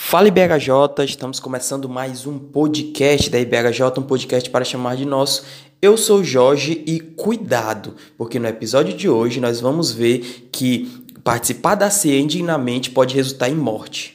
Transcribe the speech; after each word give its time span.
Fala 0.00 0.28
IBHJ, 0.28 1.04
estamos 1.04 1.38
começando 1.38 1.86
mais 1.86 2.24
um 2.24 2.38
podcast 2.38 3.28
da 3.28 3.38
IBHJ, 3.38 3.98
um 3.98 4.02
podcast 4.02 4.48
para 4.48 4.64
chamar 4.64 4.96
de 4.96 5.04
nosso. 5.04 5.44
Eu 5.82 5.98
sou 5.98 6.24
Jorge 6.24 6.82
e 6.86 6.98
cuidado, 6.98 7.94
porque 8.16 8.38
no 8.38 8.46
episódio 8.46 8.96
de 8.96 9.06
hoje 9.06 9.38
nós 9.38 9.60
vamos 9.60 9.92
ver 9.92 10.48
que 10.50 11.04
participar 11.22 11.74
da 11.74 11.90
ceia 11.90 12.18
indignamente 12.20 12.90
pode 12.90 13.14
resultar 13.14 13.50
em 13.50 13.56
morte. 13.56 14.14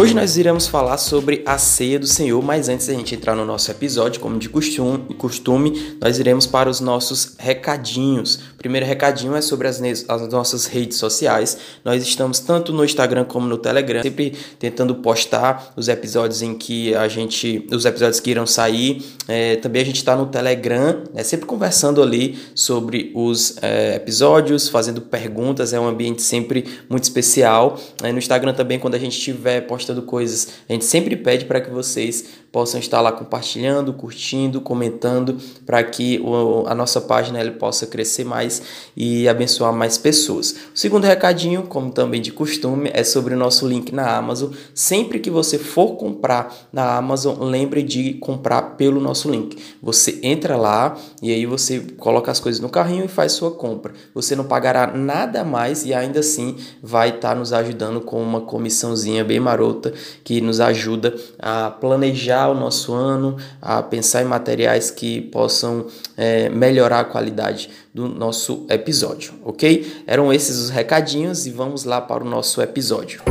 Hoje 0.00 0.14
nós 0.14 0.38
iremos 0.38 0.66
falar 0.66 0.96
sobre 0.96 1.42
a 1.44 1.58
ceia 1.58 1.98
do 1.98 2.06
Senhor, 2.06 2.42
mas 2.42 2.70
antes 2.70 2.86
da 2.86 2.94
gente 2.94 3.14
entrar 3.14 3.36
no 3.36 3.44
nosso 3.44 3.70
episódio, 3.70 4.18
como 4.18 4.38
de 4.38 4.48
costume, 4.48 5.94
nós 6.00 6.18
iremos 6.18 6.46
para 6.46 6.70
os 6.70 6.80
nossos 6.80 7.34
recadinhos. 7.38 8.40
Primeiro 8.60 8.84
recadinho 8.84 9.34
é 9.34 9.40
sobre 9.40 9.66
as, 9.68 9.80
as, 10.06 10.28
nossas 10.28 10.66
redes 10.66 10.98
sociais. 10.98 11.56
Nós 11.82 12.02
estamos 12.02 12.40
tanto 12.40 12.74
no 12.74 12.84
Instagram 12.84 13.24
como 13.24 13.48
no 13.48 13.56
Telegram, 13.56 14.02
sempre 14.02 14.34
tentando 14.58 14.96
postar 14.96 15.72
os 15.76 15.88
episódios 15.88 16.42
em 16.42 16.52
que 16.52 16.94
a 16.94 17.08
gente, 17.08 17.66
os 17.72 17.86
episódios 17.86 18.20
que 18.20 18.30
irão 18.30 18.46
sair. 18.46 19.02
É, 19.26 19.56
também 19.56 19.80
a 19.80 19.84
gente 19.86 19.96
está 19.96 20.14
no 20.14 20.26
Telegram, 20.26 21.04
né, 21.14 21.22
sempre 21.22 21.46
conversando 21.46 22.02
ali 22.02 22.38
sobre 22.54 23.10
os 23.14 23.56
é, 23.62 23.94
episódios, 23.94 24.68
fazendo 24.68 25.00
perguntas. 25.00 25.72
É 25.72 25.80
um 25.80 25.88
ambiente 25.88 26.20
sempre 26.20 26.66
muito 26.86 27.04
especial. 27.04 27.80
É, 28.02 28.12
no 28.12 28.18
Instagram 28.18 28.52
também, 28.52 28.78
quando 28.78 28.94
a 28.94 28.98
gente 28.98 29.16
estiver 29.16 29.62
postando 29.62 30.02
coisas. 30.02 30.48
A 30.68 30.74
gente 30.74 30.84
sempre 30.84 31.16
pede 31.16 31.46
para 31.46 31.62
que 31.62 31.70
vocês 31.70 32.26
possam 32.52 32.80
estar 32.80 33.00
lá 33.00 33.12
compartilhando, 33.12 33.92
curtindo, 33.92 34.60
comentando, 34.60 35.38
para 35.64 35.82
que 35.84 36.20
a 36.66 36.74
nossa 36.74 37.00
página 37.00 37.40
ele 37.40 37.52
possa 37.52 37.86
crescer 37.86 38.24
mais 38.24 38.62
e 38.96 39.28
abençoar 39.28 39.72
mais 39.72 39.96
pessoas. 39.96 40.54
O 40.74 40.78
segundo 40.78 41.04
recadinho, 41.04 41.62
como 41.64 41.90
também 41.90 42.20
de 42.20 42.32
costume, 42.32 42.90
é 42.92 43.04
sobre 43.04 43.34
o 43.34 43.36
nosso 43.36 43.66
link 43.66 43.94
na 43.94 44.16
Amazon. 44.16 44.50
Sempre 44.74 45.20
que 45.20 45.30
você 45.30 45.58
for 45.58 45.96
comprar 45.96 46.54
na 46.72 46.96
Amazon, 46.96 47.38
lembre 47.40 47.82
de 47.82 48.14
comprar 48.14 48.62
pelo 48.76 49.00
nosso 49.00 49.30
link. 49.30 49.56
Você 49.82 50.18
entra 50.22 50.56
lá 50.56 50.96
e 51.22 51.32
aí 51.32 51.46
você 51.46 51.80
coloca 51.98 52.30
as 52.32 52.40
coisas 52.40 52.60
no 52.60 52.68
carrinho 52.68 53.04
e 53.04 53.08
faz 53.08 53.32
sua 53.32 53.52
compra. 53.52 53.92
Você 54.14 54.34
não 54.34 54.44
pagará 54.44 54.88
nada 54.88 55.44
mais 55.44 55.84
e 55.84 55.94
ainda 55.94 56.20
assim 56.20 56.56
vai 56.82 57.10
estar 57.10 57.30
tá 57.30 57.34
nos 57.34 57.52
ajudando 57.52 58.00
com 58.00 58.20
uma 58.20 58.40
comissãozinha 58.40 59.24
bem 59.24 59.38
marota 59.38 59.92
que 60.24 60.40
nos 60.40 60.60
ajuda 60.60 61.14
a 61.38 61.70
planejar 61.70 62.39
o 62.48 62.54
nosso 62.54 62.92
ano, 62.92 63.36
a 63.60 63.82
pensar 63.82 64.22
em 64.22 64.26
materiais 64.26 64.90
que 64.90 65.20
possam 65.20 65.86
é, 66.16 66.48
melhorar 66.48 67.00
a 67.00 67.04
qualidade 67.04 67.70
do 67.92 68.08
nosso 68.08 68.66
episódio, 68.68 69.34
ok? 69.44 70.04
Eram 70.06 70.32
esses 70.32 70.58
os 70.58 70.70
recadinhos 70.70 71.46
e 71.46 71.50
vamos 71.50 71.84
lá 71.84 72.00
para 72.00 72.22
o 72.22 72.26
nosso 72.26 72.62
episódio. 72.62 73.22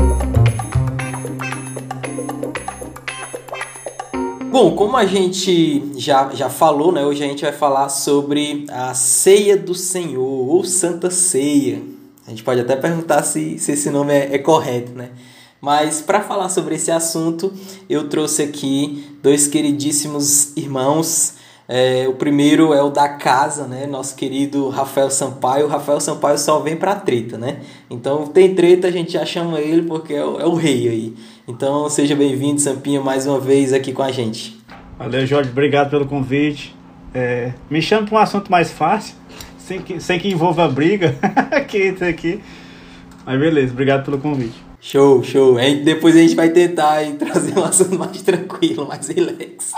Bom, 4.51 4.75
como 4.75 4.97
a 4.97 5.05
gente 5.05 5.93
já, 5.95 6.31
já 6.33 6.49
falou, 6.49 6.91
né, 6.91 7.05
hoje 7.05 7.23
a 7.23 7.27
gente 7.27 7.43
vai 7.43 7.53
falar 7.53 7.87
sobre 7.87 8.65
a 8.69 8.93
ceia 8.93 9.55
do 9.55 9.75
Senhor, 9.75 10.49
ou 10.49 10.63
Santa 10.63 11.09
Ceia. 11.11 11.81
A 12.25 12.31
gente 12.31 12.43
pode 12.43 12.59
até 12.59 12.75
perguntar 12.75 13.23
se, 13.23 13.57
se 13.57 13.71
esse 13.71 13.89
nome 13.89 14.11
é, 14.11 14.35
é 14.35 14.37
correto, 14.37 14.91
né? 14.91 15.11
Mas 15.61 16.01
para 16.01 16.21
falar 16.21 16.49
sobre 16.49 16.75
esse 16.75 16.89
assunto, 16.89 17.51
eu 17.89 18.07
trouxe 18.07 18.43
aqui 18.43 19.17
dois 19.21 19.47
queridíssimos 19.47 20.55
irmãos. 20.55 21.37
É, 21.67 22.07
o 22.07 22.13
primeiro 22.13 22.73
é 22.73 22.81
o 22.81 22.89
da 22.89 23.09
casa, 23.09 23.67
né? 23.67 23.85
Nosso 23.85 24.15
querido 24.15 24.69
Rafael 24.69 25.11
Sampaio. 25.11 25.65
O 25.65 25.69
Rafael 25.69 25.99
Sampaio 25.99 26.37
só 26.37 26.59
vem 26.59 26.75
pra 26.75 26.95
treta, 26.95 27.37
né? 27.37 27.59
Então 27.89 28.25
tem 28.25 28.55
treta, 28.55 28.87
a 28.87 28.91
gente 28.91 29.11
já 29.11 29.25
chama 29.25 29.59
ele 29.59 29.83
porque 29.83 30.13
é 30.13 30.25
o, 30.25 30.39
é 30.39 30.45
o 30.45 30.55
rei 30.55 30.87
aí. 30.87 31.13
Então 31.47 31.89
seja 31.89 32.15
bem-vindo, 32.15 32.59
Sampinho, 32.59 33.03
mais 33.03 33.27
uma 33.27 33.39
vez 33.39 33.73
aqui 33.73 33.91
com 33.91 34.01
a 34.01 34.11
gente. 34.11 34.59
Valeu, 34.97 35.27
Jorge. 35.27 35.51
Obrigado 35.51 35.89
pelo 35.89 36.07
convite. 36.07 36.75
É, 37.13 37.53
me 37.69 37.81
chama 37.81 38.07
para 38.07 38.15
um 38.15 38.19
assunto 38.19 38.51
mais 38.51 38.71
fácil, 38.71 39.15
sem 39.57 39.81
que, 39.81 39.99
sem 39.99 40.19
que 40.19 40.29
envolva 40.29 40.67
briga, 40.67 41.15
que 41.67 41.77
isso 41.77 42.03
aqui. 42.03 42.41
Mas 43.25 43.39
beleza, 43.39 43.73
obrigado 43.73 44.05
pelo 44.05 44.17
convite. 44.17 44.68
Show, 44.81 45.21
show. 45.23 45.55
Depois 45.83 46.15
a 46.15 46.19
gente 46.19 46.35
vai 46.35 46.49
tentar 46.49 46.99
trazer 47.19 47.57
um 47.57 47.63
assunto 47.63 47.97
mais 47.99 48.21
tranquilo, 48.21 48.87
mais 48.87 49.07
relax. 49.07 49.73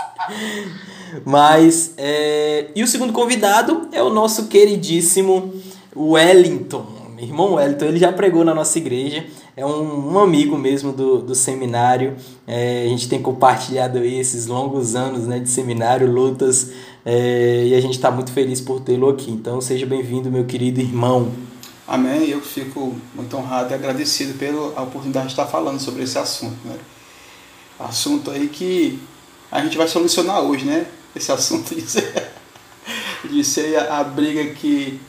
Mas, 1.24 1.94
é... 1.96 2.66
e 2.74 2.82
o 2.82 2.86
segundo 2.86 3.12
convidado 3.12 3.88
é 3.92 4.02
o 4.02 4.10
nosso 4.10 4.46
queridíssimo 4.46 5.52
Wellington. 5.94 6.86
Meu 7.14 7.24
irmão 7.24 7.54
Wellington, 7.54 7.84
ele 7.86 7.98
já 7.98 8.12
pregou 8.12 8.44
na 8.44 8.54
nossa 8.54 8.78
igreja, 8.78 9.24
é 9.56 9.66
um, 9.66 10.14
um 10.14 10.18
amigo 10.18 10.56
mesmo 10.56 10.92
do, 10.92 11.18
do 11.18 11.34
seminário. 11.34 12.14
É, 12.46 12.84
a 12.84 12.88
gente 12.88 13.08
tem 13.08 13.20
compartilhado 13.20 14.02
esses 14.02 14.46
longos 14.46 14.94
anos 14.96 15.26
né, 15.26 15.38
de 15.38 15.48
seminário, 15.48 16.10
lutas, 16.10 16.72
é, 17.04 17.66
e 17.66 17.74
a 17.74 17.80
gente 17.80 17.94
está 17.94 18.10
muito 18.10 18.32
feliz 18.32 18.60
por 18.60 18.80
tê-lo 18.80 19.08
aqui. 19.08 19.30
Então, 19.30 19.60
seja 19.60 19.84
bem-vindo, 19.84 20.30
meu 20.30 20.44
querido 20.44 20.80
irmão. 20.80 21.28
Amém. 21.86 22.28
Eu 22.28 22.40
fico 22.40 22.96
muito 23.14 23.36
honrado 23.36 23.72
e 23.72 23.74
agradecido 23.74 24.38
pela 24.38 24.80
oportunidade 24.82 25.26
de 25.26 25.32
estar 25.32 25.46
falando 25.46 25.80
sobre 25.80 26.04
esse 26.04 26.18
assunto. 26.18 26.56
Né? 26.64 26.76
Assunto 27.78 28.30
aí 28.30 28.48
que 28.48 28.98
a 29.50 29.62
gente 29.62 29.76
vai 29.76 29.88
solucionar 29.88 30.40
hoje, 30.40 30.64
né? 30.64 30.86
Esse 31.14 31.30
assunto 31.32 31.74
de 31.74 31.82
ser, 31.82 32.30
de 33.28 33.44
ser 33.44 33.76
a, 33.76 33.98
a 33.98 34.04
briga 34.04 34.54
que 34.54 35.00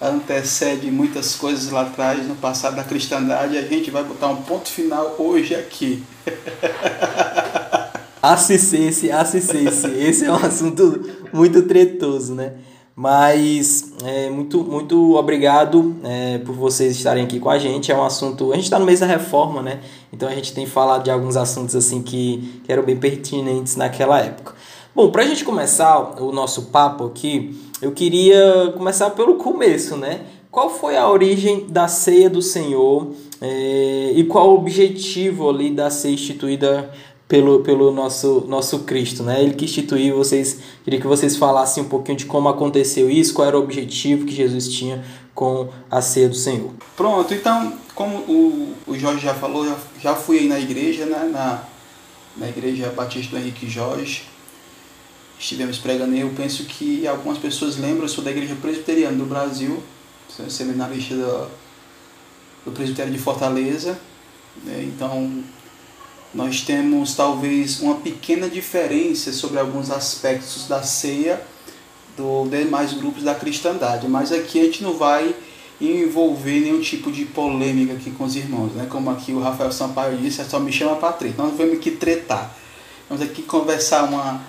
antecede 0.00 0.90
muitas 0.90 1.34
coisas 1.34 1.70
lá 1.70 1.82
atrás, 1.82 2.24
no 2.26 2.36
passado 2.36 2.76
da 2.76 2.84
cristandade, 2.84 3.58
a 3.58 3.62
gente 3.62 3.90
vai 3.90 4.04
botar 4.04 4.28
um 4.28 4.42
ponto 4.42 4.68
final 4.68 5.16
hoje 5.18 5.54
aqui. 5.54 6.04
Assistência, 8.20 9.16
assistência. 9.16 9.86
Esse 9.96 10.24
é 10.24 10.32
um 10.32 10.44
assunto 10.44 11.08
muito 11.32 11.62
tretoso, 11.62 12.34
né? 12.34 12.54
Mas 12.98 13.92
é, 14.04 14.28
muito, 14.28 14.58
muito 14.64 15.14
obrigado 15.14 15.94
é, 16.02 16.38
por 16.38 16.52
vocês 16.52 16.96
estarem 16.96 17.22
aqui 17.22 17.38
com 17.38 17.48
a 17.48 17.56
gente. 17.56 17.92
É 17.92 17.96
um 17.96 18.02
assunto. 18.02 18.50
A 18.50 18.56
gente 18.56 18.64
está 18.64 18.76
no 18.76 18.84
mês 18.84 18.98
da 18.98 19.06
reforma, 19.06 19.62
né? 19.62 19.78
Então 20.12 20.28
a 20.28 20.34
gente 20.34 20.52
tem 20.52 20.66
falado 20.66 21.04
de 21.04 21.10
alguns 21.12 21.36
assuntos 21.36 21.76
assim 21.76 22.02
que, 22.02 22.60
que 22.64 22.72
eram 22.72 22.82
bem 22.82 22.96
pertinentes 22.96 23.76
naquela 23.76 24.18
época. 24.18 24.52
Bom, 24.92 25.12
para 25.12 25.22
a 25.22 25.26
gente 25.26 25.44
começar 25.44 26.20
o 26.20 26.32
nosso 26.32 26.62
papo 26.72 27.04
aqui, 27.04 27.56
eu 27.80 27.92
queria 27.92 28.74
começar 28.76 29.10
pelo 29.10 29.36
começo, 29.36 29.96
né? 29.96 30.22
Qual 30.50 30.68
foi 30.68 30.96
a 30.96 31.08
origem 31.08 31.66
da 31.68 31.86
ceia 31.86 32.28
do 32.28 32.42
Senhor 32.42 33.12
é, 33.40 34.12
e 34.16 34.24
qual 34.24 34.50
o 34.50 34.54
objetivo 34.54 35.48
ali 35.48 35.70
da 35.70 35.88
ceia 35.88 36.14
instituída 36.14 36.90
pelo, 37.28 37.60
pelo 37.60 37.92
nosso, 37.92 38.46
nosso 38.48 38.80
Cristo, 38.80 39.22
né? 39.22 39.42
Ele 39.42 39.52
que 39.52 39.66
instituiu, 39.66 40.16
vocês, 40.16 40.58
queria 40.82 40.98
que 40.98 41.06
vocês 41.06 41.36
falassem 41.36 41.82
um 41.82 41.88
pouquinho 41.88 42.16
de 42.16 42.24
como 42.24 42.48
aconteceu 42.48 43.10
isso, 43.10 43.34
qual 43.34 43.46
era 43.46 43.58
o 43.58 43.62
objetivo 43.62 44.24
que 44.24 44.34
Jesus 44.34 44.68
tinha 44.68 45.04
com 45.34 45.68
a 45.90 46.00
ceia 46.00 46.28
do 46.28 46.34
Senhor. 46.34 46.72
Pronto, 46.96 47.32
então, 47.34 47.74
como 47.94 48.16
o, 48.16 48.74
o 48.86 48.98
Jorge 48.98 49.20
já 49.20 49.34
falou, 49.34 49.66
já, 49.66 49.76
já 50.00 50.14
fui 50.14 50.38
aí 50.38 50.48
na 50.48 50.58
igreja, 50.58 51.04
né? 51.04 51.30
Na, 51.30 51.62
na 52.36 52.48
igreja 52.48 52.90
Batista 52.96 53.36
do 53.36 53.42
Henrique 53.42 53.68
Jorge, 53.68 54.22
estivemos 55.38 55.78
pregando 55.78 56.16
eu 56.16 56.30
penso 56.30 56.64
que 56.64 57.06
algumas 57.06 57.36
pessoas 57.36 57.76
lembram, 57.76 58.04
eu 58.04 58.08
sou 58.08 58.24
da 58.24 58.30
igreja 58.30 58.56
presbiteriana 58.60 59.16
do 59.16 59.26
Brasil, 59.26 59.82
sou 60.28 60.48
seminarista 60.48 61.14
do, 61.14 61.48
do 62.64 62.72
presbitério 62.72 63.12
de 63.12 63.18
Fortaleza, 63.18 63.98
né? 64.64 64.82
então 64.84 65.42
nós 66.34 66.60
temos 66.60 67.14
talvez 67.14 67.80
uma 67.80 67.96
pequena 67.96 68.48
diferença 68.48 69.32
sobre 69.32 69.58
alguns 69.58 69.90
aspectos 69.90 70.66
da 70.68 70.82
ceia 70.82 71.40
dos 72.16 72.50
demais 72.50 72.92
grupos 72.92 73.22
da 73.22 73.34
cristandade, 73.34 74.08
mas 74.08 74.32
aqui 74.32 74.60
a 74.60 74.64
gente 74.64 74.82
não 74.82 74.94
vai 74.94 75.34
envolver 75.80 76.60
nenhum 76.60 76.80
tipo 76.80 77.12
de 77.12 77.24
polêmica 77.24 77.92
aqui 77.92 78.10
com 78.10 78.24
os 78.24 78.34
irmãos, 78.34 78.72
né? 78.72 78.86
Como 78.90 79.08
aqui 79.10 79.32
o 79.32 79.40
Rafael 79.40 79.70
Sampaio 79.70 80.18
disse, 80.18 80.40
é 80.40 80.44
só 80.44 80.58
me 80.58 80.72
chama 80.72 80.96
para 80.96 81.12
treta. 81.12 81.40
Nós 81.40 81.56
vamos 81.56 81.74
aqui 81.74 81.92
tretar. 81.92 82.52
Vamos 83.08 83.24
aqui 83.24 83.42
conversar 83.42 84.04
uma, 84.04 84.42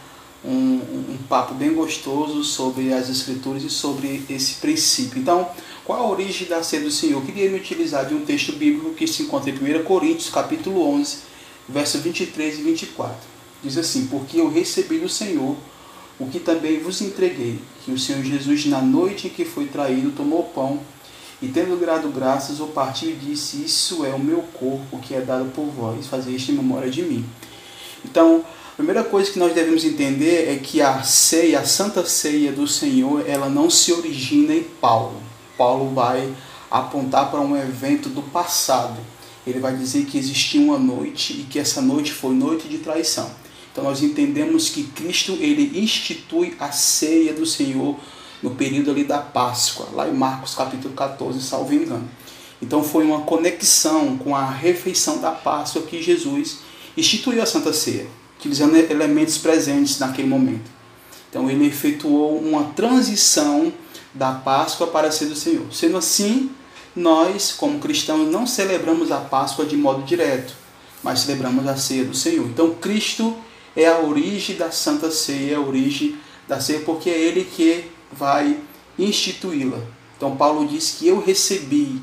um, 0.43 0.81
um 1.11 1.17
papo 1.29 1.53
bem 1.53 1.73
gostoso 1.73 2.43
sobre 2.43 2.91
as 2.91 3.09
escrituras 3.09 3.63
e 3.63 3.69
sobre 3.69 4.23
esse 4.27 4.55
princípio. 4.55 5.19
Então, 5.19 5.47
qual 5.85 5.99
a 6.01 6.09
origem 6.09 6.47
da 6.47 6.63
ceia 6.63 6.81
do 6.81 6.91
Senhor? 6.91 7.19
Eu 7.19 7.25
queria 7.25 7.49
me 7.49 7.57
utilizar 7.57 8.07
de 8.07 8.15
um 8.15 8.25
texto 8.25 8.53
bíblico 8.53 8.93
que 8.95 9.07
se 9.07 9.23
encontra 9.23 9.51
em 9.51 9.53
1 9.53 9.83
Coríntios, 9.83 10.29
capítulo 10.29 10.83
11, 10.95 11.28
verso 11.69 11.99
23 11.99 12.59
e 12.59 12.61
24. 12.63 13.15
Diz 13.63 13.77
assim: 13.77 14.07
Porque 14.07 14.39
eu 14.39 14.49
recebi 14.49 14.97
do 14.97 15.09
Senhor 15.09 15.55
o 16.19 16.27
que 16.27 16.39
também 16.39 16.79
vos 16.79 17.01
entreguei, 17.01 17.59
que 17.85 17.91
o 17.91 17.99
Senhor 17.99 18.23
Jesus, 18.23 18.65
na 18.65 18.81
noite 18.81 19.27
em 19.27 19.29
que 19.29 19.45
foi 19.45 19.67
traído, 19.67 20.11
tomou 20.11 20.43
pão 20.43 20.79
e, 21.41 21.47
tendo 21.47 21.79
grado 21.79 22.09
graças, 22.09 22.59
o 22.59 22.67
partiu 22.67 23.11
e 23.11 23.15
disse: 23.15 23.63
Isso 23.63 24.05
é 24.05 24.09
o 24.09 24.19
meu 24.19 24.41
corpo 24.53 24.99
que 24.99 25.13
é 25.13 25.21
dado 25.21 25.45
por 25.51 25.65
vós, 25.65 26.07
fazer 26.07 26.31
isto 26.31 26.51
em 26.51 26.55
memória 26.55 26.89
de 26.89 27.01
mim. 27.01 27.25
Então, 28.03 28.43
primeira 28.75 29.03
coisa 29.03 29.31
que 29.31 29.39
nós 29.39 29.53
devemos 29.53 29.85
entender 29.85 30.49
é 30.49 30.57
que 30.57 30.81
a 30.81 31.01
ceia, 31.03 31.59
a 31.59 31.65
santa 31.65 32.05
ceia 32.05 32.51
do 32.51 32.67
Senhor, 32.67 33.23
ela 33.27 33.47
não 33.47 33.69
se 33.69 33.93
origina 33.93 34.53
em 34.53 34.63
Paulo. 34.63 35.21
Paulo 35.57 35.93
vai 35.93 36.33
apontar 36.69 37.31
para 37.31 37.39
um 37.39 37.55
evento 37.57 38.09
do 38.09 38.21
passado. 38.21 38.97
Ele 39.49 39.59
vai 39.59 39.75
dizer 39.75 40.05
que 40.05 40.17
existia 40.17 40.61
uma 40.61 40.77
noite 40.77 41.33
e 41.33 41.43
que 41.43 41.59
essa 41.59 41.81
noite 41.81 42.11
foi 42.11 42.33
noite 42.33 42.67
de 42.67 42.77
traição. 42.77 43.29
Então 43.71 43.83
nós 43.83 44.01
entendemos 44.01 44.69
que 44.69 44.83
Cristo 44.83 45.37
ele 45.39 45.79
institui 45.79 46.55
a 46.59 46.71
ceia 46.71 47.33
do 47.33 47.45
Senhor 47.45 47.97
no 48.41 48.51
período 48.51 48.91
ali 48.91 49.03
da 49.03 49.19
Páscoa, 49.19 49.89
lá 49.93 50.07
em 50.07 50.13
Marcos 50.13 50.55
capítulo 50.55 50.93
14, 50.93 51.41
salvo 51.41 51.73
engano. 51.73 52.09
Então 52.61 52.83
foi 52.83 53.05
uma 53.05 53.21
conexão 53.21 54.17
com 54.17 54.35
a 54.35 54.49
refeição 54.49 55.19
da 55.19 55.31
Páscoa 55.31 55.81
que 55.83 56.01
Jesus 56.01 56.59
instituiu 56.97 57.41
a 57.41 57.45
Santa 57.45 57.73
Ceia 57.73 58.07
utilizando 58.39 58.75
elementos 58.77 59.37
presentes 59.37 59.99
naquele 59.99 60.27
momento. 60.27 60.71
Então 61.29 61.49
ele 61.49 61.67
efetuou 61.67 62.39
uma 62.39 62.63
transição 62.73 63.71
da 64.13 64.31
Páscoa 64.31 64.87
para 64.87 65.09
a 65.09 65.11
ceia 65.11 65.29
do 65.29 65.35
Senhor. 65.35 65.65
Sendo 65.71 65.97
assim, 65.97 66.49
nós, 66.99 67.51
como 67.51 67.79
cristãos, 67.79 68.29
não 68.29 68.45
celebramos 68.45 69.11
a 69.11 69.17
Páscoa 69.17 69.65
de 69.65 69.77
modo 69.77 70.03
direto, 70.03 70.53
mas 71.01 71.21
celebramos 71.21 71.65
a 71.67 71.77
ceia 71.77 72.03
do 72.03 72.13
Senhor. 72.13 72.45
Então 72.45 72.75
Cristo 72.75 73.35
é 73.75 73.87
a 73.87 73.99
origem 73.99 74.57
da 74.57 74.69
Santa 74.69 75.09
Ceia, 75.09 75.57
a 75.57 75.61
origem 75.61 76.17
da 76.47 76.59
ceia, 76.59 76.81
porque 76.81 77.09
é 77.09 77.17
Ele 77.17 77.45
que 77.45 77.85
vai 78.11 78.59
instituí-la. 78.97 79.79
Então 80.17 80.35
Paulo 80.35 80.67
diz 80.67 80.97
que 80.99 81.07
eu 81.07 81.21
recebi, 81.21 82.01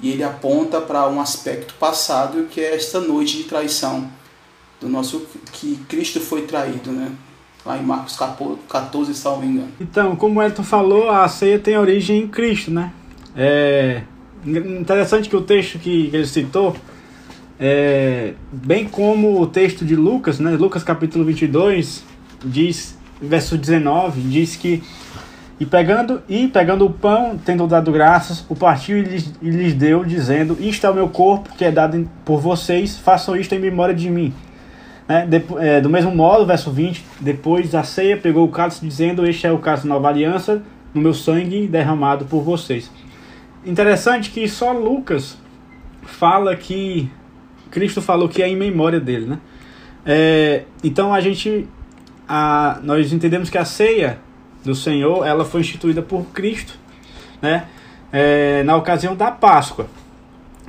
e 0.00 0.10
ele 0.10 0.22
aponta 0.22 0.80
para 0.80 1.08
um 1.08 1.20
aspecto 1.20 1.74
passado, 1.74 2.46
que 2.50 2.60
é 2.60 2.74
esta 2.74 3.00
noite 3.00 3.38
de 3.38 3.44
traição 3.44 4.08
do 4.80 4.88
nosso 4.88 5.26
que 5.52 5.76
Cristo 5.88 6.20
foi 6.20 6.42
traído, 6.42 6.92
né? 6.92 7.10
Lá 7.64 7.76
em 7.76 7.82
Marcos 7.82 8.16
14, 8.68 9.14
salvo 9.14 9.44
engano. 9.44 9.72
Então, 9.80 10.14
como 10.14 10.38
o 10.38 10.42
Elton 10.42 10.62
falou, 10.62 11.10
a 11.10 11.26
ceia 11.28 11.58
tem 11.58 11.76
origem 11.76 12.22
em 12.22 12.28
Cristo, 12.28 12.70
né? 12.70 12.92
É 13.40 14.02
interessante 14.44 15.28
que 15.28 15.36
o 15.36 15.40
texto 15.40 15.78
que 15.78 16.10
ele 16.12 16.26
citou, 16.26 16.74
é, 17.58 18.34
bem 18.50 18.84
como 18.88 19.40
o 19.40 19.46
texto 19.46 19.84
de 19.84 19.94
Lucas, 19.94 20.40
né? 20.40 20.50
Lucas 20.50 20.82
capítulo 20.82 21.24
22, 21.24 22.04
diz, 22.44 22.98
verso 23.22 23.56
19, 23.56 24.20
diz 24.22 24.56
que 24.56 24.82
e 25.60 25.66
pegando, 25.66 26.22
e 26.28 26.46
pegando 26.46 26.86
o 26.86 26.90
pão, 26.90 27.38
tendo 27.44 27.66
dado 27.66 27.90
graças, 27.90 28.44
o 28.48 28.54
partiu 28.54 28.98
e 28.98 29.02
lhes, 29.02 29.32
e 29.42 29.50
lhes 29.50 29.74
deu, 29.74 30.04
dizendo: 30.04 30.56
Isto 30.60 30.86
é 30.86 30.90
o 30.90 30.94
meu 30.94 31.08
corpo 31.08 31.50
que 31.56 31.64
é 31.64 31.70
dado 31.70 32.08
por 32.24 32.40
vocês, 32.40 32.96
façam 32.96 33.36
isto 33.36 33.54
em 33.54 33.58
memória 33.58 33.94
de 33.94 34.08
mim. 34.08 34.32
Né? 35.08 35.26
De, 35.26 35.42
é, 35.58 35.80
do 35.80 35.88
mesmo 35.88 36.14
modo, 36.14 36.46
verso 36.46 36.70
20, 36.70 37.04
depois 37.20 37.70
da 37.70 37.82
ceia 37.82 38.16
pegou 38.16 38.44
o 38.44 38.48
cálice 38.48 38.86
dizendo, 38.86 39.26
este 39.26 39.48
é 39.48 39.52
o 39.52 39.58
cálice 39.58 39.88
da 39.88 39.94
nova 39.94 40.08
aliança, 40.08 40.62
no 40.94 41.00
meu 41.00 41.12
sangue 41.12 41.66
derramado 41.66 42.24
por 42.26 42.42
vocês. 42.42 42.88
Interessante 43.64 44.30
que 44.30 44.48
só 44.48 44.72
Lucas 44.72 45.36
fala 46.02 46.56
que 46.56 47.10
Cristo 47.70 48.00
falou 48.00 48.28
que 48.28 48.42
é 48.42 48.48
em 48.48 48.56
memória 48.56 49.00
dele, 49.00 49.26
né? 49.26 49.38
É, 50.06 50.64
então 50.82 51.12
a 51.12 51.20
gente, 51.20 51.68
a, 52.26 52.78
nós 52.82 53.12
entendemos 53.12 53.50
que 53.50 53.58
a 53.58 53.64
ceia 53.64 54.18
do 54.64 54.74
Senhor, 54.74 55.26
ela 55.26 55.44
foi 55.44 55.60
instituída 55.60 56.00
por 56.00 56.24
Cristo, 56.26 56.78
né? 57.42 57.66
É, 58.10 58.62
na 58.62 58.76
ocasião 58.76 59.14
da 59.14 59.30
Páscoa. 59.30 59.86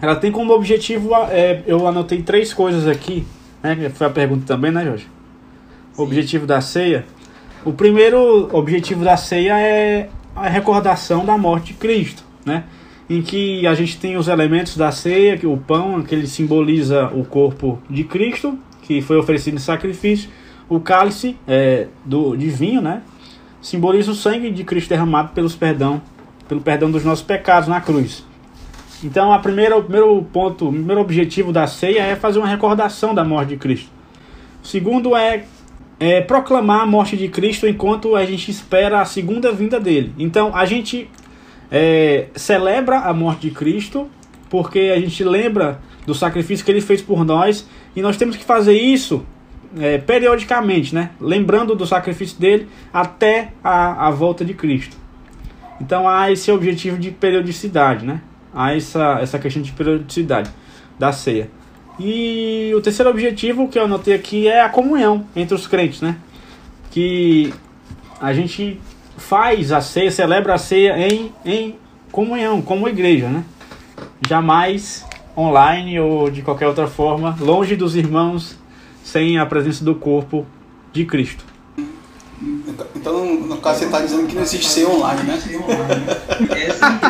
Ela 0.01 0.15
tem 0.15 0.31
como 0.31 0.53
objetivo, 0.53 1.11
é, 1.29 1.63
eu 1.65 1.87
anotei 1.87 2.21
três 2.21 2.53
coisas 2.53 2.87
aqui 2.87 3.25
né? 3.61 3.89
Foi 3.93 4.07
a 4.07 4.09
pergunta 4.09 4.45
também, 4.45 4.71
né, 4.71 4.83
Jorge? 4.83 5.07
O 5.97 6.03
objetivo 6.03 6.45
da 6.45 6.61
ceia. 6.61 7.05
O 7.65 7.73
primeiro 7.73 8.49
objetivo 8.55 9.03
da 9.03 9.17
ceia 9.17 9.59
é 9.59 10.09
a 10.35 10.47
recordação 10.47 11.25
da 11.25 11.37
morte 11.37 11.67
de 11.67 11.73
Cristo, 11.73 12.23
né? 12.45 12.63
Em 13.09 13.21
que 13.21 13.65
a 13.65 13.73
gente 13.73 13.97
tem 13.97 14.17
os 14.17 14.27
elementos 14.27 14.77
da 14.77 14.91
ceia, 14.91 15.37
que 15.37 15.47
o 15.47 15.57
pão, 15.57 16.03
que 16.03 16.13
ele 16.13 16.27
simboliza 16.27 17.07
o 17.07 17.25
corpo 17.25 17.79
de 17.89 18.03
Cristo, 18.03 18.57
que 18.83 19.01
foi 19.01 19.17
oferecido 19.17 19.55
em 19.55 19.59
sacrifício, 19.59 20.29
o 20.69 20.79
cálice 20.79 21.35
é, 21.47 21.87
do, 22.05 22.35
de 22.35 22.47
vinho, 22.49 22.81
né? 22.81 23.01
Simboliza 23.61 24.11
o 24.11 24.15
sangue 24.15 24.51
de 24.51 24.63
Cristo 24.63 24.89
derramado 24.89 25.29
pelos 25.33 25.55
perdão, 25.55 26.01
pelo 26.47 26.61
perdão 26.61 26.91
dos 26.91 27.03
nossos 27.03 27.25
pecados 27.25 27.67
na 27.67 27.81
cruz. 27.81 28.23
Então, 29.03 29.33
a 29.33 29.39
primeira, 29.39 29.77
o 29.77 29.81
primeiro 29.81 30.21
ponto, 30.31 30.67
o 30.67 30.71
primeiro 30.71 31.01
objetivo 31.01 31.51
da 31.51 31.65
ceia 31.65 32.01
é 32.01 32.15
fazer 32.15 32.39
uma 32.39 32.47
recordação 32.47 33.15
da 33.15 33.23
morte 33.23 33.49
de 33.49 33.57
Cristo. 33.57 33.89
O 34.63 34.67
segundo 34.67 35.15
é, 35.15 35.45
é 35.99 36.21
proclamar 36.21 36.81
a 36.81 36.85
morte 36.85 37.15
de 37.15 37.27
Cristo 37.29 37.65
enquanto 37.65 38.15
a 38.15 38.25
gente 38.25 38.51
espera 38.51 39.01
a 39.01 39.05
segunda 39.05 39.51
vinda 39.51 39.79
dele. 39.79 40.13
Então, 40.19 40.53
a 40.53 40.65
gente 40.65 41.09
é, 41.71 42.27
celebra 42.35 42.99
a 42.99 43.13
morte 43.13 43.49
de 43.49 43.51
Cristo 43.51 44.09
porque 44.49 44.91
a 44.95 44.99
gente 44.99 45.23
lembra 45.23 45.79
do 46.05 46.15
sacrifício 46.15 46.65
que 46.65 46.71
ele 46.71 46.81
fez 46.81 47.01
por 47.01 47.23
nós 47.23 47.67
e 47.95 48.01
nós 48.01 48.17
temos 48.17 48.35
que 48.35 48.43
fazer 48.43 48.73
isso 48.73 49.23
é, 49.77 49.99
periodicamente, 49.99 50.95
né? 50.95 51.11
Lembrando 51.21 51.75
do 51.75 51.85
sacrifício 51.85 52.39
dele 52.39 52.67
até 52.91 53.53
a, 53.63 54.07
a 54.07 54.09
volta 54.11 54.43
de 54.43 54.53
Cristo. 54.53 54.97
Então 55.79 56.09
há 56.09 56.31
esse 56.31 56.51
objetivo 56.51 56.97
de 56.97 57.11
periodicidade, 57.11 58.05
né? 58.05 58.21
a 58.53 58.75
essa, 58.75 59.19
essa 59.21 59.39
questão 59.39 59.61
de 59.61 59.71
periodicidade 59.71 60.49
da 60.97 61.11
ceia. 61.11 61.49
E 61.99 62.71
o 62.75 62.81
terceiro 62.81 63.09
objetivo 63.09 63.67
que 63.67 63.77
eu 63.77 63.83
anotei 63.83 64.13
aqui 64.13 64.47
é 64.47 64.61
a 64.61 64.69
comunhão 64.69 65.25
entre 65.35 65.53
os 65.53 65.67
crentes, 65.67 66.01
né? 66.01 66.17
Que 66.91 67.53
a 68.21 68.33
gente 68.33 68.79
faz 69.19 69.71
a 69.71 69.81
ceia, 69.81 70.11
celebra 70.11 70.55
a 70.55 70.57
ceia 70.57 70.97
em, 70.97 71.31
em 71.45 71.75
comunhão, 72.11 72.61
como 72.61 72.87
igreja, 72.87 73.27
né? 73.27 73.43
Jamais 74.27 75.05
online 75.37 75.99
ou 75.99 76.29
de 76.29 76.41
qualquer 76.41 76.67
outra 76.67 76.87
forma, 76.87 77.37
longe 77.39 77.75
dos 77.75 77.95
irmãos, 77.95 78.57
sem 79.03 79.37
a 79.37 79.45
presença 79.45 79.83
do 79.83 79.95
corpo 79.95 80.45
de 80.91 81.05
Cristo. 81.05 81.43
Então, 82.95 83.35
no 83.35 83.57
caso, 83.57 83.79
você 83.79 83.85
está 83.85 83.99
dizendo 83.99 84.27
que 84.27 84.35
não 84.35 84.41
existe 84.41 84.67
ser 84.67 84.85
online, 84.85 85.23
né? 85.23 85.39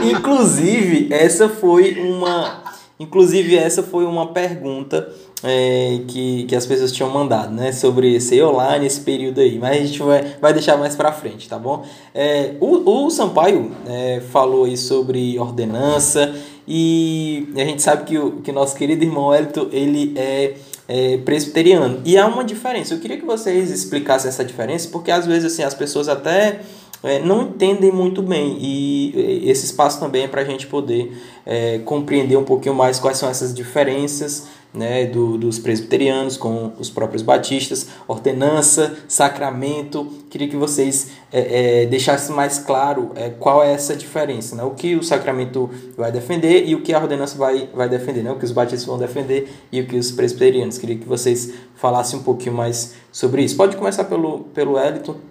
Inclusive, 0.11 1.13
essa 1.13 1.47
foi 1.47 1.99
uma. 1.99 2.63
Inclusive, 2.99 3.55
essa 3.55 3.83
foi 3.83 4.05
uma 4.05 4.33
pergunta 4.33 5.13
é, 5.43 6.01
que, 6.07 6.43
que 6.45 6.55
as 6.55 6.65
pessoas 6.65 6.91
tinham 6.91 7.09
mandado, 7.09 7.53
né? 7.53 7.71
Sobre 7.71 8.19
ser 8.19 8.43
online 8.43 8.85
esse 8.85 9.01
período 9.01 9.39
aí. 9.39 9.57
Mas 9.57 9.77
a 9.77 9.85
gente 9.85 10.01
vai, 10.01 10.35
vai 10.41 10.53
deixar 10.53 10.77
mais 10.77 10.95
pra 10.95 11.11
frente, 11.11 11.47
tá 11.47 11.57
bom? 11.57 11.85
É, 12.13 12.55
o, 12.59 13.05
o 13.05 13.09
Sampaio 13.09 13.71
é, 13.87 14.21
falou 14.31 14.65
aí 14.65 14.77
sobre 14.77 15.37
ordenança 15.39 16.35
e 16.67 17.47
a 17.55 17.65
gente 17.65 17.81
sabe 17.81 18.05
que 18.05 18.17
o 18.17 18.41
que 18.41 18.51
nosso 18.51 18.75
querido 18.75 19.03
irmão 19.03 19.33
Elton, 19.33 19.67
ele 19.71 20.13
é 20.15 20.53
é, 20.89 21.17
presbiteriano. 21.17 22.01
E 22.03 22.17
há 22.17 22.25
uma 22.25 22.43
diferença. 22.43 22.95
Eu 22.95 22.99
queria 22.99 23.15
que 23.15 23.25
vocês 23.25 23.69
explicassem 23.69 24.27
essa 24.27 24.43
diferença, 24.43 24.89
porque 24.91 25.11
às 25.11 25.27
vezes 25.27 25.53
assim, 25.53 25.61
as 25.61 25.75
pessoas 25.75 26.09
até 26.09 26.61
é, 27.03 27.19
não 27.19 27.43
entendem 27.43 27.91
muito 27.91 28.21
bem. 28.21 28.57
E 28.59 29.43
esse 29.49 29.65
espaço 29.65 29.99
também 29.99 30.23
é 30.23 30.27
para 30.27 30.41
a 30.41 30.45
gente 30.45 30.67
poder 30.67 31.17
é, 31.45 31.79
compreender 31.79 32.37
um 32.37 32.43
pouquinho 32.43 32.75
mais 32.75 32.99
quais 32.99 33.17
são 33.17 33.29
essas 33.29 33.53
diferenças 33.53 34.47
né, 34.73 35.05
do, 35.05 35.37
dos 35.37 35.57
presbiterianos 35.57 36.37
com 36.37 36.71
os 36.77 36.89
próprios 36.89 37.23
batistas, 37.23 37.87
ordenança, 38.07 38.97
sacramento. 39.07 40.05
Queria 40.29 40.47
que 40.47 40.55
vocês 40.55 41.11
é, 41.31 41.83
é, 41.83 41.85
deixassem 41.87 42.35
mais 42.35 42.59
claro 42.59 43.11
é, 43.15 43.29
qual 43.29 43.63
é 43.63 43.73
essa 43.73 43.95
diferença, 43.95 44.55
né, 44.55 44.63
o 44.63 44.71
que 44.71 44.95
o 44.95 45.03
sacramento 45.03 45.69
vai 45.97 46.11
defender 46.11 46.67
e 46.67 46.75
o 46.75 46.81
que 46.81 46.93
a 46.93 46.99
ordenança 46.99 47.37
vai, 47.37 47.67
vai 47.73 47.89
defender, 47.89 48.23
né, 48.23 48.31
o 48.31 48.35
que 48.37 48.45
os 48.45 48.51
batistas 48.51 48.85
vão 48.85 48.97
defender 48.97 49.49
e 49.71 49.81
o 49.81 49.87
que 49.87 49.97
os 49.97 50.11
presbiterianos. 50.11 50.77
Queria 50.77 50.97
que 50.97 51.07
vocês 51.07 51.51
falassem 51.75 52.19
um 52.19 52.23
pouquinho 52.23 52.55
mais 52.55 52.93
sobre 53.11 53.43
isso. 53.43 53.55
Pode 53.55 53.75
começar 53.75 54.03
pelo, 54.03 54.41
pelo 54.53 54.77
Elton. 54.77 55.28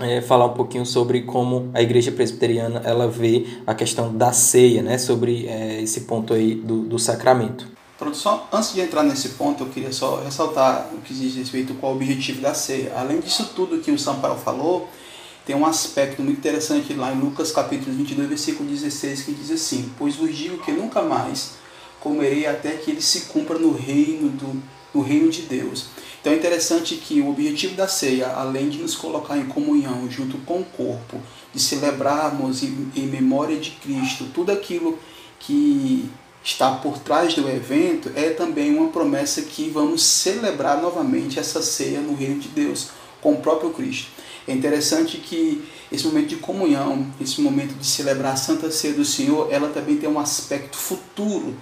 É, 0.00 0.20
falar 0.22 0.46
um 0.46 0.54
pouquinho 0.54 0.86
sobre 0.86 1.22
como 1.22 1.70
a 1.74 1.82
igreja 1.82 2.10
presbiteriana 2.10 2.80
ela 2.84 3.06
vê 3.06 3.46
a 3.66 3.74
questão 3.74 4.16
da 4.16 4.32
ceia, 4.32 4.82
né, 4.82 4.96
sobre 4.96 5.46
é, 5.46 5.82
esse 5.82 6.02
ponto 6.02 6.32
aí 6.32 6.54
do, 6.54 6.82
do 6.82 6.98
sacramento. 6.98 7.68
Só 8.14 8.48
antes 8.50 8.72
de 8.72 8.80
entrar 8.80 9.02
nesse 9.02 9.30
ponto, 9.30 9.62
eu 9.62 9.68
queria 9.68 9.92
só 9.92 10.22
ressaltar 10.22 10.88
o 10.94 11.02
que 11.02 11.12
diz 11.12 11.36
respeito 11.36 11.74
com 11.74 11.88
o 11.88 11.92
objetivo 11.92 12.40
da 12.40 12.54
ceia. 12.54 12.94
Além 12.96 13.20
disso 13.20 13.52
tudo 13.54 13.78
que 13.78 13.90
o 13.90 13.98
Sampaio 13.98 14.36
falou, 14.36 14.88
tem 15.44 15.54
um 15.54 15.66
aspecto 15.66 16.22
muito 16.22 16.38
interessante 16.38 16.94
lá 16.94 17.12
em 17.12 17.18
Lucas 17.18 17.52
capítulo 17.52 17.94
22, 17.94 18.28
versículo 18.28 18.68
16, 18.68 19.22
que 19.22 19.32
diz 19.32 19.50
assim: 19.50 19.90
Pois 19.98 20.16
vos 20.16 20.34
digo 20.34 20.58
que 20.58 20.72
nunca 20.72 21.02
mais 21.02 21.56
comerei 22.00 22.46
até 22.46 22.70
que 22.72 22.90
ele 22.90 23.02
se 23.02 23.22
cumpra 23.22 23.58
no 23.58 23.72
reino, 23.72 24.30
do, 24.30 24.62
no 24.94 25.02
reino 25.02 25.30
de 25.30 25.42
Deus. 25.42 25.88
Então 26.20 26.32
é 26.32 26.36
interessante 26.36 26.96
que 26.96 27.20
o 27.20 27.30
objetivo 27.30 27.74
da 27.74 27.88
ceia, 27.88 28.28
além 28.28 28.68
de 28.68 28.78
nos 28.78 28.94
colocar 28.94 29.38
em 29.38 29.46
comunhão 29.46 30.10
junto 30.10 30.36
com 30.38 30.60
o 30.60 30.64
corpo, 30.64 31.20
de 31.52 31.60
celebrarmos 31.60 32.62
em, 32.62 32.92
em 32.94 33.06
memória 33.06 33.56
de 33.58 33.70
Cristo 33.72 34.26
tudo 34.34 34.52
aquilo 34.52 34.98
que 35.38 36.10
está 36.44 36.72
por 36.76 36.98
trás 36.98 37.34
do 37.34 37.48
evento 37.48 38.10
é 38.14 38.30
também 38.30 38.76
uma 38.76 38.88
promessa 38.88 39.42
que 39.42 39.68
vamos 39.68 40.02
celebrar 40.02 40.80
novamente 40.80 41.38
essa 41.38 41.62
ceia 41.62 42.00
no 42.00 42.14
reino 42.14 42.40
de 42.40 42.48
Deus 42.48 42.88
com 43.20 43.34
o 43.34 43.40
próprio 43.40 43.70
Cristo. 43.70 44.10
É 44.48 44.52
interessante 44.52 45.18
que 45.18 45.62
esse 45.92 46.06
momento 46.06 46.28
de 46.28 46.36
comunhão, 46.36 47.06
esse 47.20 47.40
momento 47.40 47.74
de 47.74 47.86
celebrar 47.86 48.34
a 48.34 48.36
Santa 48.36 48.70
Ceia 48.70 48.94
do 48.94 49.04
Senhor, 49.04 49.52
ela 49.52 49.68
também 49.68 49.96
tem 49.96 50.08
um 50.08 50.18
aspecto 50.18 50.76
futuro, 50.76 51.54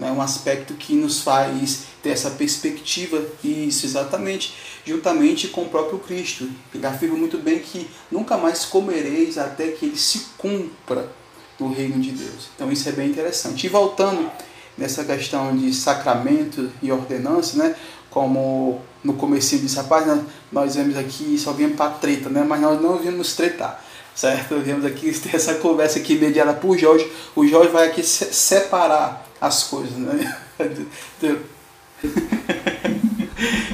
né? 0.00 0.10
um 0.10 0.22
aspecto 0.22 0.74
que 0.74 0.94
nos 0.94 1.20
faz 1.20 1.84
ter 2.02 2.10
essa 2.10 2.30
perspectiva, 2.30 3.22
isso 3.44 3.84
exatamente, 3.84 4.54
juntamente 4.84 5.48
com 5.48 5.62
o 5.62 5.68
próprio 5.68 5.98
Cristo. 5.98 6.48
Ele 6.74 6.86
afirma 6.86 7.16
muito 7.16 7.38
bem 7.38 7.58
que 7.58 7.86
nunca 8.10 8.38
mais 8.38 8.64
comereis 8.64 9.36
até 9.36 9.68
que 9.68 9.86
ele 9.86 9.98
se 9.98 10.28
cumpra 10.38 11.12
do 11.58 11.70
reino 11.70 12.00
de 12.00 12.12
Deus. 12.12 12.48
Então 12.56 12.72
isso 12.72 12.88
é 12.88 12.92
bem 12.92 13.10
interessante. 13.10 13.66
E 13.66 13.68
voltando 13.68 14.30
nessa 14.78 15.04
questão 15.04 15.54
de 15.54 15.72
sacramento 15.74 16.72
e 16.82 16.90
ordenança, 16.90 17.58
né? 17.58 17.76
Como 18.08 18.80
no 19.04 19.12
começo 19.14 19.56
disse, 19.58 19.76
rapaz, 19.76 20.06
nós, 20.06 20.22
nós 20.50 20.74
vemos 20.74 20.96
aqui, 20.96 21.38
só 21.38 21.52
viemos 21.52 21.76
para 21.76 21.92
treta, 21.92 22.30
né? 22.30 22.42
Mas 22.42 22.60
nós 22.60 22.80
não 22.80 22.98
viemos 22.98 23.36
tretar, 23.36 23.84
certo? 24.14 24.58
Viemos 24.60 24.86
aqui 24.86 25.10
essa 25.32 25.54
conversa 25.56 25.98
aqui 25.98 26.16
mediada 26.16 26.54
por 26.54 26.78
Jorge. 26.78 27.10
O 27.36 27.46
Jorge 27.46 27.70
vai 27.70 27.88
aqui 27.88 28.02
separar 28.02 29.29
as 29.40 29.64
coisas, 29.64 29.96
né? 29.96 30.38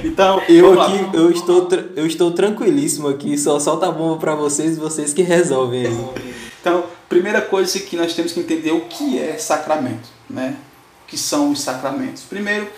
Então, 0.04 0.40
eu 0.48 0.80
aqui, 0.80 1.16
eu 1.16 1.30
estou, 1.30 1.68
eu 1.96 2.06
estou 2.06 2.30
tranquilíssimo 2.30 3.08
aqui, 3.08 3.36
só 3.36 3.58
solta 3.58 3.88
a 3.88 3.90
bomba 3.90 4.18
para 4.18 4.34
vocês, 4.34 4.78
vocês 4.78 5.12
que 5.12 5.22
resolvem. 5.22 5.86
Então, 6.60 6.84
primeira 7.08 7.42
coisa 7.42 7.78
que 7.80 7.96
nós 7.96 8.14
temos 8.14 8.32
que 8.32 8.40
entender 8.40 8.70
o 8.70 8.82
que 8.82 9.18
é 9.18 9.36
sacramento, 9.36 10.08
né? 10.30 10.56
O 11.04 11.08
que 11.08 11.18
são 11.18 11.50
os 11.50 11.60
sacramentos? 11.60 12.22
Primeiro 12.22 12.68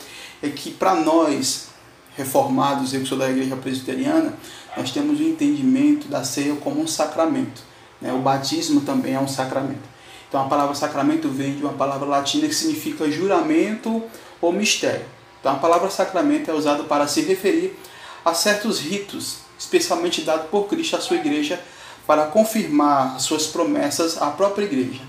é 0.43 0.49
que 0.49 0.71
para 0.71 0.95
nós 0.95 1.69
reformados, 2.17 2.93
eu 2.93 3.01
que 3.03 3.09
sou 3.09 3.17
da 3.19 3.31
igreja 3.31 3.57
presbiteriana, 3.57 4.35
nós 4.77 4.91
temos 4.91 5.21
o 5.21 5.23
entendimento 5.23 6.09
da 6.09 6.25
ceia 6.25 6.57
como 6.57 6.81
um 6.81 6.87
sacramento. 6.87 7.63
Né? 8.01 8.13
O 8.13 8.19
batismo 8.19 8.81
também 8.81 9.15
é 9.15 9.21
um 9.21 9.29
sacramento. 9.29 9.98
Então 10.29 10.43
a 10.43 10.49
palavra 10.49 10.75
sacramento 10.75 11.29
vem 11.29 11.57
de 11.57 11.63
uma 11.63 11.73
palavra 11.73 12.07
latina 12.07 12.47
que 12.47 12.55
significa 12.55 13.11
juramento 13.11 14.03
ou 14.41 14.53
mistério. 14.53 15.07
Então 15.41 15.53
a 15.53 15.57
palavra 15.57 15.89
sacramento 15.91 16.51
é 16.51 16.55
usada 16.55 16.85
para 16.85 17.09
se 17.09 17.23
referir 17.23 17.79
a 18.25 18.35
certos 18.35 18.79
ritos, 18.79 19.39
especialmente 19.59 20.21
dado 20.23 20.49
por 20.49 20.69
Cristo 20.69 20.97
à 20.97 21.01
sua 21.01 21.17
igreja 21.17 21.59
para 22.07 22.27
confirmar 22.27 23.17
as 23.17 23.23
suas 23.23 23.47
promessas 23.47 24.21
à 24.21 24.31
própria 24.31 24.65
igreja. 24.65 25.01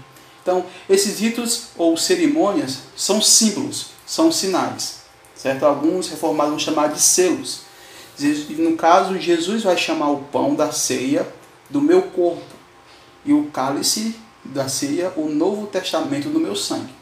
Então, 0.42 0.66
esses 0.90 1.20
ritos 1.20 1.68
ou 1.78 1.96
cerimônias 1.98 2.80
são 2.96 3.22
símbolos, 3.22 3.88
são 4.06 4.32
sinais, 4.32 5.02
certo? 5.36 5.66
Alguns 5.66 6.10
reformados 6.10 6.52
vão 6.52 6.60
chamar 6.60 6.88
de 6.88 7.00
selos. 7.00 7.62
No 8.58 8.76
caso, 8.76 9.18
Jesus 9.18 9.64
vai 9.64 9.78
chamar 9.78 10.10
o 10.10 10.24
pão 10.24 10.56
da 10.56 10.72
ceia 10.72 11.28
do 11.70 11.82
meu 11.82 12.04
corpo 12.04 12.56
e 13.24 13.32
o 13.32 13.46
cálice 13.46 14.16
da 14.44 14.68
ceia 14.68 15.12
o 15.16 15.30
novo 15.30 15.68
testamento 15.68 16.30
do 16.30 16.40
meu 16.40 16.56
sangue. 16.56 16.94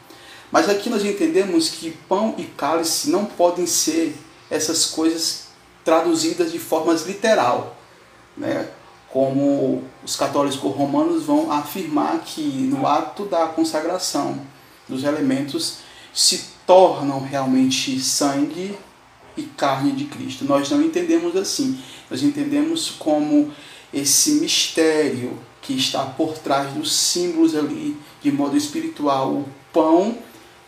Mas 0.50 0.68
aqui 0.68 0.88
nós 0.88 1.04
entendemos 1.04 1.68
que 1.68 1.90
pão 2.08 2.34
e 2.38 2.44
cálice 2.44 3.10
não 3.10 3.24
podem 3.24 3.66
ser 3.66 4.16
essas 4.50 4.86
coisas 4.86 5.48
traduzidas 5.84 6.52
de 6.52 6.58
formas 6.58 7.06
literal, 7.06 7.76
né? 8.36 8.68
como 9.10 9.82
os 10.04 10.16
católicos 10.16 10.58
romanos 10.58 11.24
vão 11.24 11.50
afirmar 11.50 12.20
que 12.20 12.42
no 12.42 12.86
ato 12.86 13.24
da 13.24 13.46
consagração 13.46 14.40
dos 14.86 15.02
elementos 15.02 15.78
se 16.12 16.44
tornam 16.66 17.20
realmente 17.20 17.98
sangue 18.00 18.76
e 19.36 19.42
carne 19.44 19.92
de 19.92 20.04
Cristo. 20.04 20.44
Nós 20.44 20.70
não 20.70 20.82
entendemos 20.82 21.36
assim. 21.36 21.78
Nós 22.10 22.22
entendemos 22.22 22.90
como 22.90 23.52
esse 23.92 24.32
mistério 24.32 25.38
que 25.68 25.76
está 25.76 26.02
por 26.02 26.32
trás 26.38 26.72
dos 26.72 26.90
símbolos 26.90 27.54
ali, 27.54 27.94
de 28.22 28.32
modo 28.32 28.56
espiritual, 28.56 29.28
o 29.28 29.48
pão 29.70 30.16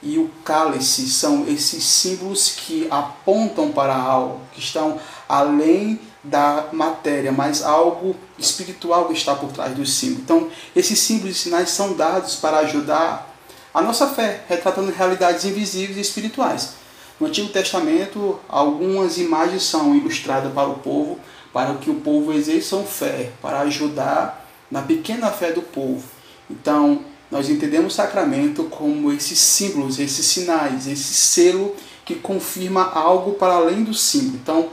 e 0.02 0.18
o 0.18 0.30
cálice 0.44 1.08
são 1.08 1.48
esses 1.48 1.82
símbolos 1.82 2.50
que 2.50 2.86
apontam 2.90 3.72
para 3.72 3.94
algo, 3.96 4.42
que 4.52 4.60
estão 4.60 5.00
além 5.26 5.98
da 6.22 6.66
matéria, 6.70 7.32
mas 7.32 7.62
algo 7.62 8.14
espiritual 8.38 9.06
que 9.06 9.14
está 9.14 9.34
por 9.34 9.50
trás 9.52 9.74
dos 9.74 9.94
símbolos. 9.94 10.22
Então, 10.22 10.50
esses 10.76 10.98
símbolos 10.98 11.34
e 11.34 11.38
sinais 11.38 11.70
são 11.70 11.94
dados 11.94 12.36
para 12.36 12.58
ajudar 12.58 13.34
a 13.72 13.80
nossa 13.80 14.06
fé, 14.06 14.44
retratando 14.50 14.92
realidades 14.92 15.46
invisíveis 15.46 15.96
e 15.96 16.02
espirituais. 16.02 16.74
No 17.18 17.26
Antigo 17.26 17.48
Testamento, 17.48 18.38
algumas 18.46 19.16
imagens 19.16 19.62
são 19.62 19.96
ilustradas 19.96 20.52
para 20.52 20.68
o 20.68 20.74
povo, 20.74 21.18
para 21.54 21.72
que 21.76 21.90
o 21.90 21.94
povo 21.94 22.34
exerça 22.34 22.76
fé, 22.82 23.30
para 23.40 23.60
ajudar 23.60 24.39
na 24.70 24.82
pequena 24.82 25.30
fé 25.30 25.52
do 25.52 25.62
povo. 25.62 26.04
Então, 26.48 27.04
nós 27.30 27.48
entendemos 27.48 27.92
o 27.92 27.96
sacramento 27.96 28.64
como 28.64 29.12
esses 29.12 29.38
símbolos, 29.38 29.98
esses 29.98 30.26
sinais, 30.26 30.86
esse 30.86 31.14
selo 31.14 31.74
que 32.04 32.16
confirma 32.16 32.90
algo 32.92 33.34
para 33.34 33.54
além 33.54 33.84
do 33.84 33.94
símbolo. 33.94 34.38
Então, 34.42 34.68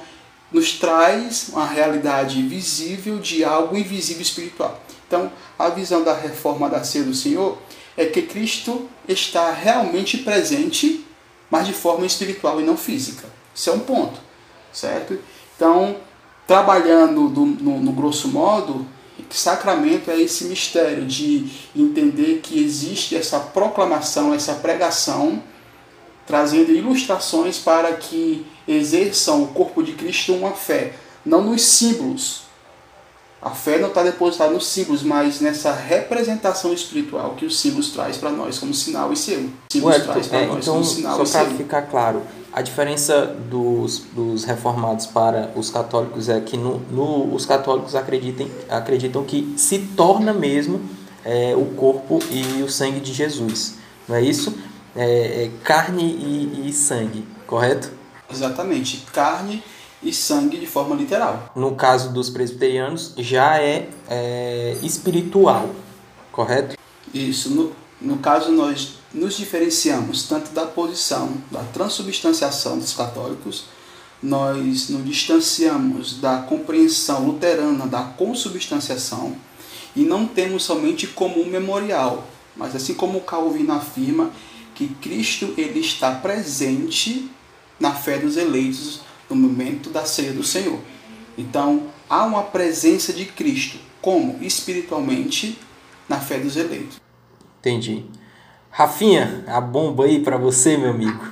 nos 0.52 0.74
traz 0.74 1.50
uma 1.50 1.66
realidade 1.66 2.42
visível 2.42 3.20
de 3.20 3.44
algo 3.44 3.78
invisível 3.78 4.22
espiritual. 4.22 4.82
Então, 5.08 5.32
a 5.58 5.70
visão 5.70 6.04
da 6.04 6.14
reforma 6.14 6.70
da 6.70 6.84
ceia 6.84 7.04
do 7.04 7.14
Senhor 7.14 7.58
é 7.96 8.06
que 8.06 8.22
Cristo 8.24 8.90
está 9.08 9.52
realmente 9.52 10.18
presente, 10.20 11.06
mas 11.50 11.66
de 11.68 11.74
forma 11.74 12.06
espiritual 12.06 12.60
e 12.60 12.64
não 12.64 12.78
física. 12.78 13.28
Isso 13.54 13.70
é 13.70 13.74
um 13.74 13.80
ponto, 13.80 14.20
certo? 14.72 15.18
Então, 15.56 15.98
trabalhando 16.46 17.28
do, 17.30 17.46
no, 17.46 17.80
no 17.80 17.92
grosso 17.92 18.28
modo, 18.28 18.86
sacramento 19.30 20.10
é 20.10 20.20
esse 20.20 20.46
mistério 20.46 21.06
de 21.06 21.48
entender 21.76 22.40
que 22.42 22.64
existe 22.64 23.16
essa 23.16 23.40
proclamação, 23.40 24.34
essa 24.34 24.56
pregação, 24.56 25.44
trazendo 26.26 26.72
ilustrações 26.72 27.58
para 27.58 27.94
que 27.94 28.46
exerçam 28.68 29.44
o 29.44 29.48
corpo 29.48 29.84
de 29.84 29.94
Cristo 29.94 30.34
uma 30.34 30.52
fé, 30.52 30.94
não 31.26 31.44
nos 31.44 31.62
símbolos. 31.62 32.47
A 33.42 33.52
fé 33.52 33.78
não 33.78 33.90
está 33.90 34.02
depositada 34.02 34.52
nos 34.52 34.66
símbolos, 34.66 35.04
mas 35.04 35.40
nessa 35.40 35.72
representação 35.72 36.74
espiritual 36.74 37.36
que 37.36 37.46
os 37.46 37.60
símbolos 37.60 37.92
traz 37.92 38.18
para 38.18 38.32
nós 38.32 38.58
como 38.58 38.74
sinal 38.74 39.14
e 39.14 39.16
selo. 39.16 39.52
Ué, 39.76 39.96
é, 40.32 40.44
então, 40.46 40.84
só 40.84 41.44
para 41.46 41.54
ficar 41.54 41.84
claro, 41.84 42.24
a 42.52 42.62
diferença 42.64 43.28
dos, 43.28 44.00
dos 44.12 44.44
reformados 44.44 45.06
para 45.06 45.52
os 45.56 45.70
católicos 45.70 46.30
é 46.30 46.40
que 46.42 46.58
no, 46.58 46.80
no, 46.90 47.34
os 47.34 47.46
católicos 47.46 47.94
acreditam, 47.94 48.48
acreditam 48.68 49.24
que 49.24 49.54
se 49.56 49.78
torna 49.96 50.34
mesmo 50.34 50.82
é, 51.24 51.54
o 51.56 51.66
corpo 51.76 52.20
e 52.32 52.64
o 52.64 52.70
sangue 52.70 53.00
de 53.00 53.14
Jesus. 53.14 53.76
Não 54.08 54.16
é 54.16 54.22
isso? 54.22 54.58
É, 54.96 55.44
é 55.44 55.52
carne 55.64 56.04
e, 56.04 56.70
e 56.70 56.74
sangue, 56.74 57.24
correto? 57.46 57.92
Exatamente, 58.32 59.06
carne 59.14 59.64
e 60.02 60.14
sangue 60.14 60.58
de 60.58 60.68
forma 60.68 60.96
literal. 60.96 61.52
No 61.56 61.76
caso 61.76 62.12
dos 62.12 62.30
presbiterianos, 62.30 63.14
já 63.18 63.60
é, 63.62 63.90
é 64.08 64.78
espiritual, 64.84 65.70
correto? 66.32 66.78
Isso. 67.14 67.50
No, 67.50 67.72
no 68.00 68.18
caso, 68.18 68.52
nós 68.52 68.98
nos 69.14 69.38
diferenciamos 69.38 70.24
tanto 70.24 70.52
da 70.52 70.66
posição 70.66 71.34
da 71.50 71.64
transubstanciação 71.64 72.78
dos 72.78 72.94
católicos, 72.94 73.66
nós 74.22 74.90
nos 74.90 75.06
distanciamos 75.06 76.20
da 76.20 76.40
compreensão 76.40 77.26
luterana 77.26 77.86
da 77.86 78.02
consubstanciação 78.02 79.36
e 79.96 80.02
não 80.02 80.26
temos 80.26 80.64
somente 80.64 81.08
como 81.08 81.42
um 81.42 81.46
memorial, 81.46 82.28
mas 82.56 82.76
assim 82.76 82.94
como 82.94 83.22
Calvino 83.22 83.74
afirma 83.74 84.32
que 84.76 84.88
Cristo 85.02 85.54
ele 85.58 85.80
está 85.80 86.12
presente 86.12 87.32
na 87.80 87.94
fé 87.94 88.18
dos 88.18 88.38
eleitos 88.38 89.02
no 89.30 89.36
momento 89.36 89.90
da 89.90 90.06
ceia 90.06 90.34
do 90.34 90.44
Senhor. 90.44 90.80
Então, 91.38 91.84
há 92.10 92.26
uma 92.26 92.44
presença 92.44 93.14
de 93.14 93.26
Cristo, 93.26 93.78
como 94.02 94.38
espiritualmente, 94.42 95.58
na 96.08 96.20
fé 96.20 96.40
dos 96.40 96.56
eleitos. 96.56 97.00
Entendi. 97.60 98.06
Rafinha, 98.70 99.44
a 99.48 99.60
bomba 99.60 100.06
aí 100.06 100.20
para 100.20 100.38
você, 100.38 100.78
meu 100.78 100.92
amigo. 100.92 101.26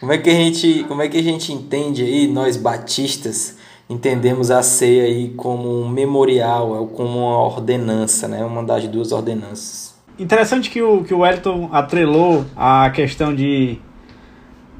Como 0.00 0.12
é 0.12 0.18
que 0.18 0.28
a 0.28 0.34
gente, 0.34 0.84
como 0.86 1.02
é 1.02 1.08
que 1.08 1.16
a 1.16 1.22
gente 1.22 1.52
entende 1.52 2.02
aí 2.02 2.26
nós 2.26 2.56
batistas 2.56 3.56
entendemos 3.88 4.50
a 4.50 4.62
ceia 4.62 5.04
aí 5.04 5.30
como 5.30 5.82
um 5.82 5.88
memorial, 5.88 6.86
como 6.88 7.18
uma 7.18 7.38
ordenança, 7.38 8.28
né? 8.28 8.44
Uma 8.44 8.62
das 8.62 8.86
duas 8.88 9.12
ordenanças. 9.12 9.94
Interessante 10.18 10.70
que 10.70 10.80
o 10.80 11.02
que 11.02 11.12
o 11.12 11.20
Wellington 11.20 11.68
atrelou 11.72 12.44
a 12.56 12.88
questão 12.90 13.34
de 13.34 13.78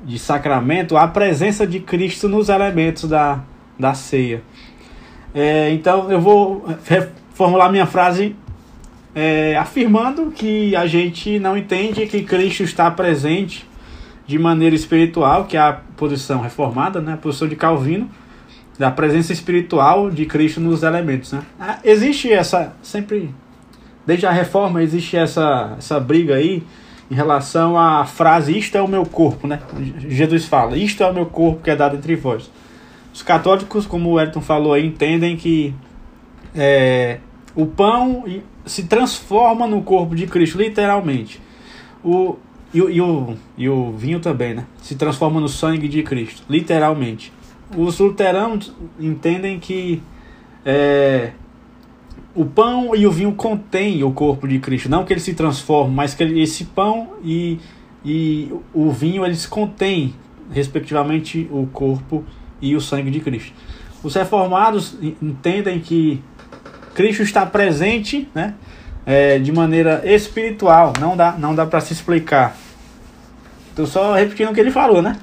de 0.04 0.18
sacramento 0.18 0.96
a 0.96 1.08
presença 1.08 1.66
de 1.66 1.80
Cristo 1.80 2.28
nos 2.28 2.48
elementos 2.48 3.08
da, 3.08 3.40
da 3.78 3.94
ceia. 3.94 4.42
É, 5.34 5.70
então 5.70 6.10
eu 6.10 6.20
vou 6.20 6.64
reformular 6.84 7.70
minha 7.70 7.86
frase 7.86 8.36
é, 9.14 9.56
afirmando 9.56 10.30
que 10.30 10.74
a 10.76 10.86
gente 10.86 11.38
não 11.38 11.56
entende 11.56 12.06
que 12.06 12.22
Cristo 12.22 12.62
está 12.62 12.90
presente 12.90 13.66
de 14.26 14.38
maneira 14.38 14.74
espiritual, 14.74 15.44
que 15.44 15.56
é 15.56 15.60
a 15.60 15.80
posição 15.96 16.40
reformada, 16.40 17.00
né, 17.00 17.14
a 17.14 17.16
posição 17.16 17.46
de 17.46 17.56
Calvino, 17.56 18.10
da 18.78 18.90
presença 18.90 19.32
espiritual 19.32 20.10
de 20.10 20.26
Cristo 20.26 20.60
nos 20.60 20.82
elementos. 20.82 21.32
Né? 21.32 21.42
Ah, 21.60 21.78
existe 21.84 22.32
essa, 22.32 22.74
sempre, 22.82 23.32
desde 24.06 24.26
a 24.26 24.32
reforma, 24.32 24.82
existe 24.82 25.16
essa, 25.16 25.74
essa 25.78 26.00
briga 26.00 26.34
aí 26.34 26.62
em 27.10 27.14
relação 27.14 27.78
à 27.78 28.04
frase 28.04 28.56
isto 28.56 28.76
é 28.76 28.82
o 28.82 28.88
meu 28.88 29.04
corpo, 29.04 29.46
né? 29.46 29.60
Jesus 30.08 30.46
fala, 30.46 30.76
isto 30.76 31.02
é 31.02 31.10
o 31.10 31.14
meu 31.14 31.26
corpo 31.26 31.62
que 31.62 31.70
é 31.70 31.76
dado 31.76 31.96
entre 31.96 32.16
vós. 32.16 32.50
Os 33.12 33.22
católicos, 33.22 33.86
como 33.86 34.10
o 34.10 34.20
Elton 34.20 34.40
falou 34.40 34.72
aí, 34.72 34.86
entendem 34.86 35.36
que 35.36 35.74
é, 36.54 37.18
o 37.54 37.66
pão 37.66 38.24
se 38.66 38.84
transforma 38.84 39.66
no 39.66 39.82
corpo 39.82 40.14
de 40.14 40.26
Cristo, 40.26 40.58
literalmente. 40.58 41.40
O, 42.02 42.36
e, 42.72 42.78
e, 42.78 43.00
o, 43.00 43.36
e 43.56 43.68
o 43.68 43.92
vinho 43.92 44.18
também, 44.18 44.54
né? 44.54 44.66
Se 44.82 44.96
transforma 44.96 45.40
no 45.40 45.48
sangue 45.48 45.86
de 45.86 46.02
Cristo, 46.02 46.42
literalmente. 46.48 47.32
Os 47.76 47.98
luteranos 47.98 48.74
entendem 48.98 49.58
que 49.60 50.02
é, 50.64 51.32
o 52.34 52.44
pão 52.44 52.94
e 52.96 53.06
o 53.06 53.10
vinho 53.10 53.32
contêm 53.32 54.02
o 54.02 54.10
corpo 54.10 54.48
de 54.48 54.58
Cristo. 54.58 54.88
Não 54.88 55.04
que 55.04 55.12
eles 55.12 55.22
se 55.22 55.34
transformem, 55.34 55.94
mas 55.94 56.14
que 56.14 56.24
esse 56.24 56.64
pão 56.64 57.14
e, 57.22 57.60
e 58.04 58.52
o 58.72 58.90
vinho 58.90 59.24
eles 59.24 59.46
contêm, 59.46 60.14
respectivamente, 60.50 61.48
o 61.50 61.66
corpo 61.66 62.24
e 62.60 62.74
o 62.74 62.80
sangue 62.80 63.10
de 63.10 63.20
Cristo. 63.20 63.52
Os 64.02 64.14
reformados 64.14 64.96
entendem 65.22 65.78
que 65.78 66.20
Cristo 66.94 67.22
está 67.22 67.46
presente 67.46 68.28
né, 68.34 68.54
é, 69.06 69.38
de 69.38 69.52
maneira 69.52 70.02
espiritual, 70.04 70.92
não 71.00 71.16
dá, 71.16 71.32
não 71.32 71.54
dá 71.54 71.64
para 71.64 71.80
se 71.80 71.92
explicar. 71.92 72.56
Estou 73.70 73.86
só 73.86 74.14
repetindo 74.14 74.50
o 74.50 74.54
que 74.54 74.60
ele 74.60 74.70
falou, 74.70 75.02
né? 75.02 75.18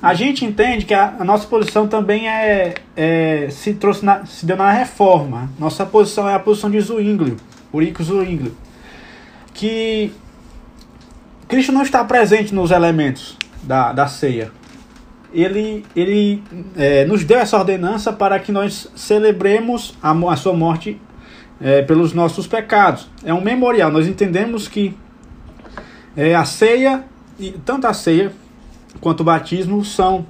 A 0.00 0.12
gente 0.12 0.44
entende 0.44 0.84
que 0.84 0.92
a, 0.92 1.14
a 1.18 1.24
nossa 1.24 1.46
posição 1.46 1.88
também 1.88 2.28
é, 2.28 2.74
é 2.96 3.48
se 3.50 3.74
trouxe 3.74 4.04
na, 4.04 4.26
se 4.26 4.44
deu 4.44 4.56
na 4.56 4.70
reforma. 4.70 5.50
Nossa 5.58 5.86
posição 5.86 6.28
é 6.28 6.34
a 6.34 6.38
posição 6.38 6.70
de 6.70 6.80
Zwinglio, 6.80 7.36
Urico 7.72 8.02
Zwinglio, 8.02 8.54
que 9.54 10.12
Cristo 11.48 11.72
não 11.72 11.82
está 11.82 12.04
presente 12.04 12.54
nos 12.54 12.70
elementos 12.70 13.36
da, 13.62 13.92
da 13.92 14.06
ceia. 14.06 14.52
Ele, 15.32 15.84
ele 15.94 16.42
é, 16.76 17.04
nos 17.04 17.24
deu 17.24 17.38
essa 17.38 17.58
ordenança 17.58 18.12
para 18.12 18.38
que 18.38 18.52
nós 18.52 18.88
celebremos 18.94 19.96
a, 20.02 20.12
a 20.12 20.36
sua 20.36 20.52
morte 20.52 21.00
é, 21.60 21.82
pelos 21.82 22.12
nossos 22.12 22.46
pecados. 22.46 23.08
É 23.24 23.32
um 23.32 23.40
memorial. 23.40 23.90
Nós 23.90 24.06
entendemos 24.06 24.68
que 24.68 24.94
é, 26.16 26.34
a 26.34 26.44
ceia, 26.44 27.04
tanto 27.64 27.86
a 27.86 27.92
ceia 27.92 28.32
quanto 29.00 29.20
o 29.20 29.24
batismo 29.24 29.84
são 29.84 30.26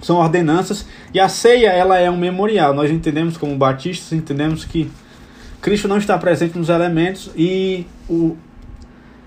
são 0.00 0.16
ordenanças 0.16 0.86
e 1.12 1.18
a 1.18 1.28
ceia 1.28 1.70
ela 1.70 1.98
é 1.98 2.08
um 2.08 2.16
memorial. 2.16 2.72
Nós 2.72 2.90
entendemos 2.90 3.36
como 3.36 3.56
batistas, 3.56 4.12
entendemos 4.12 4.64
que 4.64 4.88
Cristo 5.60 5.88
não 5.88 5.98
está 5.98 6.16
presente 6.16 6.56
nos 6.56 6.68
elementos 6.68 7.30
e 7.36 7.84
o, 8.08 8.36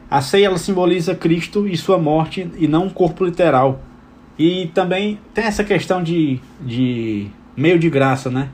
a 0.10 0.22
ceia 0.22 0.48
ela 0.48 0.58
simboliza 0.58 1.14
Cristo 1.14 1.68
e 1.68 1.76
sua 1.76 1.98
morte 1.98 2.50
e 2.58 2.68
não 2.68 2.86
um 2.86 2.90
corpo 2.90 3.26
literal. 3.26 3.82
E 4.40 4.72
também 4.74 5.20
tem 5.34 5.44
essa 5.44 5.64
questão 5.64 6.02
de, 6.02 6.40
de 6.62 7.28
meio 7.56 7.78
de 7.78 7.90
graça, 7.90 8.30
né? 8.30 8.50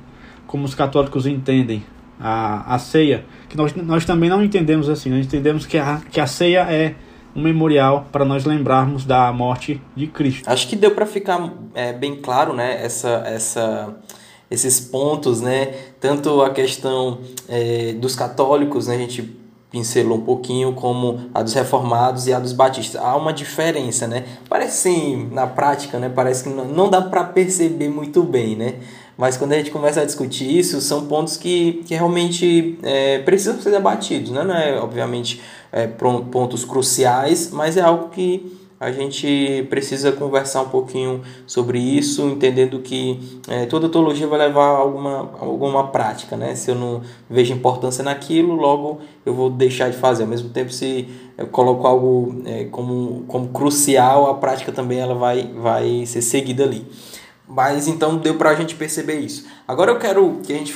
Como 0.47 0.65
os 0.65 0.73
católicos 0.73 1.27
entendem 1.27 1.83
a, 2.19 2.75
a 2.75 2.79
ceia, 2.79 3.25
que 3.47 3.55
nós, 3.55 3.75
nós 3.75 4.05
também 4.05 4.29
não 4.29 4.43
entendemos 4.43 4.89
assim. 4.89 5.09
Nós 5.09 5.25
entendemos 5.25 5.65
que 5.65 5.77
a, 5.77 6.01
que 6.11 6.19
a 6.19 6.27
ceia 6.27 6.61
é 6.69 6.95
um 7.37 7.41
memorial 7.41 8.07
para 8.11 8.25
nós 8.25 8.45
lembrarmos 8.45 9.05
da 9.05 9.31
morte 9.31 9.79
de 9.95 10.07
Cristo. 10.07 10.49
Acho 10.49 10.67
que 10.67 10.75
deu 10.75 10.91
para 10.91 11.05
ficar 11.05 11.53
é, 11.75 11.93
bem 11.93 12.15
claro, 12.15 12.51
né, 12.51 12.83
essa, 12.83 13.21
essa, 13.27 13.95
esses 14.49 14.79
pontos, 14.79 15.39
né, 15.39 15.67
tanto 15.99 16.41
a 16.41 16.49
questão 16.49 17.19
é, 17.47 17.93
dos 17.93 18.15
católicos, 18.15 18.87
né, 18.87 18.95
a 18.95 18.97
gente 18.97 19.37
pincelou 19.71 20.17
um 20.17 20.21
pouquinho, 20.21 20.73
como 20.73 21.29
a 21.33 21.43
dos 21.43 21.53
reformados 21.53 22.27
e 22.27 22.33
a 22.33 22.39
dos 22.39 22.53
batistas. 22.53 23.01
Há 23.01 23.15
uma 23.15 23.33
diferença, 23.33 24.07
né? 24.07 24.25
Parece 24.49 24.77
sim, 24.77 25.29
na 25.31 25.45
prática, 25.45 25.99
né? 25.99 26.09
Parece 26.13 26.43
que 26.43 26.49
não, 26.49 26.89
dá 26.89 27.01
para 27.01 27.23
perceber 27.23 27.89
muito 27.89 28.23
bem, 28.23 28.55
né? 28.55 28.75
Mas 29.17 29.35
quando 29.35 29.53
a 29.53 29.57
gente 29.57 29.71
começa 29.71 30.01
a 30.01 30.05
discutir 30.05 30.57
isso, 30.57 30.79
são 30.79 31.07
pontos 31.07 31.37
que, 31.37 31.83
que 31.85 31.95
realmente 31.95 32.77
é, 32.83 33.19
precisam 33.19 33.59
ser 33.59 33.71
debatidos. 33.71 34.29
Né? 34.29 34.43
Não 34.43 34.55
é, 34.55 34.79
obviamente, 34.79 35.41
é, 35.71 35.87
pontos 35.87 36.63
cruciais, 36.63 37.49
mas 37.51 37.77
é 37.77 37.81
algo 37.81 38.09
que 38.09 38.55
a 38.79 38.91
gente 38.91 39.65
precisa 39.69 40.11
conversar 40.11 40.61
um 40.61 40.69
pouquinho 40.69 41.21
sobre 41.47 41.79
isso, 41.79 42.21
entendendo 42.27 42.79
que 42.79 43.39
é, 43.47 43.65
toda 43.65 43.89
teologia 43.89 44.27
vai 44.27 44.37
levar 44.37 44.67
alguma, 44.67 45.31
alguma 45.39 45.87
prática. 45.87 46.37
Né? 46.37 46.53
Se 46.53 46.69
eu 46.69 46.75
não 46.75 47.01
vejo 47.27 47.51
importância 47.53 48.03
naquilo, 48.03 48.53
logo 48.53 48.99
eu 49.25 49.33
vou 49.33 49.49
deixar 49.49 49.89
de 49.89 49.97
fazer. 49.97 50.23
Ao 50.23 50.29
mesmo 50.29 50.49
tempo, 50.49 50.71
se 50.71 51.09
eu 51.37 51.47
coloco 51.47 51.87
algo 51.87 52.41
é, 52.45 52.65
como, 52.65 53.23
como 53.27 53.47
crucial, 53.47 54.29
a 54.29 54.35
prática 54.35 54.71
também 54.71 54.99
ela 54.99 55.15
vai, 55.15 55.51
vai 55.55 56.05
ser 56.05 56.21
seguida 56.21 56.63
ali. 56.63 56.85
Mas 57.47 57.87
então 57.87 58.17
deu 58.17 58.35
para 58.35 58.51
a 58.51 58.55
gente 58.55 58.75
perceber 58.75 59.19
isso. 59.19 59.47
Agora 59.67 59.89
eu 59.89 59.97
quero 59.97 60.39
que 60.43 60.53
a 60.53 60.57
gente 60.57 60.75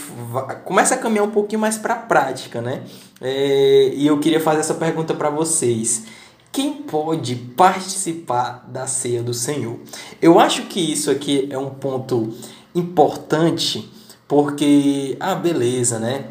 comece 0.64 0.94
a 0.94 0.98
caminhar 0.98 1.26
um 1.26 1.32
pouquinho 1.32 1.60
mais 1.60 1.78
para 1.78 1.96
a 1.96 1.98
prática, 1.98 2.62
né? 2.62 2.82
É, 3.20 3.92
e 3.94 4.08
eu 4.08 4.18
queria 4.20 4.40
fazer 4.40 4.62
essa 4.62 4.74
pergunta 4.74 5.14
para 5.14 5.30
vocês. 5.30 6.06
Quem 6.52 6.74
pode 6.74 7.36
participar 7.36 8.66
da 8.68 8.86
ceia 8.86 9.24
do 9.24 9.34
Senhor? 9.34 9.80
Eu 10.22 10.38
acho 10.38 10.64
que 10.64 10.80
isso 10.80 11.10
aqui 11.10 11.48
é 11.50 11.58
um 11.58 11.70
ponto 11.70 12.34
importante, 12.76 13.90
porque, 14.28 15.16
ah, 15.18 15.34
beleza, 15.34 15.98
né? 15.98 16.26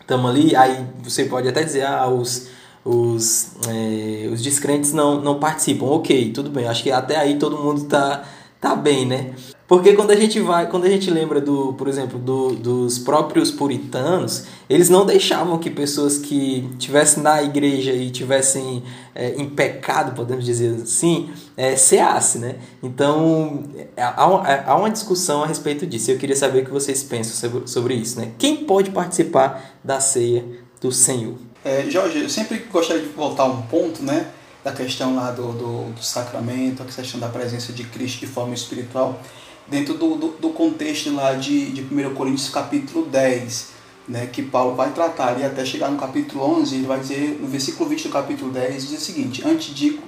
Estamos 0.00 0.30
ali, 0.30 0.54
aí 0.54 0.86
você 1.02 1.24
pode 1.24 1.48
até 1.48 1.64
dizer, 1.64 1.84
ah, 1.84 2.06
os, 2.06 2.48
os, 2.84 3.50
é, 3.68 4.28
os 4.32 4.42
descrentes 4.42 4.92
não, 4.92 5.20
não 5.20 5.40
participam. 5.40 5.86
Ok, 5.86 6.32
tudo 6.32 6.50
bem, 6.50 6.68
acho 6.68 6.84
que 6.84 6.92
até 6.92 7.16
aí 7.16 7.36
todo 7.36 7.58
mundo 7.58 7.84
tá, 7.84 8.24
tá 8.60 8.76
bem, 8.76 9.04
né? 9.04 9.34
Porque 9.68 9.92
quando 9.92 10.12
a 10.12 10.16
gente 10.16 10.40
vai, 10.40 10.66
quando 10.66 10.86
a 10.86 10.88
gente 10.88 11.10
lembra 11.10 11.42
do, 11.42 11.74
por 11.74 11.88
exemplo, 11.88 12.18
do, 12.18 12.54
dos 12.54 12.98
próprios 12.98 13.50
puritanos, 13.50 14.46
eles 14.68 14.88
não 14.88 15.04
deixavam 15.04 15.58
que 15.58 15.68
pessoas 15.68 16.16
que 16.16 16.66
tivessem 16.78 17.22
na 17.22 17.42
igreja 17.42 17.92
e 17.92 18.08
tivessem 18.08 18.82
é, 19.14 19.34
em 19.36 19.46
pecado, 19.46 20.14
podemos 20.14 20.46
dizer 20.46 20.74
assim, 20.82 21.28
é, 21.54 21.76
ceasse, 21.76 22.38
né? 22.38 22.56
Então 22.82 23.64
é, 23.94 24.02
há 24.02 24.42
é, 24.46 24.64
há 24.66 24.74
uma 24.74 24.90
discussão 24.90 25.42
a 25.42 25.46
respeito 25.46 25.86
disso. 25.86 26.10
Eu 26.10 26.16
queria 26.16 26.34
saber 26.36 26.62
o 26.62 26.64
que 26.64 26.70
vocês 26.70 27.02
pensam 27.02 27.34
sobre, 27.34 27.68
sobre 27.68 27.94
isso, 27.94 28.18
né? 28.18 28.32
Quem 28.38 28.64
pode 28.64 28.90
participar 28.90 29.76
da 29.84 30.00
ceia 30.00 30.46
do 30.80 30.90
Senhor? 30.90 31.34
É, 31.62 31.84
Jorge, 31.90 32.22
eu 32.22 32.30
sempre 32.30 32.64
gostaria 32.72 33.02
de 33.02 33.08
voltar 33.10 33.42
a 33.42 33.46
um 33.46 33.60
ponto, 33.62 34.02
né? 34.02 34.28
Da 34.64 34.72
questão 34.72 35.14
lá 35.14 35.30
do, 35.30 35.52
do, 35.52 35.92
do 35.92 36.02
sacramento, 36.02 36.82
a 36.82 36.86
questão 36.86 37.20
da 37.20 37.28
presença 37.28 37.72
de 37.72 37.84
Cristo 37.84 38.20
de 38.20 38.26
forma 38.26 38.54
espiritual 38.54 39.20
dentro 39.68 39.94
do, 39.94 40.16
do, 40.16 40.28
do, 40.28 40.50
contexto 40.50 41.14
lá 41.14 41.34
de, 41.34 41.70
de 41.70 41.82
1 41.82 42.14
Coríntios 42.14 42.48
capítulo 42.48 43.06
10, 43.06 43.68
né, 44.08 44.26
que 44.26 44.42
Paulo 44.42 44.74
vai 44.74 44.92
tratar 44.92 45.28
ali 45.28 45.44
até 45.44 45.64
chegar 45.64 45.90
no 45.90 45.98
capítulo 45.98 46.42
11, 46.60 46.74
ele 46.74 46.86
vai 46.86 46.98
dizer, 46.98 47.38
no 47.40 47.46
versículo 47.46 47.88
20 47.88 48.04
do 48.04 48.12
capítulo 48.12 48.50
10, 48.50 48.88
diz 48.88 49.02
o 49.02 49.04
seguinte, 49.04 49.42
Antes 49.46 49.74
digo 49.74 50.02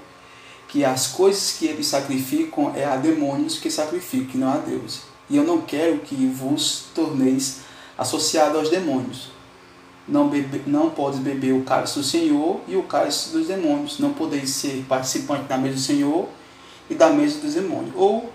que 0.69 0.85
as 0.85 1.09
coisas 1.09 1.57
que 1.59 1.67
eles 1.67 1.87
sacrificam 1.87 2.73
é 2.75 2.85
a 2.85 2.97
demônios 2.97 3.59
que 3.59 3.71
sacrificam, 3.71 4.41
não 4.41 4.53
a 4.53 4.57
Deus. 4.57 5.01
E 5.29 5.37
eu 5.37 5.45
não 5.45 5.61
quero 5.61 5.99
que 5.99 6.27
vos 6.27 6.85
torneis 6.95 7.61
associados 7.99 8.57
aos 8.57 8.71
demônios. 8.71 9.29
Não, 10.09 10.29
bebe, 10.29 10.63
não 10.67 10.91
podes 10.91 11.21
beber 11.21 11.53
o 11.53 11.63
cálice 11.63 11.99
do 11.99 12.05
Senhor 12.05 12.61
e 12.67 12.77
o 12.77 12.83
cálice 12.83 13.31
dos 13.31 13.47
demônios. 13.47 13.99
Não 13.99 14.13
podeis 14.13 14.51
ser 14.51 14.85
participante 14.89 15.45
da 15.45 15.57
mesa 15.57 15.75
do 15.75 15.81
Senhor 15.81 16.29
e 16.89 16.95
da 16.95 17.11
mesa 17.11 17.39
dos 17.41 17.55
demônios. 17.55 17.93
Ou 17.95 18.33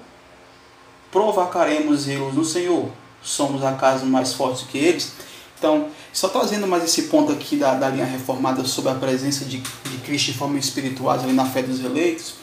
provocaremos 1.12 2.08
eles 2.08 2.34
no 2.34 2.46
Senhor. 2.46 2.90
Somos 3.22 3.64
acaso 3.64 4.06
mais 4.06 4.34
fortes 4.34 4.64
que 4.64 4.78
eles? 4.78 5.14
Então, 5.58 5.88
só 6.14 6.28
trazendo 6.28 6.68
mais 6.68 6.84
esse 6.84 7.04
ponto 7.04 7.32
aqui 7.32 7.56
da, 7.56 7.74
da 7.74 7.90
linha 7.90 8.06
reformada 8.06 8.64
sobre 8.66 8.92
a 8.92 8.96
presença 8.96 9.46
de, 9.46 9.58
de 9.58 9.98
Cristo 10.06 10.32
de 10.32 10.38
forma 10.38 10.60
espiritual 10.60 11.20
ali 11.20 11.34
na 11.34 11.46
fé 11.46 11.64
dos 11.64 11.84
eleitos, 11.84 12.36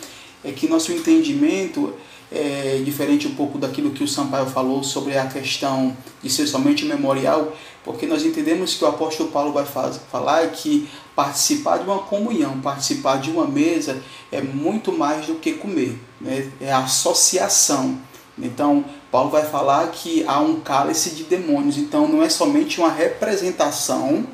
é 0.44 0.50
que 0.50 0.66
nosso 0.66 0.92
entendimento 0.92 1.94
é 2.34 2.82
diferente 2.84 3.28
um 3.28 3.34
pouco 3.34 3.58
daquilo 3.58 3.90
que 3.90 4.02
o 4.02 4.08
Sampaio 4.08 4.46
falou 4.46 4.82
sobre 4.82 5.16
a 5.16 5.26
questão 5.26 5.96
de 6.22 6.30
ser 6.30 6.46
somente 6.46 6.84
memorial, 6.84 7.54
porque 7.84 8.06
nós 8.06 8.24
entendemos 8.24 8.74
que 8.74 8.84
o 8.84 8.88
apóstolo 8.88 9.30
Paulo 9.30 9.52
vai 9.52 9.64
falar 9.64 10.46
que 10.48 10.88
participar 11.14 11.78
de 11.78 11.84
uma 11.84 11.98
comunhão, 11.98 12.60
participar 12.60 13.20
de 13.20 13.30
uma 13.30 13.46
mesa 13.46 14.02
é 14.30 14.40
muito 14.40 14.92
mais 14.92 15.26
do 15.26 15.34
que 15.34 15.52
comer, 15.52 15.98
né? 16.20 16.50
é 16.60 16.72
associação. 16.72 17.98
Então, 18.38 18.84
Paulo 19.10 19.30
vai 19.30 19.44
falar 19.44 19.88
que 19.88 20.24
há 20.26 20.40
um 20.40 20.60
cálice 20.60 21.10
de 21.10 21.24
demônios. 21.24 21.76
Então, 21.76 22.08
não 22.08 22.22
é 22.22 22.30
somente 22.30 22.80
uma 22.80 22.90
representação 22.90 24.26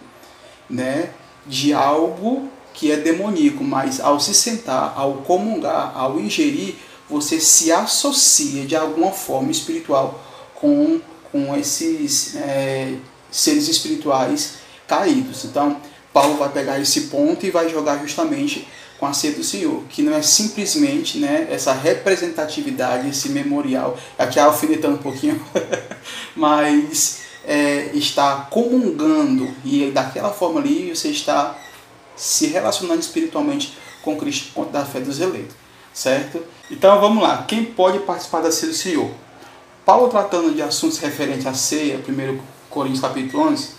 né, 0.70 1.10
de 1.46 1.72
algo 1.72 2.48
que 2.72 2.92
é 2.92 2.96
demoníaco, 2.96 3.64
mas 3.64 3.98
ao 3.98 4.20
se 4.20 4.32
sentar, 4.32 4.94
ao 4.96 5.14
comungar, 5.14 5.92
ao 5.96 6.20
ingerir, 6.20 6.76
você 7.08 7.40
se 7.40 7.72
associa 7.72 8.66
de 8.66 8.76
alguma 8.76 9.12
forma 9.12 9.50
espiritual 9.50 10.20
com, 10.54 11.00
com 11.30 11.56
esses 11.56 12.36
é, 12.36 12.96
seres 13.30 13.68
espirituais 13.68 14.54
caídos. 14.86 15.44
Então, 15.44 15.80
Paulo 16.12 16.36
vai 16.36 16.48
pegar 16.50 16.80
esse 16.80 17.02
ponto 17.02 17.44
e 17.46 17.50
vai 17.50 17.68
jogar 17.68 17.98
justamente 17.98 18.66
com 18.98 19.06
a 19.06 19.12
ceia 19.12 19.34
do 19.34 19.44
Senhor, 19.44 19.84
que 19.88 20.02
não 20.02 20.12
é 20.12 20.22
simplesmente 20.22 21.18
né, 21.18 21.46
essa 21.50 21.72
representatividade, 21.72 23.08
esse 23.08 23.28
memorial, 23.28 23.96
aqui 24.18 24.40
alfinetando 24.40 24.96
um 24.96 25.02
pouquinho, 25.02 25.40
mas 26.34 27.20
é, 27.46 27.90
está 27.94 28.48
comungando 28.50 29.48
e 29.64 29.90
daquela 29.92 30.32
forma 30.32 30.58
ali 30.58 30.92
você 30.94 31.10
está 31.10 31.56
se 32.16 32.48
relacionando 32.48 33.00
espiritualmente 33.00 33.78
com 34.02 34.16
Cristo 34.16 34.48
por 34.48 34.64
conta 34.64 34.80
da 34.80 34.84
fé 34.84 34.98
dos 34.98 35.20
eleitos, 35.20 35.54
certo? 35.94 36.42
Então 36.70 37.00
vamos 37.00 37.22
lá, 37.22 37.44
quem 37.44 37.64
pode 37.64 38.00
participar 38.00 38.42
da 38.42 38.52
ceia 38.52 38.72
do 38.72 38.76
Senhor? 38.76 39.10
Paulo 39.86 40.08
tratando 40.08 40.54
de 40.54 40.60
assuntos 40.60 40.98
referentes 40.98 41.46
à 41.46 41.54
ceia, 41.54 41.98
1 42.06 42.40
Coríntios 42.68 43.00
capítulo 43.00 43.44
11, 43.44 43.70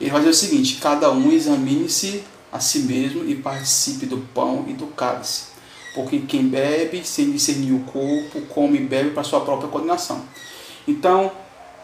ele 0.00 0.10
vai 0.10 0.20
dizer 0.20 0.30
o 0.30 0.34
seguinte, 0.34 0.78
cada 0.80 1.12
um 1.12 1.30
examine-se 1.30 2.24
a 2.50 2.58
si 2.58 2.80
mesmo 2.80 3.24
e 3.24 3.36
participe 3.36 4.06
do 4.06 4.18
pão 4.34 4.64
e 4.66 4.72
do 4.72 4.88
cálice. 4.88 5.44
Porque 5.94 6.18
quem 6.20 6.48
bebe 6.48 7.04
sem 7.04 7.30
discernir 7.30 7.72
o 7.72 7.84
corpo, 7.84 8.40
come 8.48 8.78
e 8.78 8.84
bebe 8.84 9.10
para 9.10 9.22
sua 9.22 9.42
própria 9.42 9.68
condenação. 9.68 10.24
Então, 10.88 11.30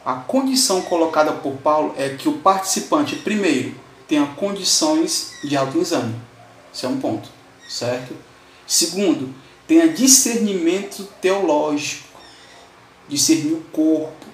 a 0.04 0.14
condição 0.14 0.82
colocada 0.82 1.30
por 1.32 1.52
Paulo 1.58 1.94
é 1.96 2.08
que 2.08 2.28
o 2.28 2.38
participante, 2.38 3.14
primeiro, 3.14 3.72
tenha 4.08 4.26
condições 4.26 5.34
de 5.44 5.56
autoexame. 5.56 6.16
Isso 6.72 6.86
é 6.86 6.88
um 6.88 6.98
ponto, 6.98 7.28
certo? 7.68 8.16
Segundo, 8.66 9.32
tenha 9.70 9.86
discernimento 9.86 11.04
teológico, 11.20 12.18
discernir 13.08 13.52
o 13.52 13.62
corpo, 13.70 14.26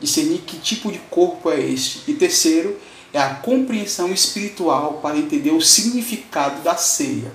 discernir 0.00 0.38
que 0.38 0.58
tipo 0.58 0.90
de 0.90 0.98
corpo 0.98 1.48
é 1.48 1.60
este. 1.60 2.02
E 2.10 2.14
terceiro, 2.14 2.76
é 3.12 3.20
a 3.20 3.36
compreensão 3.36 4.12
espiritual 4.12 4.94
para 4.94 5.16
entender 5.16 5.52
o 5.52 5.60
significado 5.60 6.60
da 6.62 6.74
ceia. 6.74 7.32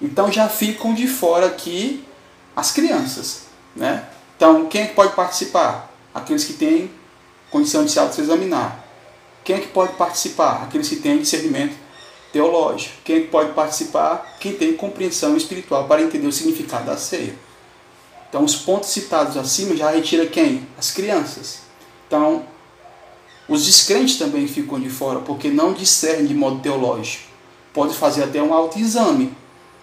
Então 0.00 0.32
já 0.32 0.48
ficam 0.48 0.94
de 0.94 1.06
fora 1.06 1.48
aqui 1.48 2.02
as 2.56 2.72
crianças, 2.72 3.42
né? 3.76 4.08
Então, 4.34 4.64
quem 4.64 4.80
é 4.80 4.86
que 4.86 4.94
pode 4.94 5.14
participar? 5.14 5.94
Aqueles 6.14 6.44
que 6.44 6.54
têm 6.54 6.90
condição 7.50 7.84
de 7.84 7.90
se 7.90 7.98
auto-examinar. 7.98 8.82
Quem 9.44 9.56
é 9.56 9.60
que 9.60 9.68
pode 9.68 9.92
participar? 9.98 10.62
Aqueles 10.62 10.88
que 10.88 10.96
têm 10.96 11.18
discernimento 11.18 11.76
teológico. 12.32 12.94
Quem 13.04 13.16
é 13.16 13.20
pode 13.20 13.52
participar? 13.52 14.36
Quem 14.40 14.52
tem 14.54 14.74
compreensão 14.74 15.36
espiritual 15.36 15.86
para 15.86 16.02
entender 16.02 16.26
o 16.26 16.32
significado 16.32 16.86
da 16.86 16.96
ceia. 16.96 17.34
Então, 18.28 18.44
os 18.44 18.54
pontos 18.54 18.90
citados 18.90 19.36
acima 19.36 19.76
já 19.76 19.90
retira 19.90 20.26
quem? 20.26 20.66
As 20.78 20.92
crianças. 20.92 21.62
Então, 22.06 22.44
os 23.48 23.66
descrentes 23.66 24.16
também 24.16 24.46
ficam 24.46 24.78
de 24.78 24.88
fora, 24.88 25.18
porque 25.18 25.48
não 25.48 25.72
discernem 25.72 26.26
de 26.26 26.34
modo 26.34 26.60
teológico. 26.60 27.24
Pode 27.74 27.94
fazer 27.94 28.22
até 28.22 28.40
um 28.40 28.54
autoexame, 28.54 29.34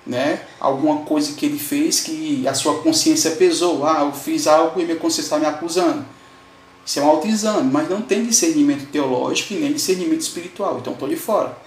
né? 0.05 0.41
Alguma 0.59 1.01
coisa 1.01 1.33
que 1.33 1.45
ele 1.45 1.59
fez 1.59 1.99
que 1.99 2.47
a 2.47 2.53
sua 2.53 2.79
consciência 2.81 3.31
pesou. 3.31 3.85
Ah, 3.85 4.03
eu 4.05 4.13
fiz 4.13 4.47
algo 4.47 4.79
e 4.79 4.85
minha 4.85 4.95
consciência 4.95 5.35
está 5.35 5.39
me 5.39 5.45
acusando. 5.45 6.05
Isso 6.85 6.99
é 7.01 7.03
um 7.03 7.07
autoexame, 7.09 7.69
mas 7.69 7.89
não 7.89 8.01
tem 8.01 8.23
discernimento 8.23 8.89
teológico 8.89 9.53
e 9.53 9.57
nem 9.57 9.73
discernimento 9.73 10.21
espiritual. 10.21 10.77
Então 10.79 10.93
estou 10.93 11.09
de 11.09 11.17
fora, 11.17 11.57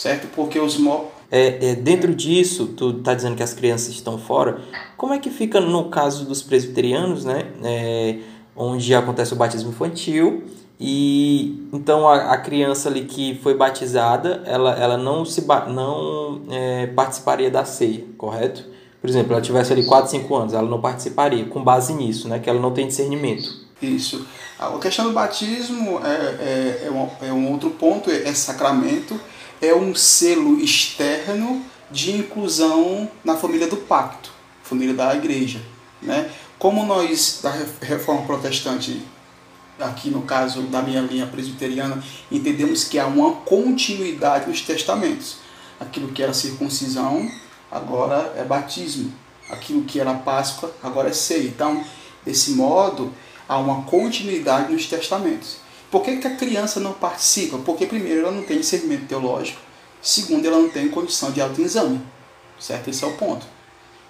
certo? 0.00 0.28
Porque 0.34 0.58
os 0.58 0.78
mo 0.78 1.08
é, 1.30 1.70
é, 1.70 1.74
dentro 1.76 2.12
disso, 2.14 2.66
tu 2.68 2.90
está 2.90 3.14
dizendo 3.14 3.36
que 3.36 3.42
as 3.42 3.52
crianças 3.52 3.90
estão 3.90 4.18
fora. 4.18 4.60
Como 4.96 5.12
é 5.12 5.18
que 5.18 5.30
fica 5.30 5.60
no 5.60 5.88
caso 5.88 6.24
dos 6.24 6.42
presbiterianos, 6.42 7.24
né? 7.24 7.52
É, 7.62 8.16
onde 8.56 8.92
acontece 8.94 9.32
o 9.32 9.36
batismo 9.36 9.70
infantil 9.70 10.42
e 10.78 11.68
então 11.72 12.08
a, 12.08 12.32
a, 12.32 12.38
criança 12.38 12.88
ali 12.88 13.04
que 13.04 13.38
foi 13.42 13.54
batizada, 13.54 14.42
ela, 14.44 14.72
ela 14.74 14.96
não, 14.96 15.24
se 15.24 15.46
não 15.68 16.42
é, 16.50 16.86
participaria 16.88 17.50
da 17.50 17.64
ceia, 17.64 18.04
correto? 18.18 18.64
Por 19.00 19.08
exemplo, 19.08 19.32
ela 19.32 19.40
tivesse 19.40 19.72
ali 19.72 19.84
4, 19.84 20.10
5 20.10 20.34
anos, 20.34 20.54
ela 20.54 20.68
não 20.68 20.80
participaria, 20.80 21.44
com 21.44 21.62
base 21.62 21.92
nisso, 21.92 22.26
né? 22.28 22.38
Que 22.38 22.50
ela 22.50 22.60
não 22.60 22.72
tem 22.72 22.86
discernimento. 22.86 23.48
Isso. 23.80 24.26
A 24.58 24.78
questão 24.78 25.06
do 25.06 25.12
batismo 25.12 26.00
é, 26.04 26.10
é, 26.10 26.82
é, 26.86 26.90
um, 26.90 27.28
é 27.28 27.32
um 27.32 27.52
outro 27.52 27.70
ponto, 27.70 28.10
é, 28.10 28.28
é 28.28 28.34
sacramento, 28.34 29.18
é 29.60 29.74
um 29.74 29.94
selo 29.94 30.58
externo 30.58 31.64
de 31.90 32.12
inclusão 32.12 33.10
na 33.24 33.36
família 33.36 33.66
do 33.66 33.76
pacto, 33.76 34.32
família 34.62 34.94
da 34.94 35.14
igreja. 35.14 35.60
Né? 36.00 36.30
Como 36.58 36.84
nós, 36.84 37.40
da 37.42 37.52
reforma 37.80 38.22
protestante, 38.22 39.02
aqui 39.78 40.10
no 40.10 40.22
caso 40.22 40.62
da 40.62 40.82
minha 40.82 41.00
linha 41.00 41.26
presbiteriana, 41.26 42.02
entendemos 42.30 42.84
que 42.84 42.98
há 42.98 43.06
uma 43.06 43.32
continuidade 43.32 44.48
nos 44.48 44.60
testamentos. 44.60 45.36
Aquilo 45.78 46.12
que 46.12 46.22
era 46.22 46.34
circuncisão, 46.34 47.30
agora 47.70 48.34
é 48.36 48.44
batismo. 48.44 49.12
Aquilo 49.50 49.82
que 49.82 49.98
era 49.98 50.14
Páscoa, 50.14 50.72
agora 50.82 51.08
é 51.08 51.12
ceia. 51.12 51.48
Então, 51.48 51.84
desse 52.24 52.52
modo, 52.52 53.12
há 53.48 53.58
uma 53.58 53.82
continuidade 53.82 54.72
nos 54.72 54.86
testamentos. 54.86 55.56
Por 55.90 56.02
que, 56.02 56.18
que 56.18 56.26
a 56.26 56.36
criança 56.36 56.78
não 56.78 56.92
participa? 56.92 57.58
Porque, 57.58 57.86
primeiro, 57.86 58.20
ela 58.20 58.30
não 58.30 58.42
tem 58.42 58.58
discernimento 58.58 59.08
teológico. 59.08 59.60
Segundo, 60.00 60.46
ela 60.46 60.58
não 60.58 60.70
tem 60.70 60.88
condição 60.88 61.32
de 61.32 61.40
autoexame. 61.40 62.00
Certo? 62.58 62.88
Esse 62.88 63.04
é 63.04 63.06
o 63.06 63.16
ponto. 63.16 63.44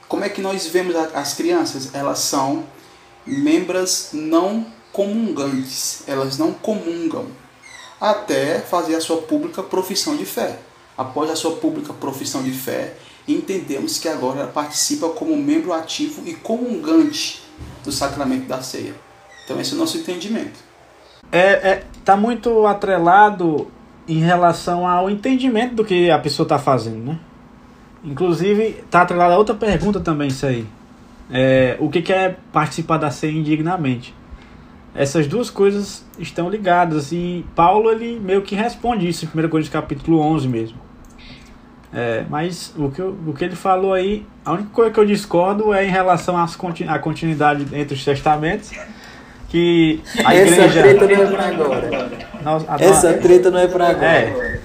Como 0.07 0.25
é 0.25 0.29
que 0.29 0.43
nós 0.43 0.67
vemos 0.67 0.95
as 0.97 1.35
crianças? 1.35 1.95
Elas 1.95 2.19
são 2.19 2.65
membros 3.27 4.09
não 4.13 4.67
comungantes, 4.93 6.03
elas 6.07 6.37
não 6.37 6.53
comungam, 6.53 7.27
até 8.01 8.59
fazer 8.59 8.97
a 8.97 9.01
sua 9.01 9.23
pública 9.23 9.63
profissão 9.63 10.17
de 10.17 10.25
fé. 10.25 10.59
Após 10.99 11.31
a 11.31 11.37
sua 11.37 11.57
pública 11.57 11.93
profissão 11.93 12.43
de 12.43 12.51
fé, 12.51 12.97
entendemos 13.27 13.99
que 13.99 14.09
agora 14.09 14.41
ela 14.41 14.51
participa 14.51 15.09
como 15.11 15.37
membro 15.37 15.73
ativo 15.73 16.23
e 16.27 16.35
comungante 16.35 17.43
do 17.85 17.93
sacramento 17.93 18.47
da 18.47 18.61
ceia. 18.63 18.95
Então 19.45 19.61
esse 19.61 19.73
é 19.73 19.75
o 19.77 19.79
nosso 19.79 19.97
entendimento. 19.97 20.70
É, 21.33 21.71
é 21.71 21.85
tá 22.05 22.17
muito 22.17 22.67
atrelado 22.67 23.69
em 24.09 24.19
relação 24.19 24.87
ao 24.87 25.09
entendimento 25.09 25.75
do 25.75 25.85
que 25.85 26.11
a 26.11 26.19
pessoa 26.19 26.45
está 26.45 26.59
fazendo, 26.59 27.05
né? 27.05 27.19
Inclusive, 28.03 28.83
tá 28.91 29.03
atrelado 29.03 29.35
a 29.35 29.39
outra 29.39 29.55
pergunta 29.55 30.01
também 30.01 30.29
isso 30.29 30.47
aí. 30.47 30.67
É, 31.31 31.77
o 31.79 31.89
que, 31.89 32.03
que 32.03 32.13
é 32.13 32.37
participar 32.53 32.97
da 32.97 33.11
ceia 33.11 33.33
indignamente? 33.33 34.15
essas 34.95 35.27
duas 35.27 35.51
coisas 35.51 36.05
estão 36.19 36.51
ligadas 36.51 37.13
e 37.13 37.45
Paulo 37.55 37.91
ele 37.91 38.19
meio 38.19 38.43
que 38.43 38.55
responde 38.55 39.09
isso 39.09 39.25
em 39.25 39.29
1 39.29 39.49
Coríntios 39.49 39.73
capítulo 39.73 40.21
11 40.21 40.49
mesmo. 40.49 40.79
É, 41.93 42.25
mas 42.29 42.73
o 42.77 42.91
que, 42.91 43.03
o 43.03 43.35
que 43.37 43.45
ele 43.45 43.57
falou 43.57 43.93
aí, 43.93 44.25
a 44.45 44.53
única 44.53 44.71
coisa 44.71 44.93
que 44.93 45.01
eu 45.01 45.05
discordo 45.05 45.73
é 45.73 45.85
em 45.85 45.91
relação 45.91 46.37
às, 46.37 46.57
à 46.89 46.99
continuidade 46.99 47.67
entre 47.73 47.95
os 47.95 48.05
testamentos. 48.05 48.71
Que 49.51 50.01
a 50.25 50.35
Essa 50.35 50.55
igreja. 50.65 50.83
treta 50.83 51.07
não 51.07 51.23
é 51.23 51.27
pra 51.27 51.47
agora. 51.49 52.11
Essa 52.79 53.13
treta 53.15 53.51
não 53.51 53.59
é 53.59 53.67
pra 53.67 53.89
agora. 53.89 54.07
É. 54.07 54.61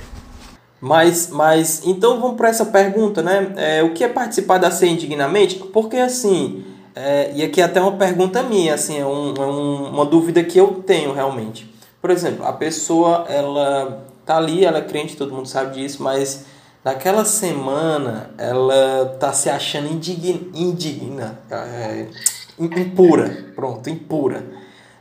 Mas, 0.80 1.30
mas 1.32 1.82
então 1.84 2.20
vamos 2.22 2.38
para 2.38 2.50
essa 2.50 2.66
pergunta, 2.66 3.24
né? 3.24 3.54
É, 3.56 3.84
o 3.84 3.94
que 3.94 4.04
é 4.04 4.08
participar 4.08 4.60
da 4.60 4.70
ceia 4.70 4.92
indignamente? 4.92 5.56
Porque 5.56 5.98
assim, 5.98 6.64
é, 6.96 7.32
e 7.34 7.44
aqui 7.44 7.62
até 7.62 7.82
uma 7.82 7.94
pergunta 7.94 8.44
minha, 8.44 8.76
assim, 8.76 9.00
é, 9.00 9.06
um, 9.06 9.34
é 9.36 9.46
um, 9.48 9.90
uma 9.90 10.06
dúvida 10.06 10.44
que 10.44 10.60
eu 10.60 10.84
tenho 10.86 11.12
realmente. 11.12 11.74
Por 12.00 12.12
exemplo, 12.12 12.46
a 12.46 12.54
pessoa, 12.54 13.26
ela 13.28 14.06
tá 14.26 14.38
ali, 14.38 14.64
ela 14.64 14.78
é 14.78 14.82
crente, 14.82 15.18
todo 15.18 15.34
mundo 15.34 15.48
sabe 15.48 15.76
disso, 15.76 16.04
mas 16.04 16.46
naquela 16.84 17.26
semana 17.26 18.30
ela 18.38 19.18
tá 19.20 19.34
se 19.34 19.50
achando 19.50 19.92
indigna, 19.92 20.40
indigna 20.54 21.40
é, 21.50 22.06
impura, 22.60 23.46
pronto, 23.56 23.90
impura. 23.90 24.44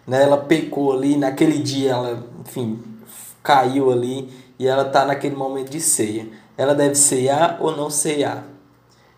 Né? 0.06 0.22
Ela 0.22 0.36
pecou 0.36 0.92
ali, 0.92 1.16
naquele 1.16 1.58
dia 1.58 1.92
ela, 1.92 2.26
enfim, 2.46 2.78
caiu 3.42 3.90
ali 3.90 4.28
e 4.58 4.66
ela 4.66 4.84
tá 4.84 5.04
naquele 5.04 5.36
momento 5.36 5.70
de 5.70 5.80
ceia. 5.80 6.26
Ela 6.56 6.74
deve 6.74 6.94
ceiar 6.94 7.58
ou 7.60 7.76
não 7.76 7.90
ceiar? 7.90 8.44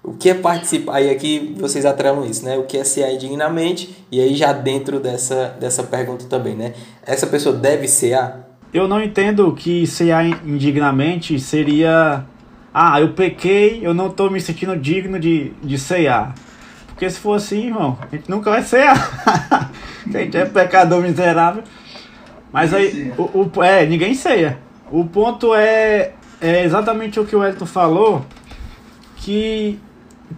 O 0.06 0.12
que 0.12 0.30
é 0.30 0.34
participar? 0.34 0.94
Aí 0.94 1.10
aqui 1.10 1.52
vocês 1.58 1.84
atrelam 1.84 2.24
isso, 2.24 2.44
né? 2.44 2.56
O 2.56 2.62
que 2.62 2.78
é 2.78 2.84
cear 2.84 3.12
indignamente? 3.12 4.04
E 4.10 4.20
aí 4.20 4.36
já 4.36 4.52
dentro 4.52 5.00
dessa, 5.00 5.48
dessa 5.60 5.82
pergunta 5.82 6.26
também, 6.26 6.54
né? 6.54 6.74
Essa 7.04 7.26
pessoa 7.26 7.56
deve 7.56 7.88
cear? 7.88 8.48
Eu 8.72 8.86
não 8.86 9.02
entendo 9.02 9.52
que 9.52 9.84
cear 9.84 10.24
indignamente 10.46 11.40
seria... 11.40 12.24
Ah, 12.72 13.00
eu 13.00 13.14
pequei, 13.14 13.80
eu 13.82 13.92
não 13.92 14.06
estou 14.06 14.30
me 14.30 14.40
sentindo 14.40 14.76
digno 14.76 15.18
de, 15.18 15.52
de 15.62 15.76
cear. 15.76 16.34
Porque 16.86 17.10
se 17.10 17.18
for 17.18 17.34
assim, 17.34 17.66
irmão, 17.66 17.98
a 18.00 18.14
gente 18.14 18.30
nunca 18.30 18.50
vai 18.50 18.62
cear. 18.62 19.70
a 20.14 20.20
gente 20.20 20.36
é 20.36 20.44
pecador 20.44 21.00
miserável. 21.00 21.62
Mas 22.52 22.72
aí, 22.72 23.12
o, 23.16 23.50
o, 23.56 23.62
é, 23.62 23.86
ninguém 23.86 24.14
ceia. 24.14 24.58
O 24.90 25.04
ponto 25.04 25.54
é 25.54 26.12
é 26.40 26.64
exatamente 26.64 27.18
o 27.18 27.24
que 27.24 27.34
o 27.34 27.44
Elton 27.44 27.66
falou, 27.66 28.24
que 29.16 29.78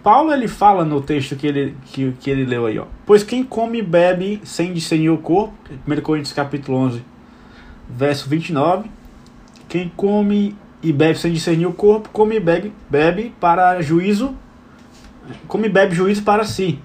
Paulo 0.02 0.32
ele 0.32 0.46
fala 0.46 0.84
no 0.84 1.00
texto 1.00 1.36
que 1.36 1.46
ele, 1.46 1.76
que, 1.86 2.12
que 2.20 2.30
ele 2.30 2.44
leu 2.44 2.66
aí, 2.66 2.78
ó. 2.78 2.86
Pois 3.04 3.22
quem 3.22 3.42
come 3.42 3.78
e 3.78 3.82
bebe 3.82 4.40
sem 4.44 4.72
discernir 4.72 5.10
o 5.10 5.18
corpo, 5.18 5.54
1 5.86 6.00
Coríntios 6.02 6.32
capítulo 6.32 6.78
11, 6.78 7.02
verso 7.88 8.28
29, 8.28 8.90
quem 9.68 9.90
come 9.96 10.56
e 10.82 10.92
bebe 10.92 11.18
sem 11.18 11.32
discernir 11.32 11.66
o 11.66 11.72
corpo, 11.72 12.08
come 12.12 12.36
e 12.36 12.40
bebe, 12.40 12.72
bebe 12.88 13.34
para 13.40 13.80
juízo, 13.82 14.34
come 15.46 15.66
e 15.66 15.70
bebe 15.70 15.94
juízo 15.94 16.22
para 16.22 16.44
si. 16.44 16.78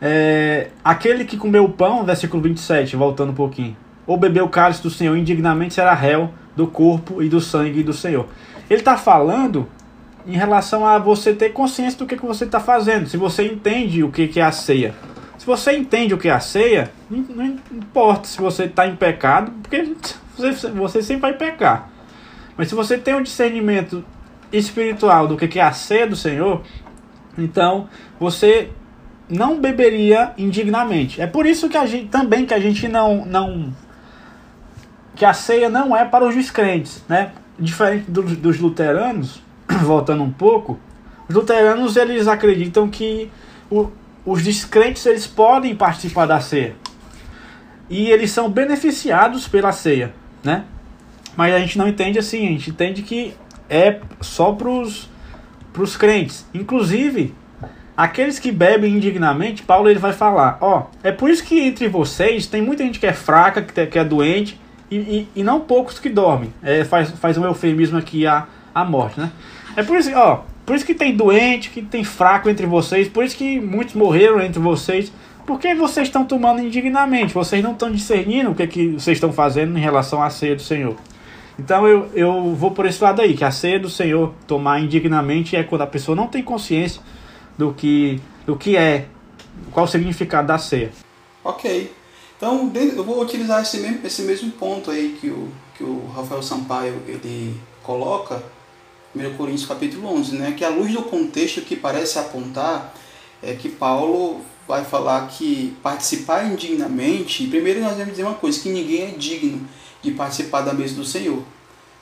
É, 0.00 0.68
aquele 0.82 1.24
que 1.24 1.36
comeu 1.36 1.64
o 1.64 1.68
pão, 1.68 2.04
versículo 2.04 2.42
27, 2.42 2.96
voltando 2.96 3.30
um 3.30 3.34
pouquinho, 3.34 3.76
ou 4.06 4.16
bebeu 4.16 4.46
o 4.46 4.48
cálice 4.48 4.82
do 4.82 4.90
Senhor 4.90 5.16
indignamente 5.16 5.74
será 5.74 5.94
réu 5.94 6.30
do 6.56 6.66
corpo 6.66 7.22
e 7.22 7.28
do 7.28 7.40
sangue 7.40 7.82
do 7.82 7.92
Senhor. 7.92 8.26
Ele 8.68 8.80
está 8.80 8.96
falando 8.96 9.68
em 10.26 10.36
relação 10.36 10.86
a 10.86 10.98
você 10.98 11.34
ter 11.34 11.50
consciência 11.50 11.98
do 11.98 12.06
que, 12.06 12.16
que 12.16 12.24
você 12.24 12.44
está 12.44 12.60
fazendo, 12.60 13.08
se 13.08 13.16
você 13.16 13.44
entende 13.44 14.02
o 14.02 14.10
que, 14.10 14.28
que 14.28 14.40
é 14.40 14.44
a 14.44 14.52
ceia. 14.52 14.94
Se 15.38 15.46
você 15.46 15.74
entende 15.74 16.12
o 16.12 16.18
que 16.18 16.28
é 16.28 16.32
a 16.32 16.40
ceia, 16.40 16.92
não, 17.10 17.20
não 17.20 17.46
importa 17.72 18.28
se 18.28 18.38
você 18.38 18.64
está 18.64 18.86
em 18.86 18.94
pecado, 18.94 19.50
porque 19.62 19.94
você, 20.36 20.70
você 20.70 21.02
sempre 21.02 21.22
vai 21.22 21.32
pecar. 21.32 21.88
Mas 22.58 22.68
se 22.68 22.74
você 22.74 22.98
tem 22.98 23.14
um 23.14 23.22
discernimento 23.22 24.04
espiritual 24.52 25.26
do 25.26 25.36
que, 25.36 25.58
é 25.58 25.62
a 25.62 25.72
ceia 25.72 26.06
do 26.06 26.14
Senhor, 26.14 26.60
então 27.38 27.88
você 28.18 28.68
não 29.30 29.60
beberia 29.60 30.32
indignamente. 30.36 31.20
É 31.20 31.26
por 31.26 31.46
isso 31.46 31.68
que 31.68 31.76
a 31.76 31.86
gente 31.86 32.08
também 32.08 32.44
que 32.44 32.52
a 32.52 32.58
gente 32.60 32.88
não 32.88 33.24
não 33.24 33.72
que 35.14 35.24
a 35.24 35.32
ceia 35.32 35.68
não 35.68 35.96
é 35.96 36.04
para 36.04 36.26
os 36.26 36.34
descrentes, 36.34 37.04
né? 37.08 37.32
Diferente 37.58 38.10
dos, 38.10 38.36
dos 38.36 38.58
luteranos, 38.58 39.42
voltando 39.82 40.22
um 40.22 40.30
pouco, 40.30 40.78
os 41.28 41.34
luteranos 41.34 41.96
eles 41.96 42.26
acreditam 42.26 42.88
que 42.88 43.30
o, 43.70 43.90
os 44.24 44.42
descrentes 44.42 45.04
eles 45.06 45.26
podem 45.26 45.76
participar 45.76 46.26
da 46.26 46.40
ceia 46.40 46.74
e 47.88 48.10
eles 48.10 48.30
são 48.30 48.48
beneficiados 48.48 49.48
pela 49.48 49.72
ceia, 49.72 50.14
né? 50.42 50.64
Mas 51.36 51.54
a 51.54 51.58
gente 51.58 51.76
não 51.76 51.88
entende 51.88 52.18
assim, 52.18 52.46
a 52.46 52.50
gente 52.50 52.70
entende 52.70 53.02
que 53.02 53.34
é 53.68 54.00
só 54.20 54.52
para 54.52 54.68
os 54.68 55.96
crentes. 55.96 56.46
Inclusive, 56.54 57.34
aqueles 58.00 58.38
que 58.38 58.50
bebem 58.50 58.94
indignamente, 58.94 59.62
Paulo 59.62 59.90
ele 59.90 59.98
vai 59.98 60.14
falar, 60.14 60.56
ó, 60.62 60.84
é 61.02 61.12
por 61.12 61.28
isso 61.28 61.44
que 61.44 61.60
entre 61.60 61.86
vocês 61.86 62.46
tem 62.46 62.62
muita 62.62 62.82
gente 62.82 62.98
que 62.98 63.06
é 63.06 63.12
fraca, 63.12 63.60
que, 63.60 63.98
é 63.98 64.02
doente, 64.02 64.58
e, 64.90 64.96
e, 64.96 65.28
e 65.36 65.42
não 65.42 65.60
poucos 65.60 65.98
que 65.98 66.08
dormem. 66.08 66.50
É, 66.62 66.82
faz, 66.82 67.10
faz 67.10 67.36
um 67.36 67.44
eufemismo 67.44 67.98
aqui 67.98 68.26
a, 68.26 68.46
a 68.74 68.86
morte, 68.86 69.20
né? 69.20 69.30
É 69.76 69.82
por 69.82 69.98
isso, 69.98 70.10
ó, 70.14 70.44
por 70.64 70.74
isso 70.74 70.86
que 70.86 70.94
tem 70.94 71.14
doente, 71.14 71.68
que 71.68 71.82
tem 71.82 72.02
fraco 72.02 72.48
entre 72.48 72.64
vocês, 72.64 73.06
por 73.06 73.22
isso 73.22 73.36
que 73.36 73.60
muitos 73.60 73.94
morreram 73.94 74.40
entre 74.40 74.60
vocês, 74.60 75.12
porque 75.46 75.74
vocês 75.74 76.08
estão 76.08 76.24
tomando 76.24 76.62
indignamente, 76.62 77.34
vocês 77.34 77.62
não 77.62 77.72
estão 77.72 77.92
discernindo 77.92 78.50
o 78.50 78.54
que, 78.54 78.66
que 78.66 78.88
vocês 78.92 79.18
estão 79.18 79.30
fazendo 79.30 79.76
em 79.76 79.80
relação 79.80 80.22
à 80.22 80.30
ceia 80.30 80.56
do 80.56 80.62
Senhor. 80.62 80.96
Então 81.58 81.86
eu, 81.86 82.08
eu 82.14 82.54
vou 82.54 82.70
por 82.70 82.86
esse 82.86 83.04
lado 83.04 83.20
aí, 83.20 83.34
que 83.34 83.44
a 83.44 83.50
ceia 83.50 83.78
do 83.78 83.90
Senhor 83.90 84.32
tomar 84.46 84.80
indignamente 84.80 85.54
é 85.54 85.62
quando 85.62 85.82
a 85.82 85.86
pessoa 85.86 86.16
não 86.16 86.28
tem 86.28 86.42
consciência 86.42 87.02
do 87.60 87.74
que, 87.74 88.18
do 88.46 88.56
que 88.56 88.74
é, 88.74 89.06
qual 89.70 89.84
o 89.84 89.88
significado 89.88 90.48
da 90.48 90.56
ceia. 90.56 90.90
Ok. 91.44 91.92
Então 92.38 92.72
eu 92.74 93.04
vou 93.04 93.20
utilizar 93.20 93.60
esse 93.60 93.78
mesmo, 93.80 94.00
esse 94.02 94.22
mesmo 94.22 94.50
ponto 94.52 94.90
aí 94.90 95.18
que 95.20 95.28
o, 95.28 95.48
que 95.76 95.84
o 95.84 96.06
Rafael 96.06 96.42
Sampaio 96.42 97.02
ele 97.06 97.54
coloca 97.82 98.42
1 99.14 99.36
Coríntios 99.36 99.66
capítulo 99.66 100.08
11, 100.08 100.36
né? 100.36 100.54
que 100.56 100.64
à 100.64 100.70
luz 100.70 100.90
do 100.90 101.02
contexto 101.02 101.60
que 101.60 101.76
parece 101.76 102.18
apontar 102.18 102.94
é 103.42 103.52
que 103.52 103.68
Paulo 103.68 104.40
vai 104.66 104.82
falar 104.82 105.28
que 105.28 105.76
participar 105.82 106.46
indignamente, 106.50 107.46
primeiro 107.46 107.80
nós 107.80 107.90
devemos 107.90 108.12
dizer 108.12 108.22
uma 108.22 108.36
coisa, 108.36 108.58
que 108.58 108.70
ninguém 108.70 109.02
é 109.02 109.10
digno 109.10 109.68
de 110.00 110.12
participar 110.12 110.62
da 110.62 110.72
mesa 110.72 110.94
do 110.94 111.04
Senhor. 111.04 111.42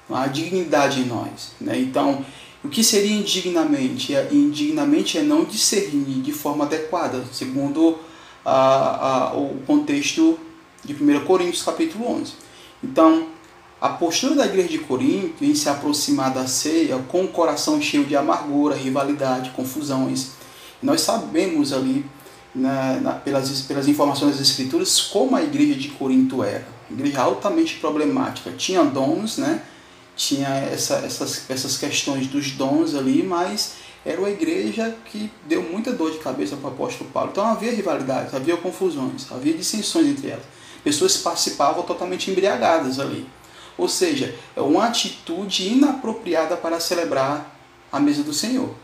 Não 0.09 0.16
há 0.16 0.29
dignidade 0.29 1.01
em 1.01 1.07
nós. 1.07 1.53
Né? 1.61 1.79
Então, 1.79 2.25
o 2.64 2.68
que 2.68 2.83
seria 2.83 3.16
indignamente? 3.16 4.14
É, 4.14 4.29
indignamente 4.33 5.18
é 5.18 5.23
não 5.23 5.44
discernir 5.44 6.21
de 6.23 6.33
forma 6.33 6.64
adequada, 6.64 7.25
segundo 7.33 7.99
a, 8.44 9.31
a, 9.31 9.37
o 9.37 9.61
contexto 9.66 10.38
de 10.85 10.92
1 10.92 11.25
Coríntios 11.25 11.62
capítulo 11.62 12.09
11. 12.09 12.33
Então, 12.83 13.29
a 13.81 13.90
postura 13.90 14.35
da 14.35 14.47
igreja 14.47 14.68
de 14.68 14.79
Corinto 14.79 15.44
em 15.44 15.55
se 15.55 15.68
aproximar 15.68 16.33
da 16.33 16.47
ceia 16.49 16.99
com 17.09 17.25
o 17.25 17.29
coração 17.29 17.81
cheio 17.81 18.05
de 18.05 18.16
amargura, 18.16 18.75
rivalidade, 18.75 19.51
confusões. 19.51 20.33
Nós 20.83 21.01
sabemos 21.01 21.73
ali, 21.73 22.05
na, 22.55 22.94
na, 22.94 23.12
pelas, 23.12 23.62
pelas 23.62 23.87
informações 23.87 24.33
das 24.33 24.49
Escrituras, 24.49 25.01
como 25.01 25.37
a 25.37 25.42
igreja 25.42 25.75
de 25.75 25.88
Corinto 25.90 26.42
era. 26.42 26.66
Igreja 26.90 27.21
altamente 27.21 27.77
problemática. 27.77 28.51
Tinha 28.51 28.83
dons, 28.85 29.38
né? 29.38 29.62
Tinha 30.18 30.48
essa, 30.48 30.96
essas, 30.96 31.48
essas 31.48 31.78
questões 31.78 32.26
dos 32.26 32.50
dons 32.50 32.96
ali, 32.96 33.22
mas 33.22 33.74
era 34.04 34.20
uma 34.20 34.28
igreja 34.28 34.96
que 35.04 35.31
deu 35.46 35.62
muita 35.62 35.92
dor 35.92 36.11
de 36.11 36.18
cabeça 36.18 36.57
para 36.57 36.70
o 36.70 36.72
apóstolo 36.72 37.09
Paulo. 37.11 37.31
Então 37.31 37.46
havia 37.46 37.70
rivalidades, 37.72 38.35
havia 38.35 38.57
confusões, 38.57 39.31
havia 39.31 39.54
dissensões 39.54 40.09
entre 40.09 40.31
elas. 40.31 40.44
Pessoas 40.83 41.16
participavam 41.16 41.85
totalmente 41.85 42.31
embriagadas 42.31 42.98
ali. 42.98 43.28
Ou 43.76 43.88
seja, 43.88 44.35
é 44.57 44.61
uma 44.61 44.87
atitude 44.87 45.68
inapropriada 45.68 46.57
para 46.57 46.81
celebrar 46.81 47.57
a 47.92 48.00
mesa 48.00 48.24
do 48.24 48.33
Senhor. 48.33 48.74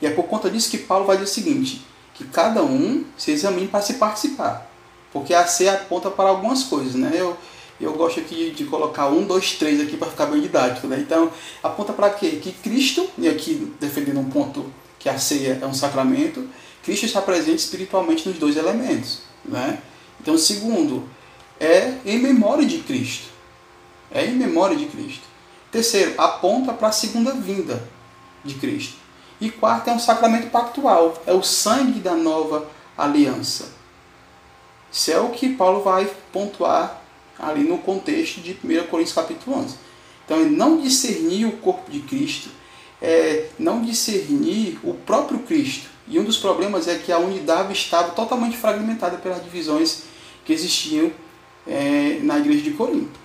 E 0.00 0.06
é 0.06 0.10
por 0.10 0.24
conta 0.24 0.50
disso 0.50 0.70
que 0.70 0.78
Paulo 0.78 1.06
vai 1.06 1.16
dizer 1.16 1.30
o 1.30 1.34
seguinte: 1.34 1.86
que 2.12 2.24
cada 2.24 2.62
um 2.62 3.04
se 3.16 3.30
examine 3.30 3.68
para 3.68 3.80
se 3.80 3.94
participar. 3.94 4.70
Porque 5.10 5.32
a 5.32 5.46
ceia 5.46 5.72
aponta 5.74 6.10
para 6.10 6.28
algumas 6.28 6.64
coisas, 6.64 6.94
né? 6.94 7.12
Eu, 7.14 7.36
eu 7.84 7.92
gosto 7.94 8.20
aqui 8.20 8.50
de 8.50 8.64
colocar 8.64 9.08
um, 9.08 9.24
dois, 9.24 9.52
três 9.52 9.80
aqui 9.80 9.96
para 9.96 10.10
ficar 10.10 10.26
bem 10.26 10.40
didático, 10.40 10.86
né? 10.86 10.98
Então, 10.98 11.30
aponta 11.62 11.92
para 11.92 12.10
quê? 12.10 12.40
Que 12.42 12.52
Cristo, 12.52 13.08
e 13.18 13.28
aqui 13.28 13.72
defendendo 13.80 14.20
um 14.20 14.30
ponto 14.30 14.72
que 14.98 15.08
a 15.08 15.18
ceia 15.18 15.58
é 15.60 15.66
um 15.66 15.74
sacramento, 15.74 16.48
Cristo 16.82 17.06
está 17.06 17.20
presente 17.20 17.58
espiritualmente 17.58 18.28
nos 18.28 18.38
dois 18.38 18.56
elementos, 18.56 19.22
né? 19.44 19.80
Então, 20.20 20.38
segundo, 20.38 21.08
é 21.58 21.94
em 22.04 22.18
memória 22.18 22.64
de 22.64 22.78
Cristo. 22.78 23.28
É 24.10 24.26
em 24.26 24.34
memória 24.34 24.76
de 24.76 24.86
Cristo. 24.86 25.22
Terceiro, 25.70 26.14
aponta 26.18 26.72
para 26.72 26.88
a 26.88 26.92
segunda 26.92 27.32
vinda 27.32 27.82
de 28.44 28.54
Cristo. 28.54 28.96
E 29.40 29.50
quarto, 29.50 29.88
é 29.88 29.92
um 29.92 29.98
sacramento 29.98 30.50
pactual. 30.50 31.20
É 31.26 31.32
o 31.32 31.42
sangue 31.42 31.98
da 31.98 32.14
nova 32.14 32.68
aliança. 32.96 33.72
Isso 34.92 35.10
é 35.10 35.18
o 35.18 35.30
que 35.30 35.54
Paulo 35.56 35.82
vai 35.82 36.08
pontuar 36.32 37.01
ali 37.38 37.62
no 37.62 37.78
contexto 37.78 38.40
de 38.40 38.52
1 38.52 38.86
Coríntios 38.86 39.14
capítulo 39.14 39.56
11. 39.58 39.74
Então, 40.24 40.40
é 40.40 40.44
não 40.44 40.80
discernir 40.80 41.46
o 41.46 41.52
corpo 41.52 41.90
de 41.90 42.00
Cristo, 42.00 42.48
é 43.00 43.48
não 43.58 43.82
discernir 43.82 44.78
o 44.82 44.94
próprio 44.94 45.40
Cristo. 45.40 45.90
E 46.08 46.18
um 46.18 46.24
dos 46.24 46.36
problemas 46.36 46.88
é 46.88 46.96
que 46.96 47.12
a 47.12 47.18
unidade 47.18 47.72
estava 47.72 48.10
totalmente 48.10 48.56
fragmentada 48.56 49.16
pelas 49.18 49.42
divisões 49.42 50.02
que 50.44 50.52
existiam 50.52 51.12
é, 51.66 52.18
na 52.22 52.38
igreja 52.38 52.62
de 52.62 52.72
Corinto. 52.72 53.20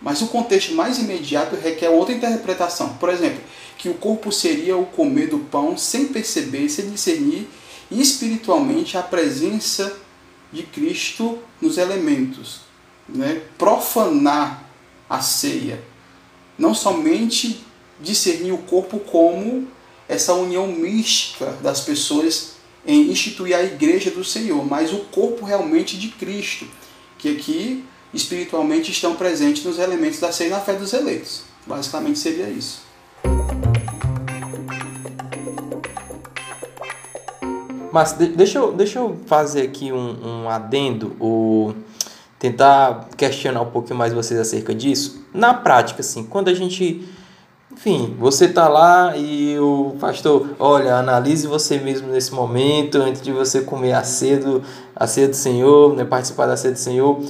Mas 0.00 0.22
o 0.22 0.28
contexto 0.28 0.74
mais 0.74 0.98
imediato 0.98 1.56
requer 1.56 1.90
outra 1.90 2.14
interpretação. 2.14 2.94
Por 2.94 3.10
exemplo, 3.10 3.40
que 3.76 3.88
o 3.88 3.94
corpo 3.94 4.32
seria 4.32 4.76
o 4.76 4.86
comer 4.86 5.28
do 5.28 5.38
pão 5.38 5.76
sem 5.76 6.06
perceber, 6.08 6.68
sem 6.68 6.90
discernir 6.90 7.48
espiritualmente 7.90 8.96
a 8.96 9.02
presença 9.02 9.98
de 10.52 10.62
Cristo 10.62 11.38
nos 11.60 11.76
elementos. 11.76 12.69
Né? 13.14 13.42
Profanar 13.58 14.64
a 15.08 15.20
ceia. 15.20 15.82
Não 16.58 16.74
somente 16.74 17.64
discernir 18.00 18.52
o 18.52 18.58
corpo 18.58 18.98
como 19.00 19.68
essa 20.08 20.34
união 20.34 20.66
mística 20.66 21.46
das 21.62 21.80
pessoas 21.80 22.54
em 22.86 23.10
instituir 23.10 23.56
a 23.56 23.62
igreja 23.62 24.10
do 24.10 24.24
Senhor, 24.24 24.64
mas 24.64 24.92
o 24.92 25.00
corpo 25.00 25.44
realmente 25.44 25.98
de 25.98 26.08
Cristo, 26.08 26.66
que 27.18 27.36
aqui 27.36 27.84
espiritualmente 28.12 28.90
estão 28.90 29.14
presentes 29.14 29.64
nos 29.64 29.78
elementos 29.78 30.18
da 30.18 30.32
ceia 30.32 30.50
na 30.50 30.60
fé 30.60 30.74
dos 30.74 30.92
eleitos. 30.92 31.42
Basicamente 31.66 32.18
seria 32.18 32.48
isso. 32.48 32.82
Mas 37.92 38.12
deixa 38.12 38.58
eu, 38.58 38.72
deixa 38.72 38.98
eu 38.98 39.18
fazer 39.26 39.62
aqui 39.62 39.92
um, 39.92 40.42
um 40.44 40.48
adendo, 40.48 41.16
ou 41.18 41.74
tentar 42.40 43.08
questionar 43.18 43.60
um 43.60 43.70
pouquinho 43.70 43.96
mais 43.96 44.12
vocês 44.12 44.40
acerca 44.40 44.74
disso. 44.74 45.22
Na 45.32 45.54
prática, 45.54 46.00
assim, 46.00 46.24
quando 46.24 46.48
a 46.48 46.54
gente. 46.54 47.06
Enfim, 47.70 48.16
você 48.18 48.48
tá 48.48 48.66
lá 48.66 49.16
e 49.16 49.56
o 49.60 49.94
pastor, 50.00 50.56
olha, 50.58 50.96
analise 50.96 51.46
você 51.46 51.78
mesmo 51.78 52.08
nesse 52.08 52.34
momento, 52.34 52.96
antes 52.98 53.22
de 53.22 53.30
você 53.30 53.60
comer 53.60 53.92
a 53.92 54.02
ceia 54.02 54.38
do, 54.38 54.62
a 54.96 55.06
ceia 55.06 55.28
do 55.28 55.36
Senhor, 55.36 55.94
né, 55.94 56.04
participar 56.04 56.46
da 56.46 56.56
ceia 56.56 56.74
do 56.74 56.78
Senhor. 56.78 57.22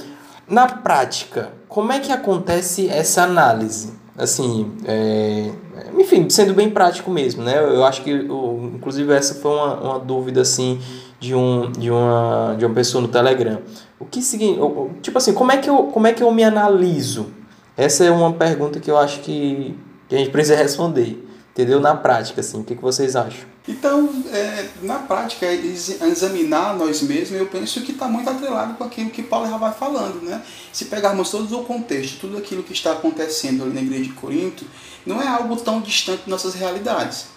Na 0.47 0.67
prática, 0.67 1.51
como 1.69 1.91
é 1.91 1.99
que 1.99 2.11
acontece 2.11 2.89
essa 2.89 3.21
análise? 3.21 3.93
Assim, 4.17 4.71
é, 4.85 5.51
enfim, 5.97 6.27
sendo 6.29 6.53
bem 6.53 6.69
prático 6.69 7.11
mesmo, 7.11 7.43
né? 7.43 7.59
Eu 7.59 7.85
acho 7.85 8.01
que, 8.01 8.11
inclusive, 8.11 9.13
essa 9.13 9.35
foi 9.35 9.51
uma, 9.51 9.75
uma 9.75 9.99
dúvida, 9.99 10.41
assim, 10.41 10.81
de, 11.19 11.35
um, 11.35 11.71
de, 11.71 11.89
uma, 11.91 12.55
de 12.57 12.65
uma 12.65 12.73
pessoa 12.73 13.01
no 13.01 13.07
Telegram. 13.07 13.59
O 14.01 14.05
que 14.05 14.19
significa, 14.19 14.65
tipo 15.01 15.17
assim, 15.19 15.31
como 15.31 15.51
é, 15.51 15.57
que 15.57 15.69
eu, 15.69 15.83
como 15.83 16.07
é 16.07 16.13
que 16.13 16.23
eu 16.23 16.31
me 16.31 16.43
analiso? 16.43 17.31
Essa 17.77 18.03
é 18.03 18.11
uma 18.11 18.33
pergunta 18.33 18.79
que 18.79 18.89
eu 18.89 18.97
acho 18.97 19.19
que, 19.19 19.77
que 20.09 20.15
a 20.15 20.17
gente 20.17 20.31
precisa 20.31 20.55
responder, 20.55 21.23
entendeu? 21.51 21.79
Na 21.79 21.95
prática, 21.95 22.41
assim, 22.41 22.59
o 22.59 22.63
que, 22.63 22.75
que 22.75 22.81
vocês 22.81 23.15
acham? 23.15 23.51
Então, 23.67 24.09
é, 24.33 24.67
na 24.81 24.99
prática, 24.99 25.45
examinar 25.45 26.75
nós 26.75 27.03
mesmos, 27.03 27.39
eu 27.39 27.45
penso 27.45 27.81
que 27.81 27.91
está 27.91 28.07
muito 28.07 28.27
atrelado 28.27 28.73
com 28.73 28.83
aquilo 28.83 29.11
que 29.11 29.21
Paulo 29.21 29.47
já 29.47 29.57
vai 29.57 29.71
falando. 29.71 30.19
Né? 30.23 30.41
Se 30.73 30.85
pegarmos 30.85 31.29
todo 31.29 31.59
o 31.59 31.63
contexto, 31.63 32.21
tudo 32.21 32.37
aquilo 32.37 32.63
que 32.63 32.73
está 32.73 32.93
acontecendo 32.93 33.63
ali 33.63 33.73
na 33.73 33.81
igreja 33.81 34.05
de 34.05 34.13
Corinto, 34.13 34.65
não 35.05 35.21
é 35.21 35.27
algo 35.27 35.55
tão 35.57 35.79
distante 35.79 36.23
de 36.23 36.29
nossas 36.31 36.55
realidades. 36.55 37.27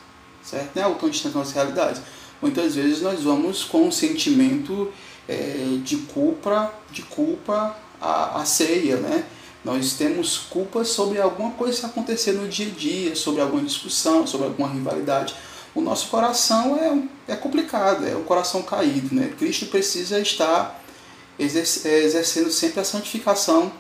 Certo? 0.42 0.70
Não 0.74 0.82
é 0.82 0.84
algo 0.86 0.98
tão 0.98 1.10
distante 1.10 1.32
de 1.32 1.38
nossas 1.38 1.52
realidades. 1.52 2.00
Muitas 2.40 2.74
vezes 2.74 3.02
nós 3.02 3.22
vamos 3.22 3.62
com 3.64 3.82
um 3.82 3.92
sentimento 3.92 4.90
é, 5.28 5.78
de 5.82 5.96
culpa, 5.98 6.72
de 6.90 7.02
culpa 7.02 7.76
à, 8.00 8.40
à 8.40 8.44
ceia, 8.44 8.96
né? 8.96 9.24
Nós 9.64 9.94
temos 9.94 10.36
culpa 10.38 10.84
sobre 10.84 11.20
alguma 11.20 11.52
coisa 11.52 11.72
que 11.72 11.76
está 11.76 11.88
acontecendo 11.88 12.42
no 12.42 12.48
dia 12.48 12.66
a 12.66 12.70
dia, 12.70 13.16
sobre 13.16 13.40
alguma 13.40 13.62
discussão, 13.62 14.26
sobre 14.26 14.46
alguma 14.46 14.68
rivalidade 14.68 15.34
o 15.74 15.80
nosso 15.80 16.08
coração 16.08 16.76
é, 16.76 17.32
é 17.32 17.36
complicado, 17.36 18.06
é 18.06 18.14
o 18.14 18.20
coração 18.20 18.62
caído. 18.62 19.14
Né? 19.14 19.32
Cristo 19.36 19.66
precisa 19.66 20.20
estar 20.20 20.82
é, 21.38 21.44
exercendo 21.44 22.50
sempre 22.50 22.80
a 22.80 22.84
santificação 22.84 23.72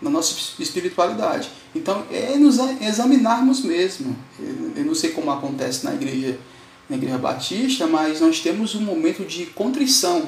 na 0.00 0.08
nossa 0.08 0.34
espiritualidade. 0.58 1.50
Então, 1.74 2.06
é 2.10 2.36
nos 2.36 2.58
examinarmos 2.80 3.60
mesmo. 3.62 4.16
Eu 4.74 4.84
não 4.84 4.94
sei 4.94 5.10
como 5.10 5.30
acontece 5.30 5.84
na 5.84 5.94
igreja, 5.94 6.38
na 6.88 6.96
igreja 6.96 7.18
batista, 7.18 7.86
mas 7.86 8.20
nós 8.20 8.40
temos 8.40 8.74
um 8.74 8.80
momento 8.80 9.24
de 9.24 9.46
contrição 9.46 10.26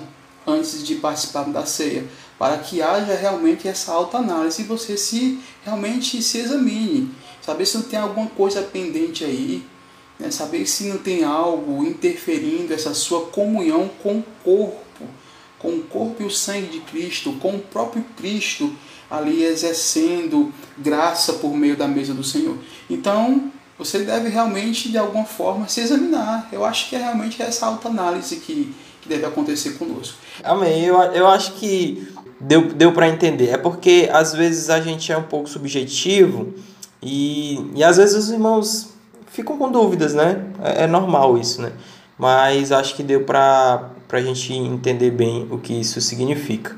antes 0.48 0.84
de 0.84 0.96
participar 0.96 1.44
da 1.44 1.64
ceia, 1.66 2.06
para 2.38 2.58
que 2.58 2.80
haja 2.80 3.14
realmente 3.14 3.68
essa 3.68 3.92
autoanálise 3.92 4.62
e 4.62 4.64
você 4.64 4.96
se 4.96 5.38
realmente 5.64 6.22
se 6.22 6.38
examine, 6.38 7.10
saber 7.42 7.66
se 7.66 7.76
não 7.76 7.84
tem 7.84 7.98
alguma 7.98 8.28
coisa 8.28 8.62
pendente 8.62 9.24
aí, 9.24 9.62
né? 10.18 10.30
Saber 10.30 10.66
se 10.66 10.84
não 10.84 10.98
tem 10.98 11.24
algo 11.24 11.84
interferindo 11.84 12.72
essa 12.72 12.94
sua 12.94 13.26
comunhão 13.26 13.90
com 14.02 14.18
o 14.18 14.24
corpo, 14.42 15.04
com 15.58 15.68
o 15.68 15.82
corpo 15.82 16.22
e 16.22 16.26
o 16.26 16.30
sangue 16.30 16.68
de 16.68 16.80
Cristo, 16.80 17.32
com 17.34 17.56
o 17.56 17.60
próprio 17.60 18.04
Cristo 18.16 18.72
ali 19.10 19.42
exercendo 19.42 20.52
graça 20.76 21.34
por 21.34 21.54
meio 21.54 21.76
da 21.76 21.88
mesa 21.88 22.12
do 22.12 22.22
Senhor. 22.22 22.58
Então, 22.90 23.50
você 23.78 24.00
deve 24.00 24.28
realmente, 24.28 24.90
de 24.90 24.98
alguma 24.98 25.24
forma, 25.24 25.68
se 25.68 25.80
examinar. 25.80 26.48
Eu 26.52 26.64
acho 26.64 26.88
que 26.88 26.96
é 26.96 26.98
realmente 26.98 27.40
essa 27.40 27.66
autoanálise 27.66 28.36
que, 28.36 28.74
que 29.08 29.14
deve 29.14 29.26
acontecer 29.26 29.70
conosco. 29.70 30.18
Amém. 30.44 30.84
Eu, 30.84 31.00
eu 31.00 31.26
acho 31.26 31.54
que 31.54 32.06
deu, 32.38 32.68
deu 32.68 32.92
para 32.92 33.08
entender. 33.08 33.48
É 33.48 33.56
porque, 33.56 34.08
às 34.12 34.34
vezes, 34.34 34.68
a 34.68 34.80
gente 34.80 35.10
é 35.10 35.16
um 35.16 35.22
pouco 35.22 35.48
subjetivo 35.48 36.52
e, 37.02 37.70
e 37.74 37.82
às 37.82 37.96
vezes 37.96 38.14
os 38.14 38.30
irmãos 38.30 38.90
ficam 39.26 39.56
com 39.56 39.70
dúvidas, 39.70 40.14
né? 40.14 40.44
É, 40.62 40.84
é 40.84 40.86
normal 40.86 41.38
isso, 41.38 41.62
né? 41.62 41.72
Mas 42.18 42.70
acho 42.70 42.94
que 42.94 43.02
deu 43.02 43.22
para 43.22 43.90
a 44.10 44.20
gente 44.20 44.52
entender 44.52 45.10
bem 45.10 45.48
o 45.50 45.58
que 45.58 45.72
isso 45.72 46.00
significa. 46.00 46.76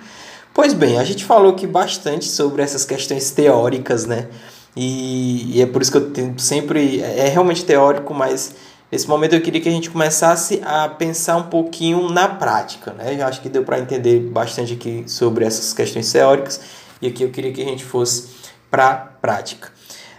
Pois 0.52 0.74
bem, 0.74 0.98
a 0.98 1.04
gente 1.04 1.24
falou 1.24 1.52
aqui 1.52 1.66
bastante 1.66 2.26
sobre 2.26 2.62
essas 2.62 2.84
questões 2.84 3.30
teóricas, 3.30 4.04
né? 4.04 4.28
E, 4.76 5.56
e 5.56 5.62
é 5.62 5.66
por 5.66 5.82
isso 5.82 5.90
que 5.90 6.20
eu 6.20 6.34
sempre. 6.36 7.00
É 7.00 7.28
realmente 7.28 7.64
teórico, 7.64 8.12
mas 8.14 8.54
nesse 8.90 9.08
momento 9.08 9.34
eu 9.34 9.40
queria 9.40 9.60
que 9.60 9.68
a 9.68 9.72
gente 9.72 9.90
começasse 9.90 10.60
a 10.64 10.88
pensar 10.88 11.36
um 11.36 11.44
pouquinho 11.44 12.08
na 12.08 12.28
prática, 12.28 12.92
né? 12.92 13.16
Eu 13.18 13.26
acho 13.26 13.40
que 13.40 13.48
deu 13.48 13.64
para 13.64 13.78
entender 13.78 14.20
bastante 14.20 14.74
aqui 14.74 15.04
sobre 15.06 15.44
essas 15.44 15.72
questões 15.72 16.10
teóricas 16.10 16.60
e 17.00 17.08
aqui 17.08 17.22
eu 17.22 17.30
queria 17.30 17.52
que 17.52 17.62
a 17.62 17.64
gente 17.64 17.84
fosse 17.84 18.28
para 18.70 18.90
a 18.90 18.94
prática. 18.94 19.68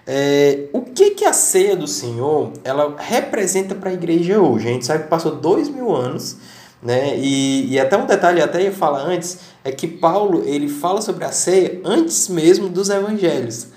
É, 0.06 0.68
o 0.74 0.82
que, 0.82 1.12
que 1.12 1.26
a 1.26 1.34
ceia 1.34 1.76
do 1.76 1.88
Senhor 1.88 2.52
ela 2.64 2.96
representa 2.98 3.76
para 3.76 3.92
a 3.92 3.94
igreja 3.94 4.40
hoje? 4.40 4.68
A 4.68 4.72
gente 4.72 4.86
sabe 4.86 5.04
que 5.04 5.10
passou 5.10 5.36
dois 5.36 5.70
mil 5.70 5.96
anos, 5.96 6.38
né? 6.82 7.18
E, 7.18 7.74
e 7.74 7.80
até 7.80 7.96
um 7.96 8.06
detalhe, 8.06 8.42
até 8.42 8.64
ia 8.64 8.72
falar 8.72 9.04
antes, 9.04 9.40
é 9.64 9.72
que 9.72 9.88
Paulo 9.88 10.44
ele 10.46 10.68
fala 10.68 11.02
sobre 11.02 11.24
a 11.24 11.32
ceia 11.32 11.80
antes 11.86 12.28
mesmo 12.28 12.68
dos 12.68 12.90
evangelhos. 12.90 13.68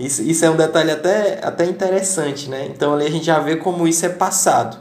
Isso, 0.00 0.22
isso 0.22 0.44
é 0.44 0.50
um 0.50 0.56
detalhe 0.56 0.90
até, 0.90 1.38
até 1.44 1.66
interessante, 1.66 2.48
né? 2.48 2.66
Então 2.74 2.94
ali 2.94 3.06
a 3.06 3.10
gente 3.10 3.26
já 3.26 3.38
vê 3.38 3.56
como 3.56 3.86
isso 3.86 4.04
é 4.04 4.08
passado. 4.08 4.78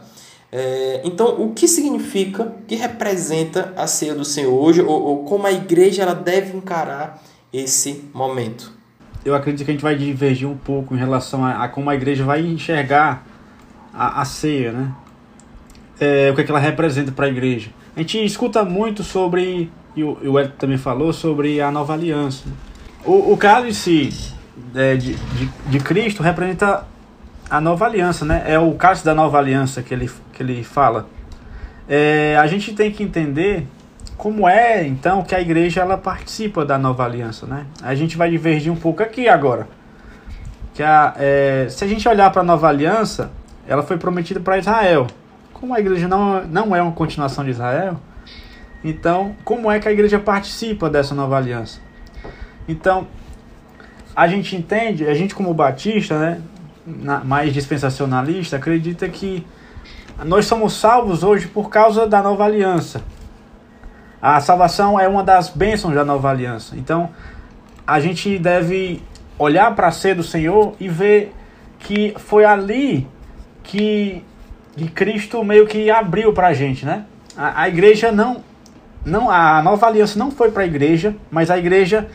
É, 0.52 1.02
então, 1.04 1.40
o 1.40 1.54
que 1.54 1.68
significa, 1.68 2.42
o 2.42 2.66
que 2.66 2.74
representa 2.74 3.72
a 3.78 3.86
ceia 3.86 4.16
do 4.16 4.26
Senhor 4.26 4.52
hoje, 4.52 4.82
ou, 4.82 5.00
ou 5.00 5.24
como 5.26 5.46
a 5.46 5.52
igreja 5.52 6.02
ela 6.02 6.16
deve 6.16 6.58
encarar 6.58 7.22
esse 7.54 8.06
momento? 8.12 8.80
eu 9.24 9.36
acredito 9.36 9.66
que 9.66 9.72
a 9.72 9.74
gente 9.74 9.84
vai 9.84 9.96
divergir 9.96 10.48
um 10.48 10.56
pouco 10.56 10.96
em 10.96 10.98
relação 10.98 11.44
a, 11.44 11.64
a 11.64 11.68
como 11.68 11.90
a 11.90 11.96
igreja 11.96 12.24
vai 12.24 12.42
enxergar 12.42 13.26
a, 13.94 14.22
a 14.22 14.26
ceia, 14.26 14.72
né? 14.72 14.92
É, 16.00 16.30
o 16.32 16.36
que, 16.36 16.42
é 16.42 16.44
que 16.46 16.52
ela 16.52 16.60
representa 16.60 17.12
para 17.12 17.26
a 17.26 17.30
igreja. 17.30 17.72
A 17.96 18.00
gente 18.00 18.24
escuta 18.24 18.64
muito 18.64 19.04
sobre, 19.04 19.70
e 19.96 20.04
o, 20.04 20.40
Ed 20.40 20.54
também 20.58 20.78
falou, 20.78 21.12
sobre 21.12 21.60
a 21.60 21.70
nova 21.70 21.94
aliança. 21.94 22.46
O, 23.04 23.34
o 23.34 23.38
cálice 23.38 24.10
é, 24.10 24.39
de, 24.98 25.16
de, 25.16 25.46
de 25.46 25.80
Cristo 25.80 26.24
representa 26.24 26.86
a 27.50 27.60
nova 27.60 27.86
aliança, 27.86 28.24
né? 28.24 28.44
É 28.46 28.60
o 28.60 28.74
cálice 28.76 29.04
da 29.04 29.16
nova 29.16 29.38
aliança 29.38 29.82
que 29.82 29.94
ele, 29.94 30.10
que 30.34 30.44
ele 30.44 30.64
fala. 30.64 31.08
É, 31.88 32.38
a 32.40 32.46
gente 32.46 32.74
tem 32.74 32.92
que 32.92 33.02
entender 33.02 33.66
como 34.16 34.48
é 34.48 34.86
então 34.86 35.24
que 35.24 35.34
a 35.34 35.42
igreja 35.42 35.82
ela 35.82 35.98
participa 35.98 36.64
da 36.64 36.78
nova 36.78 37.04
aliança, 37.04 37.48
né? 37.48 37.66
A 37.82 37.96
gente 37.96 38.16
vai 38.16 38.30
divergir 38.30 38.72
um 38.72 38.76
pouco 38.76 39.02
aqui 39.02 39.28
agora. 39.28 39.68
Que 40.74 40.84
a, 40.84 41.16
é, 41.18 41.68
se 41.70 41.84
a 41.84 41.88
gente 41.88 42.08
olhar 42.08 42.30
para 42.30 42.42
a 42.42 42.46
nova 42.46 42.68
aliança, 42.68 43.32
ela 43.68 43.82
foi 43.82 43.98
prometida 43.98 44.40
para 44.40 44.58
Israel. 44.58 45.08
Como 45.54 45.74
a 45.74 45.80
igreja 45.80 46.08
não, 46.08 46.46
não 46.46 46.76
é 46.76 46.82
uma 46.82 46.92
continuação 46.92 47.44
de 47.44 47.52
Israel, 47.52 48.00
então 48.84 49.36
como 49.44 49.70
é 49.70 49.80
que 49.80 49.88
a 49.88 49.92
igreja 49.92 50.20
participa 50.20 50.90
dessa 50.90 51.16
nova 51.16 51.36
aliança? 51.36 51.82
Então 52.68 53.08
a 54.20 54.28
gente 54.28 54.54
entende, 54.54 55.08
a 55.08 55.14
gente 55.14 55.34
como 55.34 55.54
batista, 55.54 56.20
né, 56.20 56.42
mais 57.24 57.54
dispensacionalista, 57.54 58.58
acredita 58.58 59.08
que 59.08 59.48
nós 60.26 60.46
somos 60.46 60.74
salvos 60.74 61.24
hoje 61.24 61.48
por 61.48 61.70
causa 61.70 62.06
da 62.06 62.22
nova 62.22 62.44
aliança. 62.44 63.02
A 64.22 64.42
salvação 64.42 65.00
é 65.00 65.08
uma 65.08 65.24
das 65.24 65.48
bênçãos 65.48 65.96
da 65.96 66.04
nova 66.04 66.30
aliança. 66.30 66.76
Então, 66.76 67.12
a 67.88 68.02
gente 68.02 68.38
deve 68.38 69.02
olhar 69.38 69.74
para 69.74 69.88
a 69.88 69.92
ceia 69.92 70.16
do 70.16 70.24
Senhor 70.24 70.76
e 70.82 70.90
ver 70.90 71.34
que 71.80 72.14
foi 72.18 72.44
ali 72.44 73.08
que, 73.64 74.22
que 74.76 74.90
Cristo 74.90 75.46
meio 75.46 75.66
que 75.66 75.90
abriu 75.90 76.34
para 76.34 76.48
a 76.48 76.54
gente, 76.54 76.86
né? 76.86 77.06
A, 77.38 77.62
a 77.62 77.70
igreja 77.70 78.12
não, 78.12 78.44
não, 79.06 79.32
a 79.32 79.62
nova 79.62 79.88
aliança 79.88 80.20
não 80.20 80.30
foi 80.30 80.52
para 80.52 80.64
a 80.64 80.66
igreja, 80.66 81.16
mas 81.32 81.50
a 81.50 81.58
igreja 81.58 82.10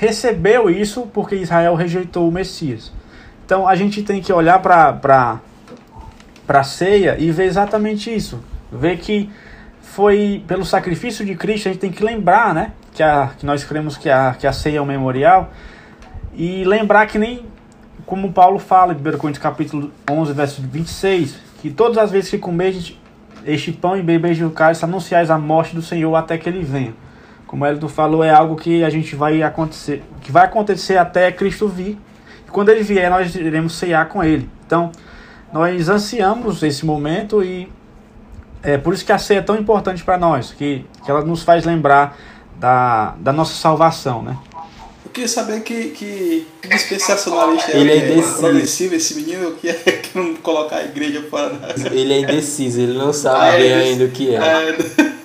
recebeu 0.00 0.70
isso 0.70 1.02
porque 1.12 1.34
Israel 1.34 1.74
rejeitou 1.74 2.26
o 2.26 2.32
Messias. 2.32 2.90
Então 3.44 3.68
a 3.68 3.76
gente 3.76 4.02
tem 4.02 4.22
que 4.22 4.32
olhar 4.32 4.58
para 4.58 5.38
a 6.48 6.62
ceia 6.64 7.16
e 7.18 7.30
ver 7.30 7.44
exatamente 7.44 8.12
isso. 8.12 8.42
Ver 8.72 8.96
que 8.96 9.28
foi 9.82 10.42
pelo 10.48 10.64
sacrifício 10.64 11.22
de 11.22 11.34
Cristo, 11.34 11.68
a 11.68 11.72
gente 11.72 11.82
tem 11.82 11.92
que 11.92 12.02
lembrar, 12.02 12.54
né? 12.54 12.72
Que, 12.94 13.02
a, 13.02 13.32
que 13.38 13.44
nós 13.44 13.62
cremos 13.62 13.98
que 13.98 14.08
a, 14.08 14.34
que 14.38 14.46
a 14.46 14.54
ceia 14.54 14.78
é 14.78 14.80
um 14.80 14.86
memorial. 14.86 15.52
E 16.32 16.64
lembrar 16.64 17.04
que 17.06 17.18
nem 17.18 17.44
como 18.06 18.32
Paulo 18.32 18.58
fala 18.58 18.94
em 18.94 18.96
1 18.96 19.18
Coríntios 19.18 19.42
capítulo 19.42 19.92
11, 20.10 20.32
verso 20.32 20.62
26, 20.62 21.36
que 21.60 21.70
todas 21.70 21.98
as 21.98 22.10
vezes 22.10 22.30
que 22.30 22.38
comeis 22.38 22.96
este 23.44 23.70
pão 23.70 23.98
e 23.98 24.02
bebeis 24.02 24.40
o 24.40 24.48
cálice, 24.48 24.82
anunciais 24.82 25.30
a 25.30 25.36
morte 25.36 25.74
do 25.74 25.82
Senhor 25.82 26.14
até 26.16 26.38
que 26.38 26.48
ele 26.48 26.62
venha. 26.62 26.94
Como 27.50 27.66
Elton 27.66 27.88
falou, 27.88 28.22
é 28.22 28.30
algo 28.30 28.54
que 28.54 28.84
a 28.84 28.88
gente 28.88 29.16
vai 29.16 29.42
acontecer, 29.42 30.04
que 30.20 30.30
vai 30.30 30.44
acontecer 30.44 30.96
até 30.96 31.32
Cristo 31.32 31.66
vir. 31.66 31.98
E 32.46 32.50
quando 32.52 32.68
ele 32.68 32.84
vier, 32.84 33.10
nós 33.10 33.34
iremos 33.34 33.72
ceiar 33.72 34.06
com 34.06 34.22
ele. 34.22 34.48
Então, 34.64 34.92
nós 35.52 35.88
ansiamos 35.88 36.62
esse 36.62 36.86
momento 36.86 37.42
e 37.42 37.68
é 38.62 38.78
por 38.78 38.94
isso 38.94 39.04
que 39.04 39.10
a 39.10 39.18
ceia 39.18 39.38
é 39.38 39.42
tão 39.42 39.56
importante 39.56 40.04
para 40.04 40.16
nós, 40.16 40.52
que, 40.52 40.86
que 41.04 41.10
ela 41.10 41.24
nos 41.24 41.42
faz 41.42 41.64
lembrar 41.64 42.16
da, 42.54 43.16
da 43.18 43.32
nossa 43.32 43.54
salvação, 43.54 44.22
né? 44.22 44.38
Eu 45.04 45.10
queria 45.10 45.26
saber 45.26 45.62
que, 45.62 45.88
que 45.88 46.46
dispensacionalista 46.68 47.76
ele 47.76 47.90
é, 47.90 47.96
é 47.96 48.12
indeciso. 48.12 48.38
progressivo 48.38 48.94
esse 48.94 49.14
menino, 49.16 49.42
eu 49.42 49.52
queria 49.56 49.74
que 49.98 50.16
não 50.16 50.36
colocar 50.36 50.76
a 50.76 50.84
igreja 50.84 51.20
fora 51.28 51.54
da... 51.54 51.74
Ele 51.90 52.12
é 52.12 52.20
indeciso, 52.20 52.80
ele 52.80 52.96
não 52.96 53.12
sabe 53.12 53.44
ah, 53.44 53.58
bem 53.58 53.72
ainda 53.72 54.04
o 54.04 54.10
que 54.10 54.36
é. 54.36 54.38
é. 54.38 55.19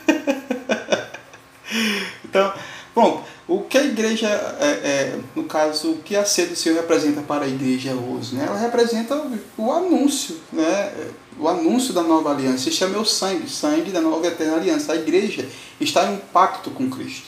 Que 3.75 3.81
igreja, 3.81 4.29
é, 4.61 4.67
é, 4.67 5.19
no 5.35 5.43
caso, 5.43 5.91
o 5.91 5.97
que 5.97 6.15
a 6.15 6.23
ceia 6.23 6.47
do 6.47 6.55
Senhor 6.55 6.77
representa 6.77 7.21
para 7.21 7.43
a 7.43 7.47
igreja 7.47 7.91
hoje? 7.91 8.33
Né? 8.33 8.45
Ela 8.47 8.57
representa 8.57 9.21
o 9.57 9.69
anúncio, 9.69 10.37
né? 10.53 10.93
o 11.37 11.45
anúncio 11.45 11.93
da 11.93 12.01
nova 12.01 12.31
aliança. 12.31 12.69
Este 12.69 12.85
é 12.85 12.87
meu 12.87 13.03
sangue, 13.03 13.49
sangue 13.49 13.91
da 13.91 13.99
nova 13.99 14.25
eterna 14.25 14.55
aliança. 14.55 14.93
A 14.93 14.95
igreja 14.95 15.45
está 15.77 16.05
em 16.05 16.13
um 16.13 16.17
pacto 16.19 16.71
com 16.71 16.89
Cristo. 16.89 17.27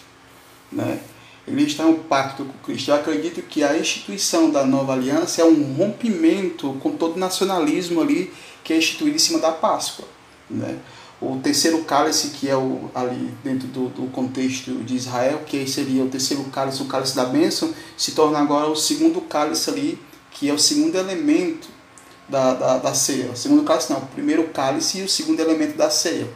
Né? 0.72 1.02
Ele 1.46 1.64
está 1.64 1.84
em 1.84 1.88
um 1.88 2.00
pacto 2.04 2.46
com 2.46 2.58
Cristo. 2.60 2.92
Eu 2.92 2.96
acredito 2.96 3.42
que 3.42 3.62
a 3.62 3.78
instituição 3.78 4.50
da 4.50 4.66
nova 4.66 4.94
aliança 4.94 5.42
é 5.42 5.46
um 5.46 5.74
rompimento 5.74 6.78
com 6.82 6.92
todo 6.92 7.18
o 7.18 7.20
nacionalismo 7.20 8.00
ali 8.00 8.34
que 8.64 8.72
é 8.72 8.78
instituído 8.78 9.18
em 9.18 9.20
cima 9.20 9.40
da 9.40 9.52
Páscoa. 9.52 10.08
Né? 10.50 10.78
O 11.20 11.40
terceiro 11.40 11.84
cálice, 11.84 12.30
que 12.30 12.48
é 12.48 12.56
o, 12.56 12.92
ali 12.94 13.34
dentro 13.44 13.68
do, 13.68 13.90
do 13.90 14.12
contexto 14.12 14.72
de 14.84 14.96
Israel, 14.96 15.42
que 15.46 15.68
seria 15.68 16.04
o 16.04 16.10
terceiro 16.10 16.44
cálice, 16.46 16.82
o 16.82 16.86
cálice 16.86 17.16
da 17.16 17.26
bênção, 17.26 17.74
se 17.96 18.12
torna 18.12 18.38
agora 18.40 18.70
o 18.70 18.76
segundo 18.76 19.22
cálice 19.22 19.70
ali, 19.70 20.00
que 20.32 20.48
é 20.48 20.54
o 20.54 20.60
segundo 20.60 20.96
elemento 20.96 21.68
da, 22.30 22.54
da, 22.54 22.78
da 22.78 22.94
ceia. 22.94 23.32
O 23.32 23.36
segundo 23.36 23.64
cálice 23.64 23.92
não, 23.92 24.00
o 24.00 24.06
primeiro 24.08 24.44
cálice 24.50 25.00
e 25.00 25.04
o 25.04 25.10
segundo 25.10 25.40
elemento 25.40 25.76
da 25.76 25.90
ceia. 25.90 26.28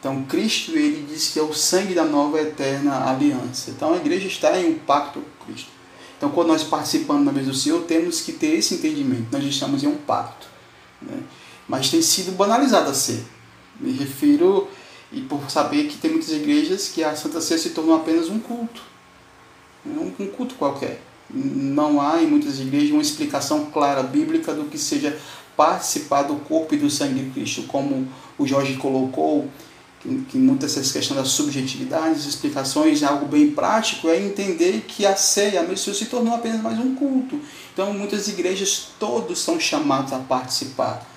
Então 0.00 0.24
Cristo 0.24 0.72
ele 0.72 1.06
diz 1.08 1.28
que 1.28 1.38
é 1.38 1.42
o 1.42 1.54
sangue 1.54 1.94
da 1.94 2.04
nova 2.04 2.40
eterna 2.40 3.08
aliança. 3.08 3.70
Então 3.70 3.94
a 3.94 3.96
igreja 3.96 4.26
está 4.26 4.58
em 4.58 4.70
um 4.70 4.78
pacto 4.78 5.20
com 5.20 5.46
Cristo. 5.46 5.70
Então 6.16 6.30
quando 6.30 6.48
nós 6.48 6.64
participamos 6.64 7.24
na 7.24 7.32
mesa 7.32 7.50
do 7.50 7.56
Senhor, 7.56 7.82
temos 7.84 8.20
que 8.20 8.32
ter 8.32 8.56
esse 8.58 8.74
entendimento. 8.74 9.26
Nós 9.30 9.44
estamos 9.44 9.84
em 9.84 9.86
um 9.86 9.96
pacto. 9.96 10.48
Né? 11.00 11.22
Mas 11.68 11.90
tem 11.90 12.02
sido 12.02 12.32
banalizada 12.32 12.90
a 12.90 12.94
ceia. 12.94 13.35
Me 13.80 13.92
refiro, 13.92 14.68
e 15.12 15.20
por 15.20 15.50
saber 15.50 15.84
que 15.84 15.96
tem 15.96 16.10
muitas 16.10 16.30
igrejas 16.30 16.88
que 16.88 17.02
a 17.04 17.14
Santa 17.14 17.40
Ceia 17.40 17.58
se 17.58 17.70
tornou 17.70 17.96
apenas 17.96 18.28
um 18.28 18.38
culto. 18.38 18.82
Um, 19.84 20.12
um 20.18 20.26
culto 20.26 20.54
qualquer. 20.56 21.00
Não 21.30 22.00
há 22.00 22.22
em 22.22 22.26
muitas 22.26 22.60
igrejas 22.60 22.90
uma 22.90 23.02
explicação 23.02 23.66
clara 23.66 24.02
bíblica 24.02 24.52
do 24.52 24.64
que 24.64 24.78
seja 24.78 25.16
participar 25.56 26.22
do 26.22 26.36
corpo 26.36 26.74
e 26.74 26.78
do 26.78 26.90
sangue 26.90 27.22
de 27.22 27.30
Cristo, 27.30 27.62
como 27.64 28.06
o 28.38 28.46
Jorge 28.46 28.74
colocou, 28.74 29.48
que, 30.28 30.36
muitas 30.36 30.74
da 30.74 31.24
subjetividade, 31.24 32.16
das 32.16 32.26
explicações, 32.26 33.02
algo 33.02 33.26
bem 33.26 33.50
prático, 33.50 34.08
é 34.08 34.20
entender 34.20 34.84
que 34.86 35.06
a 35.06 35.16
ceia, 35.16 35.60
a 35.60 35.62
missa 35.62 35.94
se 35.94 36.06
tornou 36.06 36.34
apenas 36.34 36.62
mais 36.62 36.78
um 36.78 36.94
culto. 36.94 37.40
Então, 37.72 37.92
muitas 37.92 38.28
igrejas, 38.28 38.88
todos 39.00 39.38
são 39.38 39.58
chamados 39.58 40.12
a 40.12 40.18
participar 40.18 41.15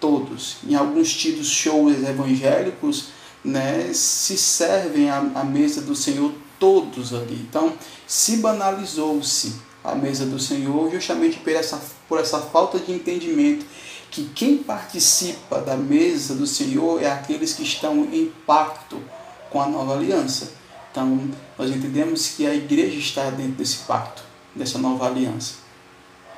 todos. 0.00 0.56
Em 0.66 0.74
alguns 0.74 1.12
tidos 1.12 1.48
shows 1.48 2.02
evangélicos, 2.02 3.08
né, 3.44 3.90
se 3.92 4.36
servem 4.36 5.10
à, 5.10 5.18
à 5.18 5.44
mesa 5.44 5.82
do 5.82 5.94
Senhor 5.94 6.32
todos 6.58 7.12
ali. 7.12 7.46
Então, 7.48 7.72
se 8.06 8.38
banalizou-se 8.38 9.54
a 9.82 9.94
mesa 9.94 10.24
do 10.24 10.38
Senhor 10.38 10.90
justamente 10.90 11.38
por 11.38 11.52
essa, 11.52 11.80
por 12.08 12.18
essa 12.18 12.40
falta 12.40 12.78
de 12.78 12.90
entendimento 12.90 13.66
que 14.10 14.24
quem 14.26 14.58
participa 14.58 15.60
da 15.60 15.76
mesa 15.76 16.34
do 16.34 16.46
Senhor 16.46 17.02
é 17.02 17.10
aqueles 17.10 17.52
que 17.52 17.64
estão 17.64 18.08
em 18.12 18.32
pacto 18.46 19.02
com 19.50 19.60
a 19.60 19.68
nova 19.68 19.94
aliança. 19.94 20.52
Então, 20.90 21.28
nós 21.58 21.70
entendemos 21.70 22.28
que 22.28 22.46
a 22.46 22.54
igreja 22.54 22.96
está 22.96 23.28
dentro 23.30 23.54
desse 23.54 23.78
pacto, 23.78 24.22
dessa 24.54 24.78
nova 24.78 25.06
aliança, 25.06 25.54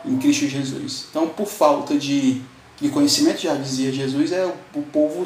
em 0.05 0.17
Cristo 0.17 0.49
Jesus. 0.49 1.05
Então, 1.11 1.29
por 1.29 1.47
falta 1.47 1.99
de 1.99 2.41
de 2.81 2.89
conhecimento, 2.91 3.41
já 3.41 3.55
dizia 3.55 3.93
Jesus, 3.93 4.33
é 4.33 4.45
o 4.75 4.83
povo 4.83 5.25